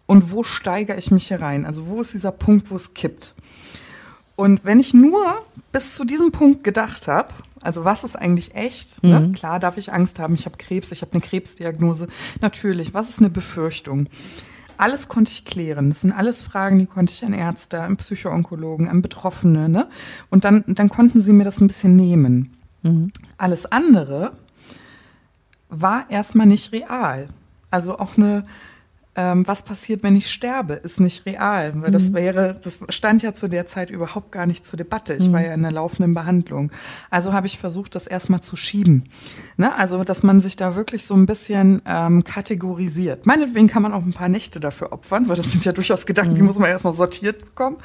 und 0.06 0.32
wo 0.32 0.44
steigere 0.44 0.98
ich 0.98 1.12
mich 1.12 1.28
hier 1.28 1.42
rein? 1.42 1.66
Also 1.66 1.88
wo 1.88 2.02
ist 2.02 2.13
dieser 2.13 2.32
Punkt, 2.32 2.72
wo 2.72 2.76
es 2.76 2.94
kippt? 2.94 3.34
Und 4.36 4.66
wenn 4.66 4.80
ich 4.80 4.94
nur 4.94 5.24
bis 5.72 5.96
zu 5.96 6.06
diesem 6.06 6.32
Punkt 6.32 6.63
gedacht 6.63 7.08
habe, 7.08 7.34
Also 7.63 7.86
was 7.86 8.04
ist 8.04 8.16
eigentlich 8.18 8.56
echt? 8.56 9.02
Ne? 9.04 9.32
Klar 9.32 9.60
darf 9.60 9.78
ich 9.78 9.94
Angst 9.94 10.20
haben, 10.20 10.34
ich 10.34 10.46
habe 10.46 10.58
Krebs, 10.58 10.92
ich 10.92 11.02
habe 11.02 11.13
eine 11.13 11.22
Krebsdiagnose. 11.22 12.08
Natürlich, 12.42 12.94
was 12.94 13.10
ist 13.10 13.20
eine 13.20 13.30
Befürchtung? 13.30 14.10
Alles 14.76 15.08
konnte 15.08 15.32
ich 15.32 15.46
klären. 15.46 15.89
Das 15.89 16.02
sind 16.02 16.12
alles 16.12 16.44
Fragen, 16.44 16.78
die 16.80 16.86
konnte 16.88 17.13
ich 17.13 17.24
an 17.24 17.34
Ärzte, 17.34 17.80
an 17.82 17.96
Psychoonkologen, 17.96 18.89
an 18.89 19.02
Betroffene. 19.02 19.70
Ne? 19.70 19.88
Und 20.30 20.44
dann, 20.44 20.63
dann 20.68 20.89
konnten 20.89 21.22
sie 21.24 21.32
mir 21.32 21.46
das 21.46 21.62
ein 21.62 21.68
bisschen 21.68 21.96
nehmen. 21.96 22.58
Alles 23.38 23.66
andere 23.66 24.34
war 25.70 26.06
erstmal 26.10 26.48
nicht 26.48 26.74
real. 26.74 27.30
Also 27.72 27.98
auch 27.98 28.18
eine, 28.18 28.44
ähm, 29.15 29.45
was 29.47 29.62
passiert, 29.62 30.02
wenn 30.02 30.15
ich 30.15 30.32
sterbe, 30.32 30.73
ist 30.73 30.99
nicht 30.99 31.26
real. 31.26 31.73
Weil 31.76 31.91
das 31.91 32.13
wäre, 32.13 32.60
das 32.62 32.80
stand 32.89 33.21
ja 33.21 33.34
zu 33.34 33.47
der 33.47 33.67
Zeit 33.67 33.91
überhaupt 33.91 34.32
gar 34.32 34.47
nicht 34.47 34.65
zur 34.65 34.78
Debatte. 34.78 35.13
Ich 35.13 35.32
war 35.32 35.41
ja 35.41 35.54
in 35.54 35.62
der 35.62 35.71
laufenden 35.71 36.13
Behandlung. 36.13 36.71
Also 37.12 37.34
habe 37.34 37.45
ich 37.45 37.60
versucht, 37.60 37.93
das 37.95 38.08
erstmal 38.08 38.41
zu 38.41 38.56
schieben. 38.56 39.10
Ne? 39.58 39.76
Also, 39.76 40.04
dass 40.04 40.23
man 40.23 40.41
sich 40.41 40.56
da 40.56 40.76
wirklich 40.76 41.06
so 41.06 41.13
ein 41.13 41.28
bisschen 41.28 41.82
ähm, 41.86 42.23
kategorisiert. 42.23 43.28
Meinetwegen 43.28 43.67
kann 43.67 43.84
man 43.84 43.93
auch 43.93 44.02
ein 44.02 44.13
paar 44.13 44.30
Nächte 44.30 44.60
dafür 44.60 44.91
opfern, 44.91 45.30
weil 45.30 45.36
das 45.36 45.52
sind 45.52 45.63
ja 45.63 45.73
durchaus 45.73 46.06
Gedanken, 46.08 46.36
die 46.36 46.41
muss 46.41 46.58
man 46.58 46.69
erstmal 46.69 46.93
sortiert 46.93 47.39
bekommen. 47.39 47.78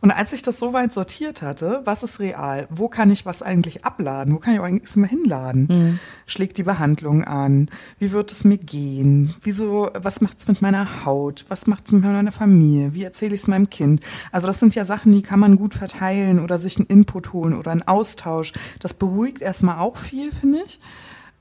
Und 0.00 0.12
als 0.12 0.32
ich 0.32 0.42
das 0.42 0.58
soweit 0.58 0.94
sortiert 0.94 1.42
hatte, 1.42 1.82
was 1.84 2.04
ist 2.04 2.20
real? 2.20 2.68
Wo 2.70 2.88
kann 2.88 3.10
ich 3.10 3.26
was 3.26 3.42
eigentlich 3.42 3.84
abladen? 3.84 4.32
Wo 4.34 4.38
kann 4.38 4.54
ich 4.54 4.60
auch 4.60 4.64
eigentlich 4.64 4.94
mal 4.96 5.08
hinladen? 5.08 5.98
Schlägt 6.26 6.58
die 6.58 6.62
Behandlung 6.62 7.24
an? 7.24 7.68
Wie 7.98 8.12
wird 8.12 8.30
es 8.30 8.44
mir 8.44 8.58
gehen? 8.58 9.34
Wieso, 9.42 9.90
was 9.94 10.20
macht's 10.20 10.46
mit 10.46 10.62
meiner 10.68 11.06
Haut? 11.06 11.46
Was 11.48 11.66
macht's 11.66 11.92
mit 11.92 12.02
meiner 12.02 12.30
Familie? 12.30 12.92
Wie 12.92 13.02
erzähle 13.02 13.34
ich 13.34 13.42
es 13.42 13.46
meinem 13.46 13.70
Kind? 13.70 14.04
Also 14.32 14.46
das 14.46 14.60
sind 14.60 14.74
ja 14.74 14.84
Sachen, 14.84 15.12
die 15.12 15.22
kann 15.22 15.40
man 15.40 15.56
gut 15.56 15.74
verteilen 15.74 16.40
oder 16.40 16.58
sich 16.58 16.76
einen 16.76 16.86
Input 16.86 17.32
holen 17.32 17.54
oder 17.54 17.70
einen 17.70 17.88
Austausch. 17.88 18.52
Das 18.78 18.92
beruhigt 18.92 19.40
erstmal 19.40 19.78
auch 19.78 19.96
viel, 19.96 20.30
finde 20.30 20.58
ich. 20.66 20.78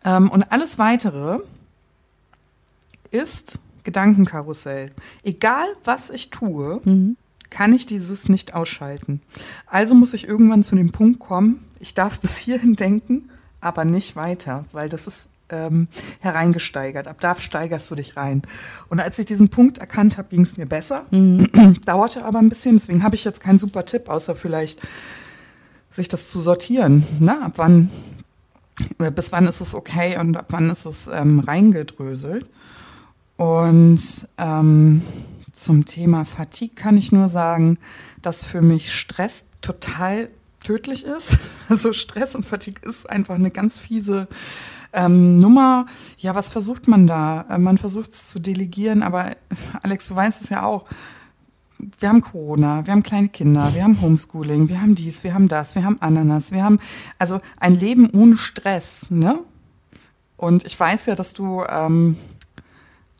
Ähm, 0.05 0.31
und 0.31 0.43
alles 0.51 0.79
weitere 0.79 1.39
ist 3.11 3.59
Gedankenkarussell. 3.83 4.91
Egal, 5.23 5.67
was 5.83 6.09
ich 6.09 6.29
tue, 6.29 6.81
kann 7.49 7.73
ich 7.73 7.85
dieses 7.85 8.29
nicht 8.29 8.53
ausschalten. 8.53 9.21
Also 9.65 9.93
muss 9.93 10.13
ich 10.13 10.27
irgendwann 10.27 10.63
zu 10.63 10.75
dem 10.75 10.93
Punkt 10.93 11.19
kommen, 11.19 11.65
ich 11.79 11.93
darf 11.93 12.19
bis 12.21 12.37
hierhin 12.37 12.77
denken, 12.77 13.29
aber 13.59 13.83
nicht 13.83 14.15
weiter, 14.15 14.63
weil 14.71 14.87
das 14.87 15.05
ist 15.05 15.27
ähm, 15.49 15.87
hereingesteigert. 16.19 17.07
Ab 17.07 17.21
da 17.21 17.35
steigerst 17.35 17.89
du 17.91 17.95
dich 17.95 18.17
rein. 18.17 18.41
Und 18.89 18.99
als 18.99 19.19
ich 19.19 19.25
diesen 19.25 19.49
Punkt 19.49 19.77
erkannt 19.77 20.17
habe, 20.17 20.29
ging 20.29 20.43
es 20.43 20.57
mir 20.57 20.65
besser. 20.65 21.05
Dauerte 21.85 22.25
aber 22.25 22.39
ein 22.39 22.49
bisschen, 22.49 22.77
deswegen 22.77 23.03
habe 23.03 23.15
ich 23.15 23.23
jetzt 23.23 23.41
keinen 23.41 23.59
super 23.59 23.85
Tipp, 23.85 24.09
außer 24.09 24.35
vielleicht 24.35 24.81
sich 25.89 26.07
das 26.07 26.29
zu 26.29 26.41
sortieren. 26.41 27.03
Na, 27.19 27.45
ab 27.45 27.53
wann, 27.55 27.89
äh, 28.99 29.11
bis 29.11 29.31
wann 29.31 29.47
ist 29.47 29.61
es 29.61 29.73
okay 29.73 30.17
und 30.19 30.37
ab 30.37 30.47
wann 30.49 30.69
ist 30.69 30.85
es 30.85 31.09
ähm, 31.11 31.39
reingedröselt. 31.39 32.47
Und 33.37 34.27
ähm, 34.37 35.01
zum 35.51 35.85
Thema 35.85 36.25
Fatigue 36.25 36.75
kann 36.75 36.97
ich 36.97 37.11
nur 37.11 37.29
sagen, 37.29 37.77
dass 38.21 38.43
für 38.43 38.61
mich 38.61 38.93
Stress 38.93 39.45
total 39.61 40.29
tödlich 40.63 41.05
ist. 41.05 41.37
Also 41.69 41.91
Stress 41.91 42.33
und 42.33 42.45
Fatigue 42.45 42.89
ist 42.89 43.09
einfach 43.09 43.35
eine 43.35 43.51
ganz 43.51 43.77
fiese 43.77 44.29
ähm, 44.93 45.39
Nummer. 45.39 45.85
Ja, 46.17 46.35
was 46.35 46.49
versucht 46.49 46.87
man 46.87 47.07
da? 47.07 47.45
Äh, 47.49 47.57
man 47.57 47.77
versucht 47.77 48.11
es 48.11 48.29
zu 48.29 48.39
delegieren, 48.39 49.03
aber 49.03 49.31
Alex, 49.83 50.07
du 50.07 50.15
weißt 50.15 50.41
es 50.41 50.49
ja 50.49 50.63
auch. 50.63 50.85
Wir 51.99 52.09
haben 52.09 52.21
Corona, 52.21 52.85
wir 52.85 52.93
haben 52.93 53.03
kleine 53.03 53.29
Kinder, 53.29 53.71
wir 53.75 53.83
haben 53.83 54.01
Homeschooling, 54.01 54.67
wir 54.67 54.81
haben 54.81 54.95
dies, 54.95 55.23
wir 55.23 55.35
haben 55.35 55.47
das, 55.47 55.75
wir 55.75 55.83
haben 55.83 55.97
Ananas, 55.99 56.51
wir 56.51 56.63
haben 56.63 56.79
also 57.19 57.39
ein 57.59 57.75
Leben 57.75 58.09
ohne 58.09 58.35
Stress, 58.35 59.11
ne? 59.11 59.39
Und 60.37 60.65
ich 60.65 60.79
weiß 60.79 61.07
ja, 61.07 61.15
dass 61.15 61.33
du 61.33 61.63
ähm, 61.67 62.17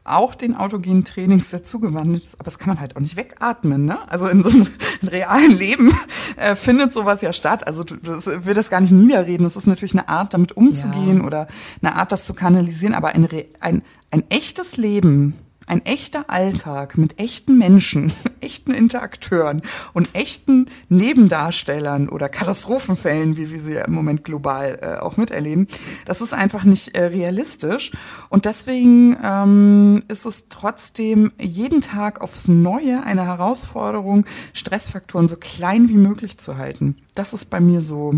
auch 0.08 0.36
den 0.36 0.56
autogenen 0.56 1.04
Trainings 1.04 1.50
sehr 1.50 1.64
zugewandelt 1.64 2.24
ist, 2.24 2.36
aber 2.36 2.44
das 2.44 2.58
kann 2.58 2.70
man 2.70 2.80
halt 2.80 2.96
auch 2.96 3.02
nicht 3.02 3.18
wegatmen. 3.18 3.86
Ne? 3.86 3.98
Also 4.10 4.28
in 4.28 4.44
so 4.44 4.50
einem 4.50 4.68
realen 5.04 5.52
Leben 5.52 5.94
äh, 6.36 6.56
findet 6.56 6.94
sowas 6.94 7.22
ja 7.22 7.34
statt. 7.34 7.68
Also 7.68 7.84
du, 7.84 7.96
das, 7.98 8.26
will 8.26 8.54
das 8.54 8.70
gar 8.70 8.82
nicht 8.82 8.92
niederreden. 8.92 9.44
Das 9.44 9.56
ist 9.56 9.68
natürlich 9.68 9.94
eine 9.94 10.10
Art, 10.10 10.34
damit 10.34 10.56
umzugehen 10.58 11.20
Ja. 11.20 11.24
oder 11.24 11.48
eine 11.82 11.96
Art, 11.96 12.12
das 12.12 12.26
zu 12.26 12.34
kanalisieren. 12.34 12.94
Aber 12.96 13.10
ein, 13.10 13.28
ein, 13.60 13.82
ein 14.12 14.24
echtes 14.30 14.78
Leben, 14.78 15.34
ein 15.68 15.86
echter 15.86 16.30
Alltag 16.30 16.98
mit 16.98 17.20
echten 17.20 17.58
Menschen, 17.58 18.12
echten 18.42 18.74
Interakteuren 18.74 19.62
und 19.94 20.10
echten 20.14 20.70
Nebendarstellern 20.90 22.10
oder 22.10 22.30
Katastrophenfällen, 22.30 23.38
wie 23.38 23.52
wir 23.52 23.60
sie 23.60 23.74
ja 23.74 23.86
im 23.86 23.94
Moment 23.94 24.24
global 24.24 24.80
äh, 24.82 25.02
auch 25.02 25.18
miterleben, 25.18 25.68
das 26.06 26.22
ist 26.22 26.34
einfach 26.34 26.64
nicht 26.64 26.96
äh, 26.96 27.04
realistisch. 27.06 27.92
Und 28.30 28.46
deswegen 28.46 29.18
ähm, 29.24 30.04
ist 30.08 30.26
es 30.26 30.46
trotzdem 30.50 31.34
jeden 31.40 31.82
Tag 31.82 32.22
aufs 32.22 32.48
Neue 32.48 33.04
eine 33.04 33.26
Herausforderung, 33.26 34.26
Stressfaktoren 34.54 35.28
so 35.28 35.36
klein 35.36 35.90
wie 35.90 35.98
möglich 35.98 36.38
zu 36.38 36.58
halten. 36.58 36.98
Das 37.14 37.34
ist 37.34 37.50
bei 37.50 37.60
mir 37.60 37.82
so. 37.82 38.14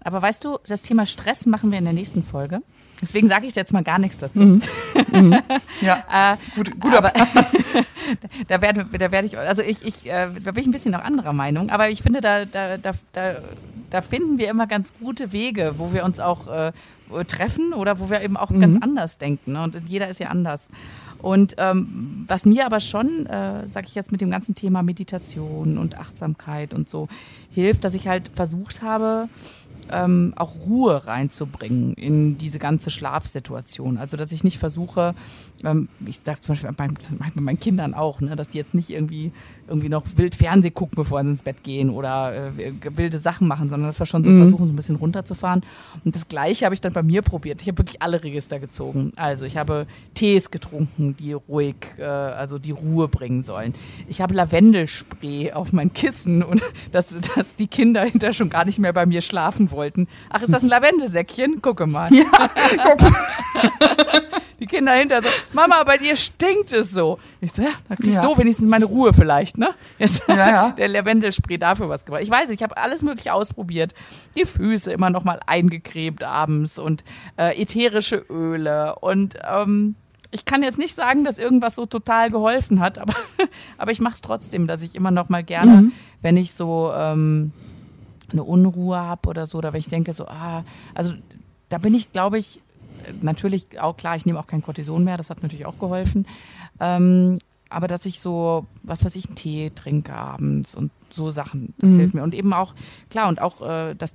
Aber 0.00 0.22
weißt 0.22 0.44
du, 0.44 0.58
das 0.66 0.82
Thema 0.82 1.04
Stress 1.04 1.46
machen 1.46 1.70
wir 1.70 1.78
in 1.78 1.84
der 1.84 1.92
nächsten 1.92 2.24
Folge. 2.24 2.62
Deswegen 3.00 3.28
sage 3.28 3.46
ich 3.46 3.54
jetzt 3.54 3.72
mal 3.72 3.82
gar 3.82 3.98
nichts 3.98 4.18
dazu. 4.18 4.40
Mhm. 4.40 4.62
Ja, 5.82 6.04
Äh, 6.10 6.36
gut, 6.54 6.80
guter 6.80 6.98
aber 6.98 7.12
da 8.48 8.62
werde, 8.62 8.86
da 8.98 9.12
werde 9.12 9.26
ich, 9.26 9.36
also 9.36 9.62
ich, 9.62 9.84
ich 9.84 10.06
äh, 10.06 10.28
da 10.42 10.52
bin 10.52 10.62
ich 10.62 10.66
ein 10.66 10.72
bisschen 10.72 10.92
noch 10.92 11.04
anderer 11.04 11.32
Meinung, 11.32 11.70
aber 11.70 11.90
ich 11.90 12.02
finde, 12.02 12.20
da, 12.20 12.44
da, 12.46 12.78
da, 12.78 12.92
da, 13.12 13.36
da 13.90 14.00
finden 14.02 14.38
wir 14.38 14.48
immer 14.48 14.66
ganz 14.66 14.92
gute 15.00 15.32
Wege, 15.32 15.74
wo 15.76 15.92
wir 15.92 16.04
uns 16.04 16.20
auch 16.20 16.48
äh, 16.48 16.72
treffen 17.28 17.72
oder 17.72 18.00
wo 18.00 18.10
wir 18.10 18.22
eben 18.22 18.36
auch 18.36 18.50
ganz 18.50 18.82
anders 18.82 19.18
denken. 19.18 19.52
Ne? 19.52 19.62
Und 19.62 19.80
jeder 19.86 20.08
ist 20.08 20.18
ja 20.18 20.28
anders. 20.28 20.68
Und 21.18 21.54
ähm, 21.58 22.24
was 22.26 22.44
mir 22.44 22.66
aber 22.66 22.80
schon, 22.80 23.26
äh, 23.26 23.66
sage 23.66 23.86
ich 23.86 23.94
jetzt 23.94 24.12
mit 24.12 24.20
dem 24.20 24.30
ganzen 24.30 24.54
Thema 24.54 24.82
Meditation 24.82 25.78
und 25.78 25.98
Achtsamkeit 25.98 26.74
und 26.74 26.88
so 26.88 27.08
hilft, 27.50 27.84
dass 27.84 27.94
ich 27.94 28.06
halt 28.08 28.30
versucht 28.34 28.82
habe, 28.82 29.28
ähm, 29.90 30.32
auch 30.36 30.52
Ruhe 30.66 31.06
reinzubringen 31.06 31.94
in 31.94 32.38
diese 32.38 32.58
ganze 32.58 32.90
Schlafsituation. 32.90 33.98
Also, 33.98 34.16
dass 34.16 34.32
ich 34.32 34.44
nicht 34.44 34.58
versuche, 34.58 35.14
ich 36.06 36.20
sage 36.22 36.40
zum 36.40 36.54
Beispiel 36.54 36.70
bei, 36.72 36.86
das 36.88 37.14
bei 37.34 37.40
meinen 37.40 37.58
Kindern 37.58 37.94
auch, 37.94 38.20
ne, 38.20 38.36
dass 38.36 38.48
die 38.48 38.58
jetzt 38.58 38.74
nicht 38.74 38.90
irgendwie, 38.90 39.32
irgendwie 39.68 39.88
noch 39.88 40.04
wild 40.16 40.34
Fernseh 40.34 40.70
gucken, 40.70 40.96
bevor 40.96 41.22
sie 41.22 41.30
ins 41.30 41.42
Bett 41.42 41.64
gehen 41.64 41.90
oder 41.90 42.50
äh, 42.56 42.72
wilde 42.96 43.18
Sachen 43.18 43.48
machen, 43.48 43.68
sondern 43.68 43.88
dass 43.88 43.98
wir 43.98 44.06
schon 44.06 44.22
so 44.22 44.30
versuchen, 44.30 44.66
so 44.66 44.72
ein 44.72 44.76
bisschen 44.76 44.96
runterzufahren. 44.96 45.62
Und 46.04 46.14
das 46.14 46.28
Gleiche 46.28 46.66
habe 46.66 46.74
ich 46.74 46.80
dann 46.80 46.92
bei 46.92 47.02
mir 47.02 47.22
probiert. 47.22 47.62
Ich 47.62 47.68
habe 47.68 47.78
wirklich 47.78 48.02
alle 48.02 48.22
Register 48.22 48.60
gezogen. 48.60 49.12
Also, 49.16 49.44
ich 49.44 49.56
habe 49.56 49.86
Tees 50.14 50.50
getrunken, 50.50 51.16
die 51.16 51.32
ruhig, 51.32 51.76
äh, 51.98 52.04
also 52.04 52.58
die 52.58 52.72
Ruhe 52.72 53.08
bringen 53.08 53.42
sollen. 53.42 53.74
Ich 54.08 54.20
habe 54.20 54.34
Lavendelspray 54.34 55.52
auf 55.52 55.72
mein 55.72 55.92
Kissen 55.92 56.42
und 56.42 56.62
dass, 56.92 57.14
dass 57.34 57.56
die 57.56 57.66
Kinder 57.66 58.04
hinterher 58.04 58.34
schon 58.34 58.50
gar 58.50 58.64
nicht 58.64 58.78
mehr 58.78 58.92
bei 58.92 59.06
mir 59.06 59.22
schlafen 59.22 59.70
wollten. 59.70 60.06
Ach, 60.28 60.42
ist 60.42 60.52
das 60.52 60.62
ein 60.62 60.68
Lavendelsäckchen? 60.76 61.62
Gucke 61.62 61.86
mal. 61.86 62.12
ja, 62.12 62.24
guck, 62.82 64.22
Die 64.66 64.74
Kinder 64.76 64.94
hinter 64.94 65.22
so, 65.22 65.28
Mama, 65.52 65.84
bei 65.84 65.96
dir 65.96 66.16
stinkt 66.16 66.72
es 66.72 66.90
so. 66.90 67.18
Ich 67.40 67.52
so, 67.52 67.62
ja, 67.62 67.70
dann 67.88 67.96
krieg 67.98 68.08
ich 68.08 68.14
Ja. 68.14 68.22
so 68.22 68.36
wenigstens 68.36 68.66
meine 68.68 68.84
Ruhe 68.86 69.12
vielleicht, 69.12 69.58
ne? 69.58 69.70
Jetzt 69.98 70.24
Ja, 70.26 70.36
ja. 70.36 70.70
der 70.76 70.88
Lavendelspray 70.88 71.56
dafür 71.56 71.88
was 71.88 72.04
gebracht. 72.04 72.22
Ich 72.24 72.30
weiß, 72.30 72.50
ich 72.50 72.62
habe 72.62 72.76
alles 72.76 73.02
mögliche 73.02 73.32
ausprobiert. 73.32 73.94
Die 74.36 74.44
Füße 74.44 74.90
immer 74.90 75.10
noch 75.10 75.22
mal 75.22 75.38
eingecremt 75.46 76.24
abends 76.24 76.80
und 76.80 77.04
äh, 77.36 77.60
ätherische 77.60 78.16
Öle 78.28 78.96
und 78.96 79.36
ähm, 79.48 79.94
ich 80.32 80.44
kann 80.44 80.64
jetzt 80.64 80.78
nicht 80.78 80.96
sagen, 80.96 81.22
dass 81.22 81.38
irgendwas 81.38 81.76
so 81.76 81.86
total 81.86 82.30
geholfen 82.30 82.80
hat, 82.80 82.98
aber, 82.98 83.14
aber 83.78 83.92
ich 83.92 84.00
mache 84.00 84.16
es 84.16 84.20
trotzdem, 84.22 84.66
dass 84.66 84.82
ich 84.82 84.96
immer 84.96 85.12
noch 85.12 85.28
mal 85.28 85.44
gerne, 85.44 85.92
wenn 86.20 86.36
ich 86.36 86.52
so 86.52 86.92
ähm, 86.92 87.52
eine 88.32 88.42
Unruhe 88.42 88.98
habe 88.98 89.28
oder 89.28 89.46
so, 89.46 89.58
oder 89.58 89.72
wenn 89.72 89.80
ich 89.80 89.88
denke 89.88 90.12
so, 90.12 90.26
ah, 90.26 90.64
also 90.94 91.14
da 91.68 91.78
bin 91.78 91.94
ich, 91.94 92.12
glaube 92.12 92.38
ich, 92.38 92.60
natürlich 93.22 93.80
auch 93.80 93.96
klar, 93.96 94.16
ich 94.16 94.26
nehme 94.26 94.38
auch 94.38 94.46
kein 94.46 94.62
Cortison 94.62 95.04
mehr, 95.04 95.16
das 95.16 95.30
hat 95.30 95.42
natürlich 95.42 95.66
auch 95.66 95.78
geholfen. 95.78 96.26
Ähm, 96.80 97.38
aber 97.68 97.88
dass 97.88 98.06
ich 98.06 98.20
so, 98.20 98.66
was 98.82 99.04
weiß 99.04 99.16
ich, 99.16 99.26
einen 99.26 99.34
Tee 99.34 99.70
trinke 99.74 100.12
abends 100.12 100.74
und 100.74 100.92
so 101.10 101.30
Sachen, 101.30 101.74
das 101.78 101.90
hilft 101.90 102.14
mir. 102.14 102.22
Und 102.22 102.34
eben 102.34 102.52
auch, 102.52 102.74
klar, 103.10 103.28
und 103.28 103.40
auch 103.40 103.60
äh, 103.62 103.94
das 103.94 104.14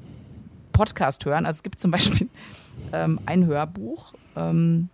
Podcast 0.71 1.25
hören. 1.25 1.45
Also 1.45 1.57
es 1.57 1.63
gibt 1.63 1.79
zum 1.79 1.91
Beispiel 1.91 2.29
ähm, 2.93 3.19
ein 3.25 3.45
Hörbuch, 3.45 4.13
ähm, 4.35 4.89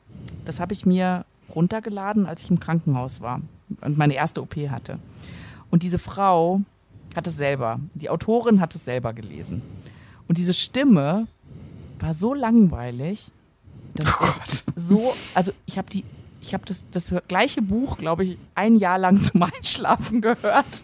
das 0.46 0.60
habe 0.60 0.74
ich 0.74 0.86
mir 0.86 1.26
runtergeladen, 1.54 2.26
als 2.26 2.44
ich 2.44 2.50
im 2.50 2.60
Krankenhaus 2.60 3.22
war 3.22 3.42
und 3.82 3.98
meine 3.98 4.16
erste 4.16 4.42
OP 4.42 4.56
hatte. 4.56 5.00
Und 5.70 5.84
diese 5.84 5.98
Frau 5.98 6.62
hat 7.16 7.28
es 7.28 7.38
selber, 7.38 7.80
die 7.94 8.10
Autorin 8.10 8.60
hat 8.60 8.76
es 8.76 8.86
selber 8.86 9.14
gelesen. 9.14 9.62
Und 10.28 10.38
diese 10.38 10.54
Stimme 10.54 11.28
war 12.00 12.14
so 12.14 12.34
langweilig, 12.34 13.32
dass 13.98 14.10
ich 14.48 14.64
so, 14.76 15.14
also 15.34 15.52
ich 15.66 15.78
habe 15.78 15.90
die, 15.90 16.04
ich 16.42 16.54
habe 16.54 16.66
das, 16.66 16.84
das 16.92 17.12
gleiche 17.28 17.62
Buch, 17.62 17.98
glaube 17.98 18.24
ich, 18.24 18.38
ein 18.56 18.76
Jahr 18.76 18.98
lang 18.98 19.18
zum 19.22 19.44
Einschlafen 19.44 20.22
gehört, 20.22 20.84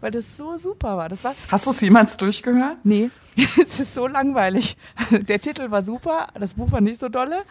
weil 0.00 0.10
das 0.10 0.36
so 0.36 0.56
super 0.56 0.96
war. 0.96 1.08
Das 1.08 1.24
war 1.24 1.34
Hast 1.50 1.66
du 1.66 1.70
es 1.70 1.80
jemals 1.80 2.16
durchgehört? 2.16 2.78
Nee, 2.84 3.10
es 3.36 3.80
ist 3.80 3.94
so 3.94 4.06
langweilig. 4.06 4.76
Der 5.10 5.40
Titel 5.40 5.70
war 5.70 5.82
super, 5.82 6.28
das 6.34 6.54
Buch 6.54 6.72
war 6.72 6.80
nicht 6.80 7.00
so 7.00 7.08
dolle. 7.08 7.44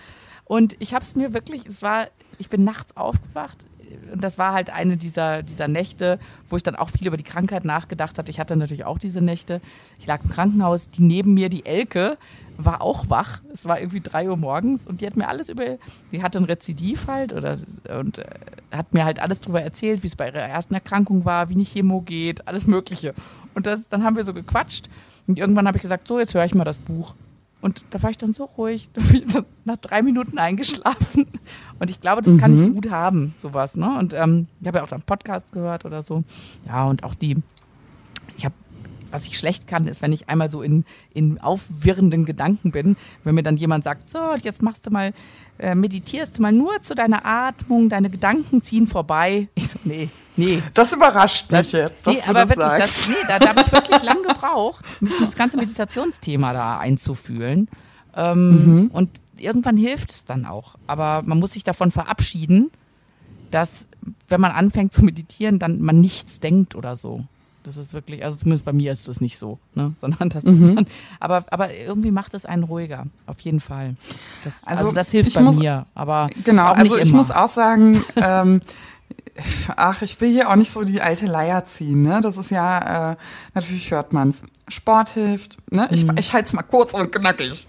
Und 0.45 0.77
ich 0.79 0.93
habe 0.93 1.03
es 1.03 1.15
mir 1.15 1.33
wirklich, 1.33 1.65
es 1.65 1.81
war, 1.81 2.07
ich 2.37 2.47
bin 2.47 2.63
nachts 2.63 2.95
aufgewacht 2.95 3.65
und 4.13 4.23
das 4.23 4.37
war 4.37 4.53
halt 4.53 4.69
eine 4.69 4.97
dieser, 4.97 5.43
dieser 5.43 5.67
Nächte, 5.67 6.19
wo 6.49 6.55
ich 6.55 6.63
dann 6.63 6.75
auch 6.75 6.89
viel 6.89 7.07
über 7.07 7.17
die 7.17 7.23
Krankheit 7.23 7.65
nachgedacht 7.65 8.17
hatte. 8.17 8.31
Ich 8.31 8.39
hatte 8.39 8.55
natürlich 8.55 8.85
auch 8.85 8.97
diese 8.97 9.21
Nächte. 9.21 9.61
Ich 9.99 10.07
lag 10.07 10.23
im 10.23 10.29
Krankenhaus, 10.29 10.87
die 10.87 11.03
neben 11.03 11.33
mir, 11.33 11.49
die 11.49 11.65
Elke, 11.65 12.17
war 12.57 12.81
auch 12.81 13.09
wach. 13.09 13.41
Es 13.53 13.65
war 13.65 13.79
irgendwie 13.79 14.01
drei 14.01 14.29
Uhr 14.29 14.37
morgens 14.37 14.87
und 14.87 15.01
die 15.01 15.05
hat 15.05 15.15
mir 15.15 15.27
alles 15.27 15.49
über, 15.49 15.77
die 16.11 16.23
hatte 16.23 16.39
ein 16.39 16.43
Rezidiv 16.43 17.07
halt 17.07 17.33
oder, 17.33 17.55
und 17.99 18.17
äh, 18.17 18.25
hat 18.71 18.93
mir 18.93 19.05
halt 19.05 19.19
alles 19.19 19.41
darüber 19.41 19.61
erzählt, 19.61 20.03
wie 20.03 20.07
es 20.07 20.15
bei 20.15 20.27
ihrer 20.27 20.39
ersten 20.39 20.73
Erkrankung 20.73 21.23
war, 21.25 21.49
wie 21.49 21.53
eine 21.53 21.63
Chemo 21.63 22.01
geht, 22.01 22.47
alles 22.47 22.65
Mögliche. 22.65 23.13
Und 23.53 23.65
das, 23.65 23.89
dann 23.89 24.03
haben 24.03 24.15
wir 24.15 24.23
so 24.23 24.33
gequatscht 24.33 24.89
und 25.27 25.37
irgendwann 25.37 25.67
habe 25.67 25.77
ich 25.77 25.83
gesagt, 25.83 26.07
so, 26.07 26.19
jetzt 26.19 26.33
höre 26.33 26.45
ich 26.45 26.55
mal 26.55 26.63
das 26.63 26.79
Buch. 26.79 27.13
Und 27.59 27.83
da 27.89 28.01
war 28.03 28.09
ich 28.09 28.17
dann 28.17 28.31
so 28.31 28.43
ruhig, 28.45 28.89
da 28.93 29.01
bin 29.01 29.23
ich 29.27 29.33
dann 29.33 29.45
nach 29.65 29.77
drei 29.77 30.01
Minuten 30.01 30.37
eingeschlafen. 30.37 31.27
Und 31.79 31.89
ich 31.89 32.01
glaube, 32.01 32.21
das 32.21 32.37
kann 32.37 32.53
ich 32.53 32.73
gut 32.73 32.89
haben, 32.89 33.33
sowas. 33.41 33.75
Ne? 33.75 33.97
Und 33.97 34.13
ähm, 34.13 34.47
ich 34.61 34.67
habe 34.67 34.79
ja 34.79 34.83
auch 34.83 34.89
dann 34.89 35.01
Podcast 35.01 35.51
gehört 35.51 35.85
oder 35.85 36.01
so. 36.01 36.23
Ja, 36.65 36.85
und 36.85 37.03
auch 37.03 37.15
die, 37.15 37.37
ich 38.37 38.45
habe 38.45 38.55
was 39.18 39.26
ich 39.26 39.36
schlecht 39.36 39.65
kann, 39.65 39.88
ist, 39.88 40.03
wenn 40.03 40.13
ich 40.13 40.30
einmal 40.30 40.47
so 40.47 40.61
in, 40.61 40.86
in 41.11 41.41
aufwirrenden 41.41 42.26
Gedanken 42.26 42.70
bin, 42.72 42.95
wenn 43.24 43.34
mir 43.34 43.41
dann 43.41 43.57
jemand 43.57 43.84
sagt, 43.84 44.11
so, 44.11 44.20
jetzt 44.43 44.61
machst 44.61 44.86
du 44.86 44.91
mal, 44.91 45.11
äh, 45.57 45.74
meditierst 45.74 46.38
du 46.38 46.43
mal 46.43 46.51
nur 46.51 46.84
zu 46.84 46.93
deiner 46.93 47.26
Atmung, 47.26 47.89
deine 47.89 48.11
Gedanken 48.11 48.61
ziehen 48.61 48.86
vorbei. 48.86 49.47
Ich 49.55 49.70
so, 49.70 49.80
nee, 49.86 50.09
nee. 50.36 50.61
Das 50.76 50.93
überrascht 50.93 51.51
mich 51.51 51.72
jetzt, 51.72 52.05
dass 52.05 52.13
nee, 52.13 52.22
du 52.24 52.30
aber 52.30 52.41
das 52.41 52.49
wirklich, 52.49 52.68
sagst. 52.68 52.99
das, 52.99 53.09
nee, 53.09 53.15
da, 53.28 53.39
da 53.39 53.49
habe 53.49 53.61
ich 53.61 53.72
wirklich 53.72 54.03
lang 54.03 54.22
gebraucht, 54.22 54.86
mich 55.01 55.18
in 55.18 55.26
das 55.26 55.36
ganze 55.36 55.57
Meditationsthema 55.57 56.53
da 56.53 56.78
einzufühlen. 56.78 57.70
Ähm, 58.15 58.91
Und 58.93 59.09
irgendwann 59.38 59.78
hilft 59.78 60.11
es 60.11 60.26
dann 60.26 60.45
auch. 60.45 60.76
Aber 60.86 61.24
man 61.26 61.39
muss 61.39 61.53
sich 61.53 61.63
davon 61.63 61.89
verabschieden, 61.89 62.70
dass, 63.49 63.88
wenn 64.28 64.41
man 64.41 64.51
anfängt 64.51 64.93
zu 64.93 65.03
meditieren, 65.03 65.57
dann 65.57 65.82
man 65.82 66.01
nichts 66.01 66.39
denkt 66.39 66.76
oder 66.76 66.95
so. 66.95 67.26
Das 67.68 67.76
ist 67.78 67.93
wirklich, 67.93 68.24
also 68.24 68.38
zumindest 68.38 68.63
bei 68.65 68.72
mir 68.72 68.91
ist 68.93 69.07
das 69.09 69.20
nicht 69.20 69.38
so, 69.38 69.59
ne? 69.76 69.93
sondern 69.99 70.30
das 70.30 70.43
ist 70.45 70.61
dann, 70.76 70.88
aber, 71.20 71.43
aber 71.51 71.74
irgendwie 71.76 72.11
macht 72.11 72.34
es 72.34 72.45
einen 72.45 72.63
ruhiger, 72.63 73.07
auf 73.26 73.39
jeden 73.41 73.59
Fall. 73.59 73.95
Das, 74.45 74.63
also, 74.65 74.80
Also, 74.86 74.91
das 74.95 75.11
hilft 75.11 75.28
ich 75.28 75.36
bei 75.36 75.41
muss- 75.41 75.57
mir, 75.57 75.86
aber 75.93 76.30
Genau, 76.45 76.72
also 76.72 76.97
ich 76.97 77.09
immer. 77.09 77.18
muss 77.20 77.30
auch 77.32 77.49
sagen, 77.49 78.03
ähm, 78.15 78.61
ach, 79.76 80.01
ich 80.01 80.20
will 80.22 80.32
hier 80.32 80.49
auch 80.49 80.55
nicht 80.55 80.72
so 80.72 80.84
die 80.84 81.01
alte 81.01 81.26
Leier 81.26 81.65
ziehen, 81.65 82.01
ne? 82.03 82.22
Das 82.22 82.38
ist 82.38 82.51
ja, 82.51 83.11
äh, 83.11 83.15
natürlich 83.53 83.91
hört 83.91 84.13
man's. 84.13 84.43
Sport 84.70 85.09
hilft, 85.09 85.57
ne? 85.72 85.88
Ich, 85.91 86.05
Mhm. 86.05 86.15
ich 86.18 86.34
halte 86.34 86.47
es 86.47 86.53
mal 86.53 86.63
kurz 86.63 86.93
und 86.93 87.11
knackig. 87.11 87.68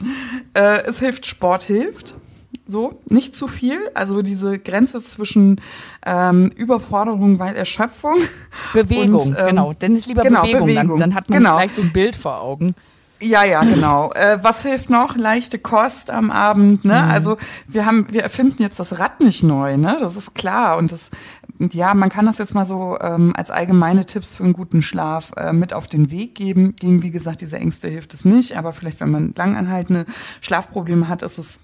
Äh, 0.54 0.82
es 0.84 1.00
hilft, 1.00 1.26
Sport 1.26 1.64
hilft. 1.64 2.14
So, 2.66 3.00
nicht 3.08 3.34
zu 3.34 3.48
viel. 3.48 3.78
Also 3.94 4.22
diese 4.22 4.58
Grenze 4.58 5.02
zwischen 5.02 5.60
ähm, 6.04 6.50
Überforderung, 6.56 7.38
weil 7.38 7.56
Erschöpfung. 7.56 8.16
Bewegung, 8.72 9.28
und, 9.28 9.38
ähm, 9.38 9.46
genau. 9.48 9.72
Denn 9.72 9.92
es 9.94 10.00
ist 10.00 10.06
lieber 10.06 10.22
genau, 10.22 10.42
Bewegung, 10.42 10.66
Bewegung, 10.66 10.98
Dann, 10.98 11.10
dann 11.10 11.14
hat 11.14 11.30
man 11.30 11.38
genau. 11.38 11.54
gleich 11.54 11.72
so 11.72 11.82
ein 11.82 11.92
Bild 11.92 12.16
vor 12.16 12.40
Augen. 12.40 12.74
Ja, 13.20 13.44
ja, 13.44 13.62
genau. 13.62 14.12
äh, 14.14 14.38
was 14.42 14.62
hilft 14.62 14.90
noch? 14.90 15.16
Leichte 15.16 15.58
Kost 15.58 16.10
am 16.10 16.30
Abend, 16.30 16.84
ne? 16.84 17.02
Also 17.04 17.36
wir 17.66 17.84
haben, 17.84 18.06
wir 18.10 18.22
erfinden 18.22 18.62
jetzt 18.62 18.78
das 18.78 18.98
Rad 18.98 19.20
nicht 19.20 19.42
neu, 19.42 19.76
ne? 19.76 19.96
Das 20.00 20.16
ist 20.16 20.34
klar. 20.34 20.78
Und 20.78 20.92
das, 20.92 21.10
ja, 21.72 21.94
man 21.94 22.10
kann 22.10 22.26
das 22.26 22.38
jetzt 22.38 22.54
mal 22.54 22.66
so 22.66 22.96
ähm, 23.00 23.32
als 23.36 23.50
allgemeine 23.50 24.06
Tipps 24.06 24.36
für 24.36 24.44
einen 24.44 24.52
guten 24.52 24.82
Schlaf 24.82 25.32
äh, 25.36 25.52
mit 25.52 25.72
auf 25.72 25.86
den 25.86 26.10
Weg 26.10 26.34
geben. 26.36 26.76
Gegen, 26.76 27.02
wie 27.02 27.10
gesagt, 27.10 27.40
diese 27.40 27.56
Ängste 27.56 27.88
hilft 27.88 28.14
es 28.14 28.24
nicht, 28.24 28.56
aber 28.56 28.72
vielleicht, 28.72 29.00
wenn 29.00 29.10
man 29.10 29.32
langanhaltende 29.36 30.06
Schlafprobleme 30.40 31.08
hat, 31.08 31.22
ist 31.22 31.38
es 31.38 31.60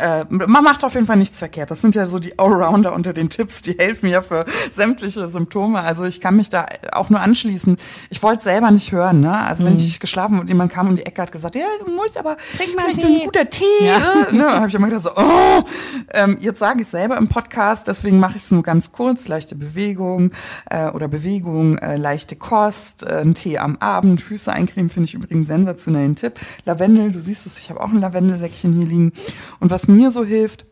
äh, 0.00 0.24
man 0.28 0.64
macht 0.64 0.84
auf 0.84 0.94
jeden 0.94 1.06
Fall 1.06 1.16
nichts 1.16 1.38
verkehrt. 1.38 1.70
Das 1.70 1.80
sind 1.80 1.94
ja 1.94 2.06
so 2.06 2.18
die 2.18 2.38
Allrounder 2.38 2.94
unter 2.94 3.12
den 3.12 3.28
Tipps, 3.28 3.62
die 3.62 3.72
helfen 3.72 4.08
ja 4.08 4.22
für 4.22 4.44
sämtliche 4.72 5.28
Symptome. 5.28 5.80
Also 5.80 6.04
ich 6.04 6.20
kann 6.20 6.36
mich 6.36 6.48
da 6.48 6.66
auch 6.92 7.10
nur 7.10 7.20
anschließen. 7.20 7.76
Ich 8.10 8.22
wollte 8.22 8.44
selber 8.44 8.70
nicht 8.70 8.92
hören, 8.92 9.20
ne? 9.20 9.36
Also 9.38 9.64
wenn 9.64 9.76
ich 9.76 9.84
nicht 9.84 10.00
geschlafen 10.00 10.40
und 10.40 10.48
jemand 10.48 10.72
kam 10.72 10.88
um 10.88 10.96
die 10.96 11.04
Ecke 11.04 11.22
hat 11.22 11.32
gesagt, 11.32 11.54
ja, 11.54 11.66
du 11.84 11.90
musst 11.92 12.16
aber 12.16 12.36
Trink 12.56 12.74
mal 12.76 12.84
vielleicht 12.84 13.00
Tee. 13.00 13.20
ein 13.20 13.24
guter 13.24 13.50
Tee. 13.50 13.64
Ja. 13.80 13.98
äh, 14.30 14.32
Ne? 14.32 14.50
Habe 14.50 14.68
ich 14.68 14.74
immer 14.74 14.88
gedacht 14.88 15.04
so, 15.04 15.10
oh. 15.16 15.62
ähm, 16.14 16.38
jetzt 16.40 16.58
sage 16.58 16.82
ich 16.82 16.88
selber 16.88 17.16
im 17.16 17.28
Podcast, 17.28 17.86
deswegen 17.86 18.18
mache 18.18 18.36
ich 18.36 18.44
es 18.44 18.50
nur 18.50 18.62
ganz 18.62 18.92
kurz. 18.92 19.28
Leichte 19.28 19.54
Bewegung 19.54 20.32
äh, 20.70 20.88
oder 20.88 21.08
Bewegung, 21.08 21.78
äh, 21.78 21.96
leichte 21.96 22.36
Kost, 22.36 23.02
äh, 23.02 23.20
ein 23.20 23.34
Tee 23.34 23.58
am 23.58 23.76
Abend, 23.78 24.20
Füße 24.20 24.52
eincremen, 24.52 24.88
finde 24.88 25.06
ich 25.06 25.14
übrigens 25.14 25.50
einen 25.50 25.64
sensationellen 25.64 26.16
Tipp. 26.16 26.40
Lavendel, 26.64 27.12
du 27.12 27.20
siehst 27.20 27.46
es, 27.46 27.58
ich 27.58 27.70
habe 27.70 27.80
auch 27.80 27.90
ein 27.90 28.00
Lavendelsäckchen 28.00 28.72
hier 28.72 28.86
liegen. 28.86 29.12
Und 29.60 29.70
was 29.70 29.81
mir 29.88 30.10
so 30.10 30.24
hilft, 30.24 30.66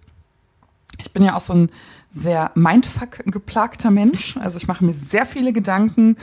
ich 0.99 1.13
bin 1.13 1.23
ja 1.23 1.37
auch 1.37 1.41
so 1.41 1.55
ein 1.55 1.71
sehr 2.13 2.51
Mindfuck-geplagter 2.57 3.91
Mensch. 3.91 4.37
Also 4.37 4.57
ich 4.59 4.67
mache 4.67 4.85
mir 4.85 4.95
sehr 4.95 5.27
viele 5.27 5.53
Gedanken. 5.53 6.17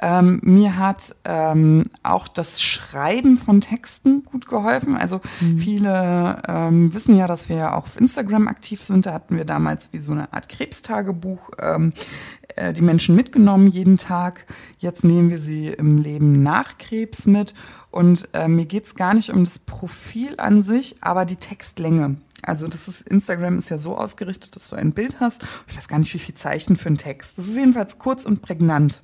Ähm, 0.00 0.40
mir 0.42 0.78
hat 0.78 1.14
ähm, 1.24 1.84
auch 2.02 2.26
das 2.26 2.62
Schreiben 2.62 3.36
von 3.36 3.60
Texten 3.60 4.24
gut 4.24 4.46
geholfen. 4.46 4.96
Also 4.96 5.20
viele 5.58 6.42
ähm, 6.48 6.94
wissen 6.94 7.16
ja, 7.16 7.26
dass 7.26 7.50
wir 7.50 7.56
ja 7.56 7.74
auch 7.74 7.84
auf 7.84 8.00
Instagram 8.00 8.48
aktiv 8.48 8.80
sind. 8.80 9.04
Da 9.04 9.12
hatten 9.12 9.36
wir 9.36 9.44
damals 9.44 9.90
wie 9.92 9.98
so 9.98 10.12
eine 10.12 10.32
Art 10.32 10.48
Krebstagebuch 10.48 11.50
ähm, 11.60 11.92
äh, 12.56 12.72
die 12.72 12.82
Menschen 12.82 13.14
mitgenommen 13.14 13.68
jeden 13.68 13.98
Tag. 13.98 14.46
Jetzt 14.78 15.04
nehmen 15.04 15.28
wir 15.28 15.38
sie 15.38 15.68
im 15.68 15.98
Leben 16.02 16.42
nach 16.42 16.78
Krebs 16.78 17.26
mit. 17.26 17.52
Und 17.90 18.28
äh, 18.32 18.48
mir 18.48 18.64
geht's 18.64 18.94
gar 18.94 19.12
nicht 19.12 19.30
um 19.30 19.44
das 19.44 19.58
Profil 19.58 20.34
an 20.38 20.62
sich, 20.62 20.96
aber 21.02 21.26
die 21.26 21.36
Textlänge. 21.36 22.16
Also 22.46 22.68
das 22.68 22.86
ist, 22.86 23.08
Instagram 23.08 23.58
ist 23.58 23.70
ja 23.70 23.78
so 23.78 23.98
ausgerichtet, 23.98 24.54
dass 24.54 24.68
du 24.68 24.76
ein 24.76 24.92
Bild 24.92 25.18
hast. 25.20 25.44
Ich 25.66 25.76
weiß 25.76 25.88
gar 25.88 25.98
nicht, 25.98 26.14
wie 26.14 26.18
viel 26.18 26.34
Zeichen 26.34 26.76
für 26.76 26.86
einen 26.86 26.96
Text. 26.96 27.36
Das 27.36 27.48
ist 27.48 27.56
jedenfalls 27.56 27.98
kurz 27.98 28.24
und 28.24 28.40
prägnant. 28.40 29.02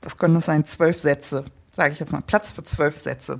Was 0.00 0.16
können 0.16 0.34
das 0.34 0.46
sein? 0.46 0.64
Zwölf 0.64 0.98
Sätze. 0.98 1.44
Sage 1.76 1.92
ich 1.92 1.98
jetzt 1.98 2.12
mal. 2.12 2.22
Platz 2.22 2.52
für 2.52 2.62
zwölf 2.62 2.96
Sätze. 2.96 3.38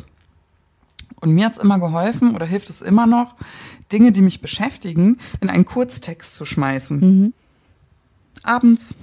Und 1.20 1.32
mir 1.32 1.46
hat's 1.46 1.58
immer 1.58 1.78
geholfen 1.78 2.34
oder 2.34 2.44
hilft 2.44 2.70
es 2.70 2.82
immer 2.82 3.06
noch, 3.06 3.36
Dinge, 3.92 4.10
die 4.10 4.22
mich 4.22 4.40
beschäftigen, 4.40 5.18
in 5.40 5.48
einen 5.48 5.64
Kurztext 5.64 6.34
zu 6.34 6.44
schmeißen. 6.44 7.32
Abends 8.42 8.96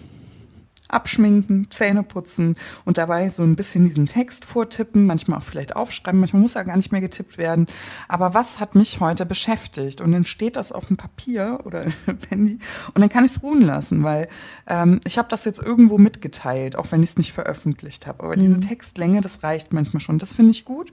abschminken, 0.90 1.68
Zähne 1.70 2.04
putzen 2.04 2.56
und 2.86 2.98
dabei 2.98 3.30
so 3.30 3.44
ein 3.44 3.56
bisschen 3.56 3.88
diesen 3.88 4.08
Text 4.08 4.46
vortippen, 4.46 5.06
manchmal 5.06 5.40
auch 5.40 5.44
vielleicht 5.44 5.76
aufschreiben, 5.76 6.20
manchmal 6.20 6.42
muss 6.42 6.56
er 6.56 6.66
gar 6.66 6.78
nicht 6.78 6.92
mehr 6.92 7.02
getippt 7.02 7.38
werden. 7.38 7.68
Aber 8.08 8.34
was 8.34 8.60
hat 8.60 8.76
mich 8.76 9.00
heute 9.00 9.26
beschäftigt? 9.26 10.02
Und 10.02 10.12
dann 10.12 10.26
steht 10.26 10.56
das 10.56 10.72
auf 10.72 10.88
dem 10.88 10.98
Papier 10.98 11.60
oder 11.66 11.84
im 12.08 12.18
Handy 12.30 12.60
und 12.94 13.02
dann 13.02 13.10
kann 13.10 13.26
ich 13.26 13.32
es 13.32 13.44
ruhen 13.44 13.62
lassen, 13.62 14.04
weil 14.04 14.28
ähm, 14.68 15.00
ich 15.06 15.18
habe 15.18 15.30
das 15.30 15.46
jetzt 15.46 15.62
irgendwo 15.62 15.98
mitgeteilt, 15.98 16.76
auch 16.76 16.92
wenn 16.92 17.04
ich 17.04 17.12
es 17.12 17.18
nicht 17.18 17.34
veröffentlicht 17.34 18.08
habe. 18.08 18.24
Aber 18.24 18.36
diese 18.36 18.60
Textlänge, 18.60 19.22
das 19.22 19.44
reicht 19.44 19.74
manchmal 19.74 20.02
schon. 20.02 20.20
Das 20.20 20.34
finde 20.34 20.52
ich 20.52 20.66
gut. 20.66 20.92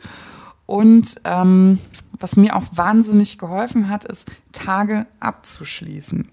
Und 0.67 1.17
ähm, 1.25 1.79
was 2.19 2.37
mir 2.37 2.57
auch 2.57 2.65
wahnsinnig 2.73 3.39
geholfen 3.39 3.89
hat, 3.91 4.05
ist 4.05 4.31
Tage 4.53 5.07
abzuschließen. 5.21 6.31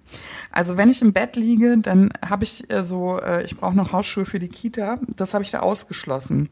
Also 0.51 0.77
wenn 0.77 0.89
ich 0.89 1.01
im 1.01 1.11
Bett 1.11 1.35
liege, 1.35 1.77
dann 1.77 2.13
habe 2.25 2.43
ich 2.43 2.71
äh, 2.71 2.83
so, 2.83 3.19
äh, 3.19 3.43
ich 3.43 3.57
brauche 3.57 3.75
noch 3.75 3.91
Hausschuhe 3.91 4.25
für 4.25 4.39
die 4.39 4.47
Kita, 4.47 4.99
das 5.07 5.33
habe 5.33 5.43
ich 5.43 5.51
da 5.51 5.59
ausgeschlossen. 5.59 6.49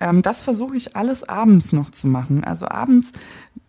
Ähm, 0.00 0.22
das 0.22 0.42
versuche 0.42 0.76
ich 0.76 0.96
alles 0.96 1.22
abends 1.22 1.72
noch 1.72 1.90
zu 1.90 2.08
machen. 2.08 2.42
Also 2.44 2.66
abends, 2.66 3.12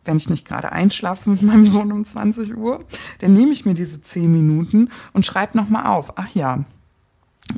wenn 0.03 0.17
ich 0.17 0.29
nicht 0.29 0.47
gerade 0.47 0.71
einschlafe 0.71 1.29
mit 1.29 1.41
meinem 1.41 1.67
Sohn 1.67 1.91
um 1.91 2.05
20 2.05 2.55
Uhr, 2.57 2.83
dann 3.19 3.33
nehme 3.33 3.51
ich 3.51 3.65
mir 3.65 3.73
diese 3.73 4.01
10 4.01 4.31
Minuten 4.31 4.89
und 5.13 5.25
schreibe 5.25 5.57
nochmal 5.57 5.85
auf. 5.85 6.13
Ach 6.17 6.29
ja, 6.33 6.63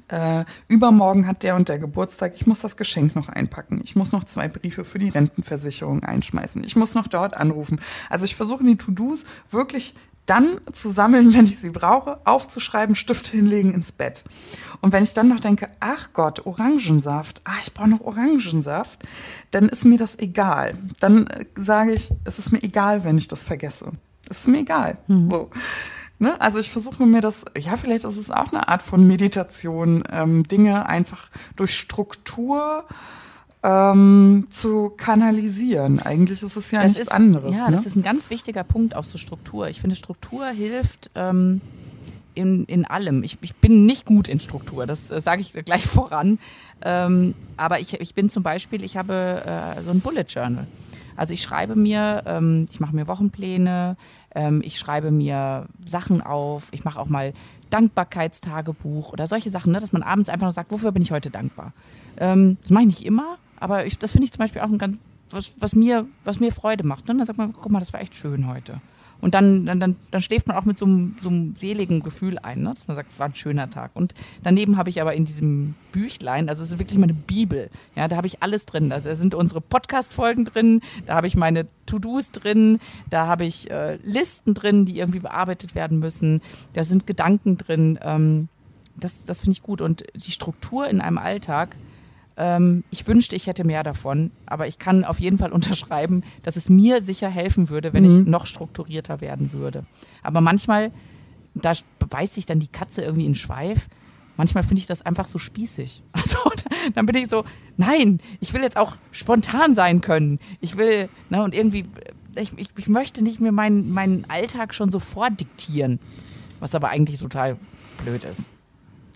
äh, 0.08 0.46
übermorgen 0.68 1.28
hat 1.28 1.44
der 1.44 1.56
und 1.56 1.70
der 1.70 1.80
Geburtstag, 1.80 2.34
ich 2.36 2.48
muss 2.48 2.62
das 2.62 2.78
Geschenk 2.78 3.16
noch 3.16 3.30
einpacken, 3.30 3.82
ich 3.84 3.96
muss 3.96 4.12
noch 4.12 4.24
zwei 4.24 4.48
Briefe 4.48 4.86
für 4.86 5.00
die 5.00 5.10
Rentenversicherung 5.10 6.04
einschmeißen, 6.04 6.64
ich 6.64 6.76
muss 6.76 6.96
noch 6.96 7.08
dort 7.08 7.38
anrufen. 7.38 7.80
Also 8.10 8.26
ich 8.26 8.36
versuche 8.36 8.64
die 8.64 8.78
To-Dos 8.78 9.26
wirklich 9.52 9.94
dann 10.26 10.60
zu 10.72 10.90
sammeln, 10.90 11.34
wenn 11.36 11.46
ich 11.46 11.60
sie 11.60 11.70
brauche, 11.70 12.20
aufzuschreiben, 12.26 12.96
Stift 12.96 13.28
hinlegen 13.28 13.74
ins 13.74 13.92
Bett. 13.92 14.24
Und 14.82 14.92
wenn 14.92 15.04
ich 15.04 15.14
dann 15.14 15.30
noch 15.30 15.40
denke, 15.40 15.70
ach 15.80 16.10
Gott, 16.14 16.46
Orangensaft, 16.46 17.42
ah, 17.46 17.56
ich 17.62 17.74
brauche 17.74 17.90
noch 17.90 18.02
Orangensaft, 18.02 19.00
dann 19.52 19.70
ist 19.70 19.86
mir 19.86 19.98
das 19.98 20.18
egal. 20.20 20.78
Dann 21.00 21.28
äh, 21.28 21.46
sage 21.56 21.94
ich, 21.94 22.12
es 22.24 22.40
ist 22.40 22.52
mir 22.52 22.64
egal, 22.64 23.04
wenn 23.04 23.18
ich 23.18 23.28
das 23.28 23.44
vergesse. 23.44 23.92
Es 24.30 24.42
ist 24.42 24.48
mir 24.48 24.60
egal. 24.60 24.98
So. 25.30 25.50
Ne? 26.18 26.40
Also 26.40 26.60
ich 26.60 26.70
versuche 26.70 27.06
mir 27.06 27.22
das, 27.22 27.44
ja, 27.58 27.76
vielleicht 27.76 28.06
ist 28.06 28.18
es 28.18 28.32
auch 28.32 28.52
eine 28.54 28.68
Art 28.68 28.84
von 28.84 29.06
Meditation, 29.06 30.04
ähm, 30.12 30.44
Dinge 30.44 30.88
einfach 30.88 31.30
durch 31.56 31.78
Struktur 31.78 32.86
ähm, 33.64 34.48
zu 34.50 34.92
kanalisieren. 34.96 36.00
Eigentlich 36.00 36.42
ist 36.44 36.56
es 36.56 36.72
ja 36.72 36.84
Das 36.84 36.94
nichts 36.94 37.08
ist, 37.08 37.12
anderes. 37.12 37.56
Ja, 37.56 37.66
ne? 37.66 37.76
das 37.76 37.86
ist 37.86 37.96
ein 37.96 38.04
ganz 38.04 38.30
wichtiger 38.30 38.64
Punkt, 38.64 38.96
auch 38.96 39.04
so 39.04 39.18
Struktur. 39.18 39.68
Ich 39.68 39.82
finde, 39.82 39.96
Struktur 39.96 40.46
hilft, 40.48 41.12
ähm, 41.16 41.62
in, 42.36 42.66
in 42.66 42.86
allem. 42.86 43.24
Ich, 43.24 43.38
ich 43.42 43.56
bin 43.56 43.86
nicht 43.86 44.06
gut 44.06 44.28
in 44.28 44.40
Struktur, 44.40 44.86
das 44.86 45.10
äh, 45.10 45.20
sage 45.20 45.42
ich 45.42 45.54
gleich 45.66 45.86
voran. 45.88 46.38
Ähm, 46.82 47.34
aber 47.58 47.80
ich, 47.80 48.00
ich 48.00 48.14
bin 48.14 48.30
zum 48.30 48.44
Beispiel, 48.44 48.84
ich 48.84 48.98
habe 48.98 49.42
äh, 49.46 49.82
so 49.82 49.92
ein 49.92 50.02
Bullet 50.02 50.26
Journal. 50.28 50.68
Also 51.16 51.34
ich 51.34 51.42
schreibe 51.42 51.76
mir, 51.76 52.24
ähm, 52.26 52.68
ich 52.70 52.80
mache 52.80 52.96
mir 52.96 53.08
Wochenpläne, 53.08 53.98
ähm, 54.36 54.62
ich 54.64 54.78
schreibe 54.78 55.12
mir 55.12 55.68
Sachen 55.88 56.22
auf, 56.22 56.68
ich 56.72 56.84
mache 56.84 57.00
auch 57.00 57.08
mal 57.08 57.34
Dankbarkeitstagebuch 57.70 59.12
oder 59.14 59.28
solche 59.28 59.50
Sachen, 59.50 59.72
ne, 59.72 59.80
dass 59.80 59.92
man 59.92 60.04
abends 60.04 60.30
einfach 60.30 60.46
nur 60.46 60.52
sagt, 60.52 60.72
wofür 60.72 60.92
bin 60.92 61.02
ich 61.02 61.12
heute 61.12 61.30
dankbar. 61.30 61.74
Ähm, 62.18 62.58
das 62.62 62.70
mache 62.70 62.84
ich 62.84 62.90
nicht 62.90 63.06
immer, 63.06 63.38
aber 63.60 63.86
ich, 63.86 63.98
das 63.98 64.12
finde 64.12 64.26
ich 64.26 64.32
zum 64.32 64.40
Beispiel 64.40 64.62
auch 64.62 64.70
ein 64.70 64.78
ganz, 64.78 64.98
was, 65.32 65.54
was, 65.58 65.74
mir, 65.74 66.06
was 66.24 66.40
mir 66.40 66.52
Freude 66.52 66.86
macht. 66.86 67.08
Ne? 67.08 67.16
Dann 67.16 67.26
sagt 67.26 67.38
man, 67.38 67.54
guck 67.54 67.72
mal, 67.72 67.80
das 67.80 67.94
war 67.94 68.02
echt 68.02 68.16
schön 68.16 68.48
heute. 68.48 68.80
Und 69.22 69.34
dann, 69.34 69.66
dann, 69.66 69.80
dann, 69.80 69.96
dann 70.12 70.22
schläft 70.22 70.48
man 70.48 70.58
auch 70.58 70.66
mit 70.66 70.78
so 70.78 70.86
einem, 70.86 71.16
so 71.20 71.30
einem 71.30 71.56
seligen 71.56 72.02
Gefühl 72.02 72.38
ein, 72.38 72.62
ne? 72.62 72.74
dass 72.74 72.88
man 72.88 72.96
sagt, 72.96 73.14
es 73.14 73.20
war 73.20 73.28
ein 73.28 73.36
schöner 73.36 73.70
Tag. 73.70 73.92
Und 73.94 74.14
daneben 74.44 74.78
habe 74.78 74.90
ich 74.90 75.02
aber 75.02 75.14
in 75.14 75.26
diesem 75.26 75.76
Büchlein, 75.92 76.50
also 76.50 76.64
es 76.64 76.72
ist 76.72 76.80
wirklich 76.80 77.00
meine 77.00 77.14
Bibel, 77.14 77.70
ja, 77.96 78.08
da 78.08 78.18
habe 78.18 78.28
ich 78.28 78.44
alles 78.44 78.66
drin. 78.66 78.92
Also 78.92 79.10
da 79.10 79.16
sind 79.16 79.34
unsere 79.34 79.62
Podcast-Folgen 79.62 80.46
drin, 80.46 80.82
da 81.06 81.16
habe 81.16 81.28
ich 81.28 81.36
meine 81.36 81.68
To-Dos 81.86 82.32
drin, 82.32 82.80
da 83.10 83.28
habe 83.28 83.46
ich 83.46 83.72
äh, 83.72 83.96
Listen 84.04 84.54
drin, 84.54 84.86
die 84.86 85.00
irgendwie 85.00 85.20
bearbeitet 85.20 85.76
werden 85.76 86.00
müssen, 86.00 86.42
da 86.74 86.84
sind 86.84 87.08
Gedanken 87.08 87.58
drin. 87.58 88.00
Ähm, 88.02 88.50
das 88.98 89.26
das 89.26 89.42
finde 89.42 89.54
ich 89.54 89.64
gut. 89.64 89.82
Und 89.82 90.06
die 90.14 90.32
Struktur 90.32 90.88
in 90.88 91.02
einem 91.02 91.18
Alltag, 91.18 91.76
ähm, 92.38 92.84
ich 92.92 93.08
wünschte, 93.08 93.36
ich 93.36 93.48
hätte 93.48 93.64
mehr 93.64 93.84
davon, 93.84 94.32
aber 94.46 94.68
ich 94.68 94.80
kann 94.80 95.04
auf 95.04 95.20
jeden 95.20 95.38
Fall 95.38 95.52
unterschreiben, 95.54 96.24
dass 96.44 96.56
es 96.56 96.70
mir 96.70 97.02
sicher 97.02 97.30
helfen 97.30 97.70
würde, 97.70 97.94
wenn 97.94 98.04
mhm. 98.04 98.22
ich 98.22 98.28
noch 98.28 98.46
strukturierter 98.46 99.22
werden 99.22 99.54
würde. 99.54 99.86
Aber 100.24 100.42
manchmal, 100.42 100.92
da 101.54 101.74
beißt 102.00 102.34
sich 102.34 102.46
dann 102.46 102.60
die 102.60 102.68
Katze 102.68 103.02
irgendwie 103.02 103.26
in 103.26 103.36
Schweif. 103.36 103.88
Manchmal 104.38 104.64
finde 104.64 104.82
ich 104.82 104.88
das 104.88 105.02
einfach 105.02 105.28
so 105.28 105.38
spießig. 105.38 106.04
Also 106.14 106.38
dann 106.94 107.06
bin 107.06 107.16
ich 107.16 107.30
so, 107.30 107.46
nein, 107.78 108.20
ich 108.40 108.54
will 108.54 108.62
jetzt 108.62 108.78
auch 108.78 108.98
spontan 109.12 109.74
sein 109.74 110.02
können. 110.02 110.40
Ich 110.60 110.78
will, 110.78 111.10
ne, 111.30 111.44
und 111.44 111.56
irgendwie, 111.56 111.86
ich, 112.36 112.52
ich, 112.58 112.70
ich 112.78 112.88
möchte 112.88 113.24
nicht 113.24 113.40
mehr 113.40 113.52
meinen, 113.52 113.92
meinen 113.92 114.26
Alltag 114.28 114.74
schon 114.74 114.92
so 114.92 115.00
vordiktieren. 115.00 116.00
Was 116.60 116.76
aber 116.76 116.90
eigentlich 116.90 117.20
total 117.20 117.58
blöd 118.04 118.24
ist. 118.24 118.48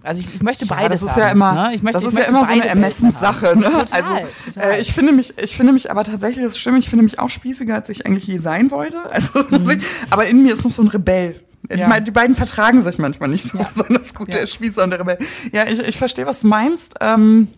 Also 0.02 0.22
ich, 0.22 0.36
ich 0.36 0.42
möchte 0.42 0.66
beides 0.66 0.84
ja, 0.84 0.90
das 0.90 1.02
ist 1.04 1.12
haben, 1.12 1.20
ja 1.20 1.30
immer, 1.30 1.54
ne? 1.54 1.80
möchte, 1.82 2.00
das 2.00 2.04
ist 2.04 2.18
ja 2.18 2.26
immer 2.26 2.46
so 2.46 2.52
eine 2.52 2.66
Ermessenssache. 2.66 3.58
Ne? 3.58 3.66
Total, 3.66 3.88
also 3.92 4.16
total. 4.46 4.72
Äh, 4.72 4.82
ich 4.82 4.94
finde 4.94 5.12
mich, 5.12 5.38
ich 5.38 5.56
finde 5.56 5.74
mich 5.74 5.92
aber 5.92 6.04
tatsächlich, 6.04 6.46
das 6.46 6.58
stimmt, 6.58 6.80
ich 6.80 6.90
finde 6.90 7.04
mich 7.04 7.20
auch 7.20 7.30
spießiger, 7.30 7.76
als 7.76 7.90
ich 7.90 8.06
eigentlich 8.06 8.26
je 8.26 8.38
sein 8.40 8.72
wollte. 8.72 8.98
Also, 9.10 9.40
mhm. 9.50 9.82
aber 10.12 10.28
in 10.28 10.44
mir 10.44 10.54
ist 10.54 10.64
noch 10.64 10.72
so 10.72 10.82
ein 10.82 10.88
Rebell. 10.88 11.44
Ja. 11.70 11.98
Ich 11.98 12.04
die 12.04 12.12
beiden 12.12 12.36
vertragen 12.36 12.84
sich 12.84 13.00
manchmal 13.00 13.30
nicht 13.30 13.44
so 13.44 13.58
ja. 13.58 13.66
besonders 13.74 14.14
gut, 14.14 14.34
der 14.34 14.48
Spießer 14.48 14.84
und 14.84 14.92
der 14.92 15.00
Rebell. 15.00 15.18
Ja, 15.52 15.66
ich, 15.68 15.80
ich 15.80 15.98
verstehe, 15.98 16.26
was 16.26 16.42
du 16.42 16.48
meinst. 16.48 16.96
Ähm, 17.02 17.50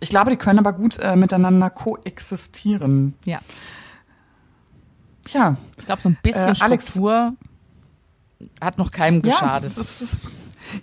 ich 0.00 0.08
glaube, 0.08 0.30
die 0.30 0.36
können 0.36 0.58
aber 0.58 0.72
gut 0.72 0.98
äh, 0.98 1.16
miteinander 1.16 1.68
koexistieren. 1.68 3.14
Ja. 3.24 3.40
Ja. 5.28 5.56
Ich 5.78 5.86
glaube, 5.86 6.00
so 6.00 6.08
ein 6.08 6.18
bisschen 6.22 6.50
äh, 6.50 6.54
Struktur 6.54 7.12
Alex, 7.12 7.38
hat 8.60 8.78
noch 8.78 8.90
keinem 8.90 9.22
geschadet. 9.22 9.72
Ja, 9.72 9.78
das 9.78 10.02
ist, 10.02 10.28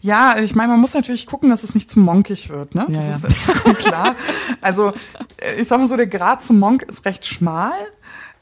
ja, 0.02 0.38
ich 0.40 0.56
meine, 0.56 0.70
man 0.70 0.82
muss 0.82 0.94
natürlich 0.94 1.26
gucken, 1.26 1.50
dass 1.50 1.64
es 1.64 1.76
nicht 1.76 1.90
zu 1.90 2.00
monkig 2.00 2.50
wird, 2.50 2.76
ne? 2.76 2.86
Das 2.90 3.06
ja, 3.06 3.16
ist 3.16 3.38
ja. 3.66 3.74
klar. 3.74 4.16
Also, 4.62 4.94
ich 5.58 5.68
sag 5.68 5.80
mal 5.80 5.88
so, 5.88 5.98
der 5.98 6.08
Grad 6.08 6.44
zum 6.44 6.60
Monk 6.60 6.84
ist 6.84 7.06
recht 7.06 7.26
schmal. 7.26 7.74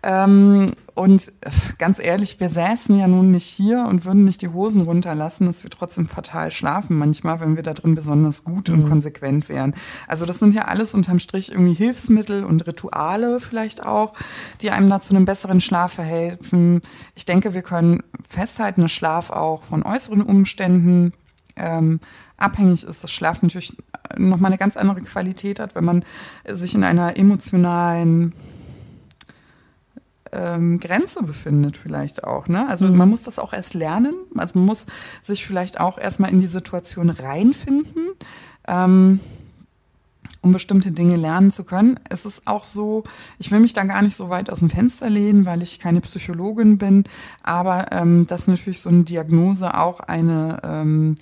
Ähm, 0.03 0.67
und 0.97 1.31
ganz 1.77 1.99
ehrlich, 1.99 2.39
wir 2.39 2.49
säßen 2.49 2.97
ja 2.97 3.07
nun 3.07 3.29
nicht 3.29 3.45
hier 3.45 3.85
und 3.87 4.05
würden 4.05 4.25
nicht 4.25 4.41
die 4.41 4.47
Hosen 4.47 4.81
runterlassen, 4.81 5.45
dass 5.45 5.63
wir 5.63 5.69
trotzdem 5.69 6.07
fatal 6.07 6.49
schlafen 6.49 6.97
manchmal, 6.97 7.39
wenn 7.39 7.55
wir 7.55 7.61
da 7.61 7.73
drin 7.73 7.93
besonders 7.93 8.43
gut 8.43 8.69
mhm. 8.69 8.75
und 8.75 8.89
konsequent 8.89 9.49
wären. 9.49 9.75
Also 10.07 10.25
das 10.25 10.39
sind 10.39 10.55
ja 10.55 10.63
alles 10.63 10.93
unterm 10.93 11.19
Strich 11.19 11.51
irgendwie 11.51 11.73
Hilfsmittel 11.73 12.43
und 12.43 12.65
Rituale 12.65 13.39
vielleicht 13.39 13.83
auch, 13.83 14.13
die 14.61 14.71
einem 14.71 14.89
da 14.89 14.99
zu 14.99 15.15
einem 15.15 15.25
besseren 15.25 15.61
Schlaf 15.61 15.93
verhelfen. 15.93 16.81
Ich 17.15 17.25
denke, 17.25 17.53
wir 17.53 17.61
können 17.61 18.01
festhalten, 18.27 18.81
dass 18.81 18.91
Schlaf 18.91 19.29
auch 19.29 19.63
von 19.63 19.83
äußeren 19.83 20.23
Umständen 20.23 21.13
ähm, 21.57 21.99
abhängig 22.37 22.83
ist, 22.83 23.03
dass 23.03 23.11
Schlaf 23.11 23.41
natürlich 23.41 23.75
nochmal 24.17 24.51
eine 24.51 24.57
ganz 24.57 24.77
andere 24.77 25.01
Qualität 25.01 25.59
hat, 25.59 25.75
wenn 25.75 25.85
man 25.85 26.05
sich 26.47 26.75
in 26.75 26.83
einer 26.83 27.17
emotionalen 27.17 28.33
ähm, 30.31 30.79
Grenze 30.79 31.23
befindet 31.23 31.77
vielleicht 31.77 32.23
auch. 32.23 32.47
Ne? 32.47 32.67
Also 32.67 32.87
mhm. 32.87 32.97
man 32.97 33.09
muss 33.09 33.23
das 33.23 33.39
auch 33.39 33.53
erst 33.53 33.73
lernen. 33.73 34.13
Also 34.35 34.59
man 34.59 34.65
muss 34.65 34.85
sich 35.23 35.45
vielleicht 35.45 35.79
auch 35.79 35.97
erstmal 35.97 36.31
in 36.31 36.39
die 36.39 36.47
Situation 36.47 37.09
reinfinden. 37.09 38.09
Ähm, 38.67 39.19
um 40.41 40.53
bestimmte 40.53 40.91
Dinge 40.91 41.15
lernen 41.15 41.51
zu 41.51 41.63
können. 41.63 41.99
Es 42.09 42.25
ist 42.25 42.43
auch 42.45 42.63
so, 42.63 43.03
ich 43.39 43.51
will 43.51 43.59
mich 43.59 43.73
da 43.73 43.83
gar 43.83 44.01
nicht 44.01 44.15
so 44.15 44.29
weit 44.29 44.49
aus 44.49 44.59
dem 44.59 44.69
Fenster 44.69 45.09
lehnen, 45.09 45.45
weil 45.45 45.61
ich 45.61 45.79
keine 45.79 45.99
Psychologin 46.01 46.77
bin, 46.77 47.03
aber 47.43 47.91
ähm, 47.91 48.27
dass 48.27 48.47
natürlich 48.47 48.81
so 48.81 48.89
eine 48.89 49.03
Diagnose 49.03 49.77
auch 49.77 49.99
eine 49.99 50.61
ähm, 50.63 51.15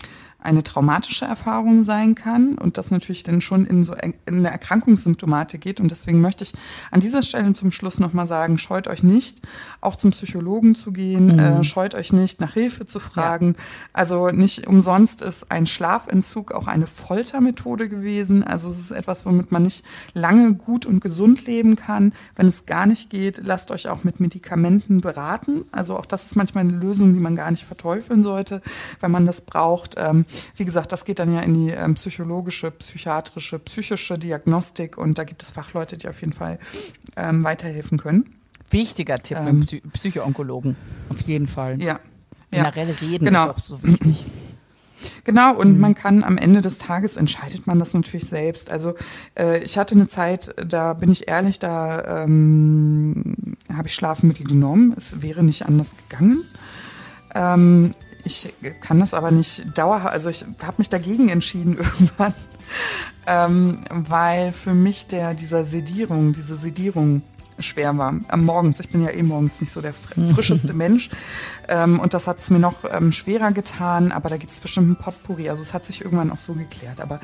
eine 0.46 0.64
traumatische 0.64 1.26
Erfahrung 1.26 1.84
sein 1.84 2.16
kann 2.16 2.58
und 2.58 2.78
das 2.78 2.92
natürlich 2.92 3.24
dann 3.24 3.42
schon 3.42 3.66
in 3.66 3.84
so 3.84 3.94
in 3.94 4.14
eine 4.28 4.52
Erkrankungssymptomatik 4.52 5.62
geht. 5.62 5.80
Und 5.80 5.92
deswegen 5.92 6.22
möchte 6.22 6.44
ich 6.44 6.54
an 6.92 7.00
dieser 7.00 7.24
Stelle 7.24 7.52
zum 7.54 7.72
Schluss 7.72 8.00
nochmal 8.00 8.28
sagen, 8.28 8.58
scheut 8.58 8.88
euch 8.88 9.04
nicht, 9.04 9.42
auch 9.82 9.96
zum 9.96 10.12
Psychologen 10.12 10.76
zu 10.76 10.92
gehen, 10.92 11.34
mhm. 11.34 11.40
äh, 11.40 11.64
scheut 11.64 11.96
euch 11.96 12.14
nicht, 12.14 12.40
nach 12.40 12.54
Hilfe 12.54 12.86
zu 12.86 13.00
fragen. 13.00 13.56
Ja. 13.58 13.64
Also 13.94 14.30
nicht 14.30 14.68
umsonst 14.68 15.22
ist 15.22 15.52
ein 15.52 15.66
Schlafentzug 15.66 16.52
auch 16.52 16.68
eine 16.68 16.88
Foltermethode 16.88 17.90
gewesen. 17.90 18.44
Also 18.44 18.70
es 18.70 18.80
ist 18.80 18.92
etwas, 18.92 19.26
womit 19.26 19.52
man 19.52 19.64
nicht 19.64 19.84
lange 20.14 20.54
gut 20.54 20.86
und 20.86 21.02
gesund 21.02 21.46
leben 21.46 21.76
kann. 21.76 22.14
Wenn 22.36 22.48
es 22.48 22.66
gar 22.66 22.86
nicht 22.86 23.10
geht, 23.10 23.42
lasst 23.44 23.72
euch 23.72 23.90
auch 23.90 24.04
mit 24.04 24.20
Medikamenten 24.20 25.02
beraten. 25.02 25.66
Also 25.72 25.98
auch 25.98 26.06
das 26.06 26.26
ist 26.26 26.36
manchmal 26.36 26.66
eine 26.66 26.78
Lösung, 26.78 27.14
die 27.14 27.20
man 27.20 27.36
gar 27.36 27.52
nicht 27.52 27.66
verteufeln 27.66 28.24
sollte, 28.24 28.62
wenn 29.00 29.12
man 29.12 29.26
das 29.26 29.42
braucht. 29.42 29.96
Ähm, 29.98 30.26
wie 30.56 30.66
gesagt, 30.66 30.92
das 30.92 31.06
geht 31.06 31.20
dann 31.20 31.34
ja 31.34 31.42
in 31.42 31.54
die 31.54 31.72
ähm, 31.72 31.96
psychologische, 31.96 32.72
psychiatrische, 32.72 33.60
psychische 33.60 34.18
Diagnostik 34.18 34.98
und 34.98 35.18
da 35.18 35.24
gibt 35.24 35.44
es 35.44 35.50
Fachleute, 35.50 35.98
die 35.98 36.08
auf 36.08 36.22
jeden 36.22 36.34
Fall 36.34 36.60
ähm, 37.16 37.44
weiterhelfen 37.44 37.98
können. 37.98 38.36
Wichtiger 38.70 39.18
Tipp 39.18 39.38
ähm, 39.38 39.60
mit 39.60 39.68
Psy 39.68 39.82
Psychoonkologen, 39.94 40.76
auf 41.10 41.22
jeden 41.22 41.48
Fall. 41.48 41.82
Ja. 41.82 42.00
Generell 42.52 42.90
ja. 42.90 42.96
reden 43.02 43.26
genau. 43.26 43.44
ist 43.46 43.50
auch 43.50 43.60
so 43.60 43.84
wichtig. 43.84 44.26
Genau, 45.24 45.54
und 45.56 45.76
mhm. 45.76 45.80
man 45.80 45.96
kann 45.96 46.24
am 46.24 46.38
Ende 46.38 46.62
des 46.62 46.78
Tages 46.78 47.18
entscheidet 47.18 47.68
man 47.68 47.80
das 47.80 47.94
natürlich 47.94 48.28
selbst. 48.28 48.72
Also 48.72 48.96
äh, 49.38 49.64
ich 49.64 49.78
hatte 49.78 49.96
eine 49.96 50.08
Zeit, 50.08 50.56
da 50.66 50.94
bin 50.94 51.12
ich 51.12 51.28
ehrlich, 51.28 51.60
da 51.60 52.24
ähm, 52.24 53.56
habe 53.74 53.88
ich 53.88 53.94
Schlafmittel 53.94 54.46
genommen. 54.46 54.94
Es 54.98 55.22
wäre 55.22 55.44
nicht 55.44 55.66
anders 55.66 55.90
gegangen. 56.08 56.44
Ähm, 57.34 57.94
ich 58.26 58.54
kann 58.82 59.00
das 59.00 59.14
aber 59.14 59.32
nicht 59.32 59.78
dauerhaft, 59.78 60.14
also 60.14 60.30
ich 60.30 60.44
habe 60.64 60.76
mich 60.78 60.90
dagegen 60.90 61.30
entschieden 61.30 61.78
irgendwann, 61.78 62.34
ähm, 63.28 63.82
weil 63.90 64.52
für 64.52 64.74
mich 64.74 65.08
der 65.08 65.34
dieser 65.34 65.64
Sedierung, 65.64 66.34
diese 66.34 66.58
Sedierung 66.58 67.22
schwer 67.60 67.98
war. 67.98 68.20
Am 68.28 68.44
Morgens, 68.44 68.80
ich 68.80 68.90
bin 68.90 69.02
ja 69.02 69.12
eh 69.12 69.24
morgens 69.24 69.62
nicht 69.62 69.72
so 69.72 69.82
der 69.82 69.94
frischeste 70.34 70.74
Mensch. 70.74 71.10
Ähm, 71.68 72.00
und 72.00 72.14
das 72.14 72.28
hat 72.28 72.40
es 72.40 72.50
mir 72.50 72.60
noch 72.60 72.84
ähm, 72.92 73.12
schwerer 73.12 73.52
getan, 73.52 74.12
aber 74.12 74.30
da 74.30 74.38
gibt 74.38 74.52
es 74.52 74.60
bestimmt 74.60 74.90
ein 74.90 74.96
Potpourri, 74.98 75.50
also 75.50 75.62
es 75.62 75.74
hat 75.74 75.86
sich 75.86 76.04
irgendwann 76.04 76.32
auch 76.32 76.40
so 76.40 76.54
geklärt, 76.54 77.00
aber 77.00 77.20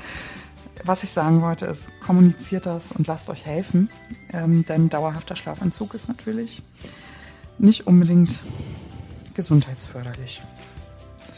was 0.83 1.03
ich 1.03 1.11
sagen 1.11 1.41
wollte 1.41 1.65
ist, 1.65 1.91
kommuniziert 1.99 2.65
das 2.65 2.91
und 2.91 3.07
lasst 3.07 3.29
euch 3.29 3.45
helfen, 3.45 3.89
ähm, 4.33 4.65
denn 4.65 4.89
dauerhafter 4.89 5.35
Schlafentzug 5.35 5.93
ist 5.93 6.07
natürlich 6.07 6.63
nicht 7.59 7.85
unbedingt 7.85 8.41
gesundheitsförderlich. 9.35 10.41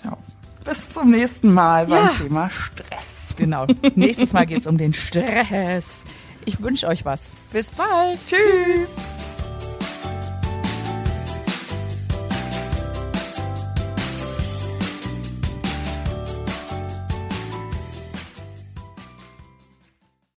Ja. 0.04 0.18
Bis 0.64 0.94
zum 0.94 1.12
nächsten 1.12 1.54
Mal 1.54 1.88
beim 1.88 2.06
ja. 2.06 2.14
Thema 2.14 2.50
Stress. 2.50 3.36
Genau. 3.36 3.68
Nächstes 3.96 4.34
Mal 4.34 4.46
geht 4.46 4.60
es 4.60 4.68
um 4.68 4.78
den 4.78 4.94
Stress. 4.94 6.06
Ich 6.46 6.62
wünsche 6.62 6.88
euch 6.88 7.04
was. 7.06 7.34
Bis 7.52 7.72
bald. 7.72 8.20
Tschüss. 8.20 8.96
Tschüss. 8.96 8.96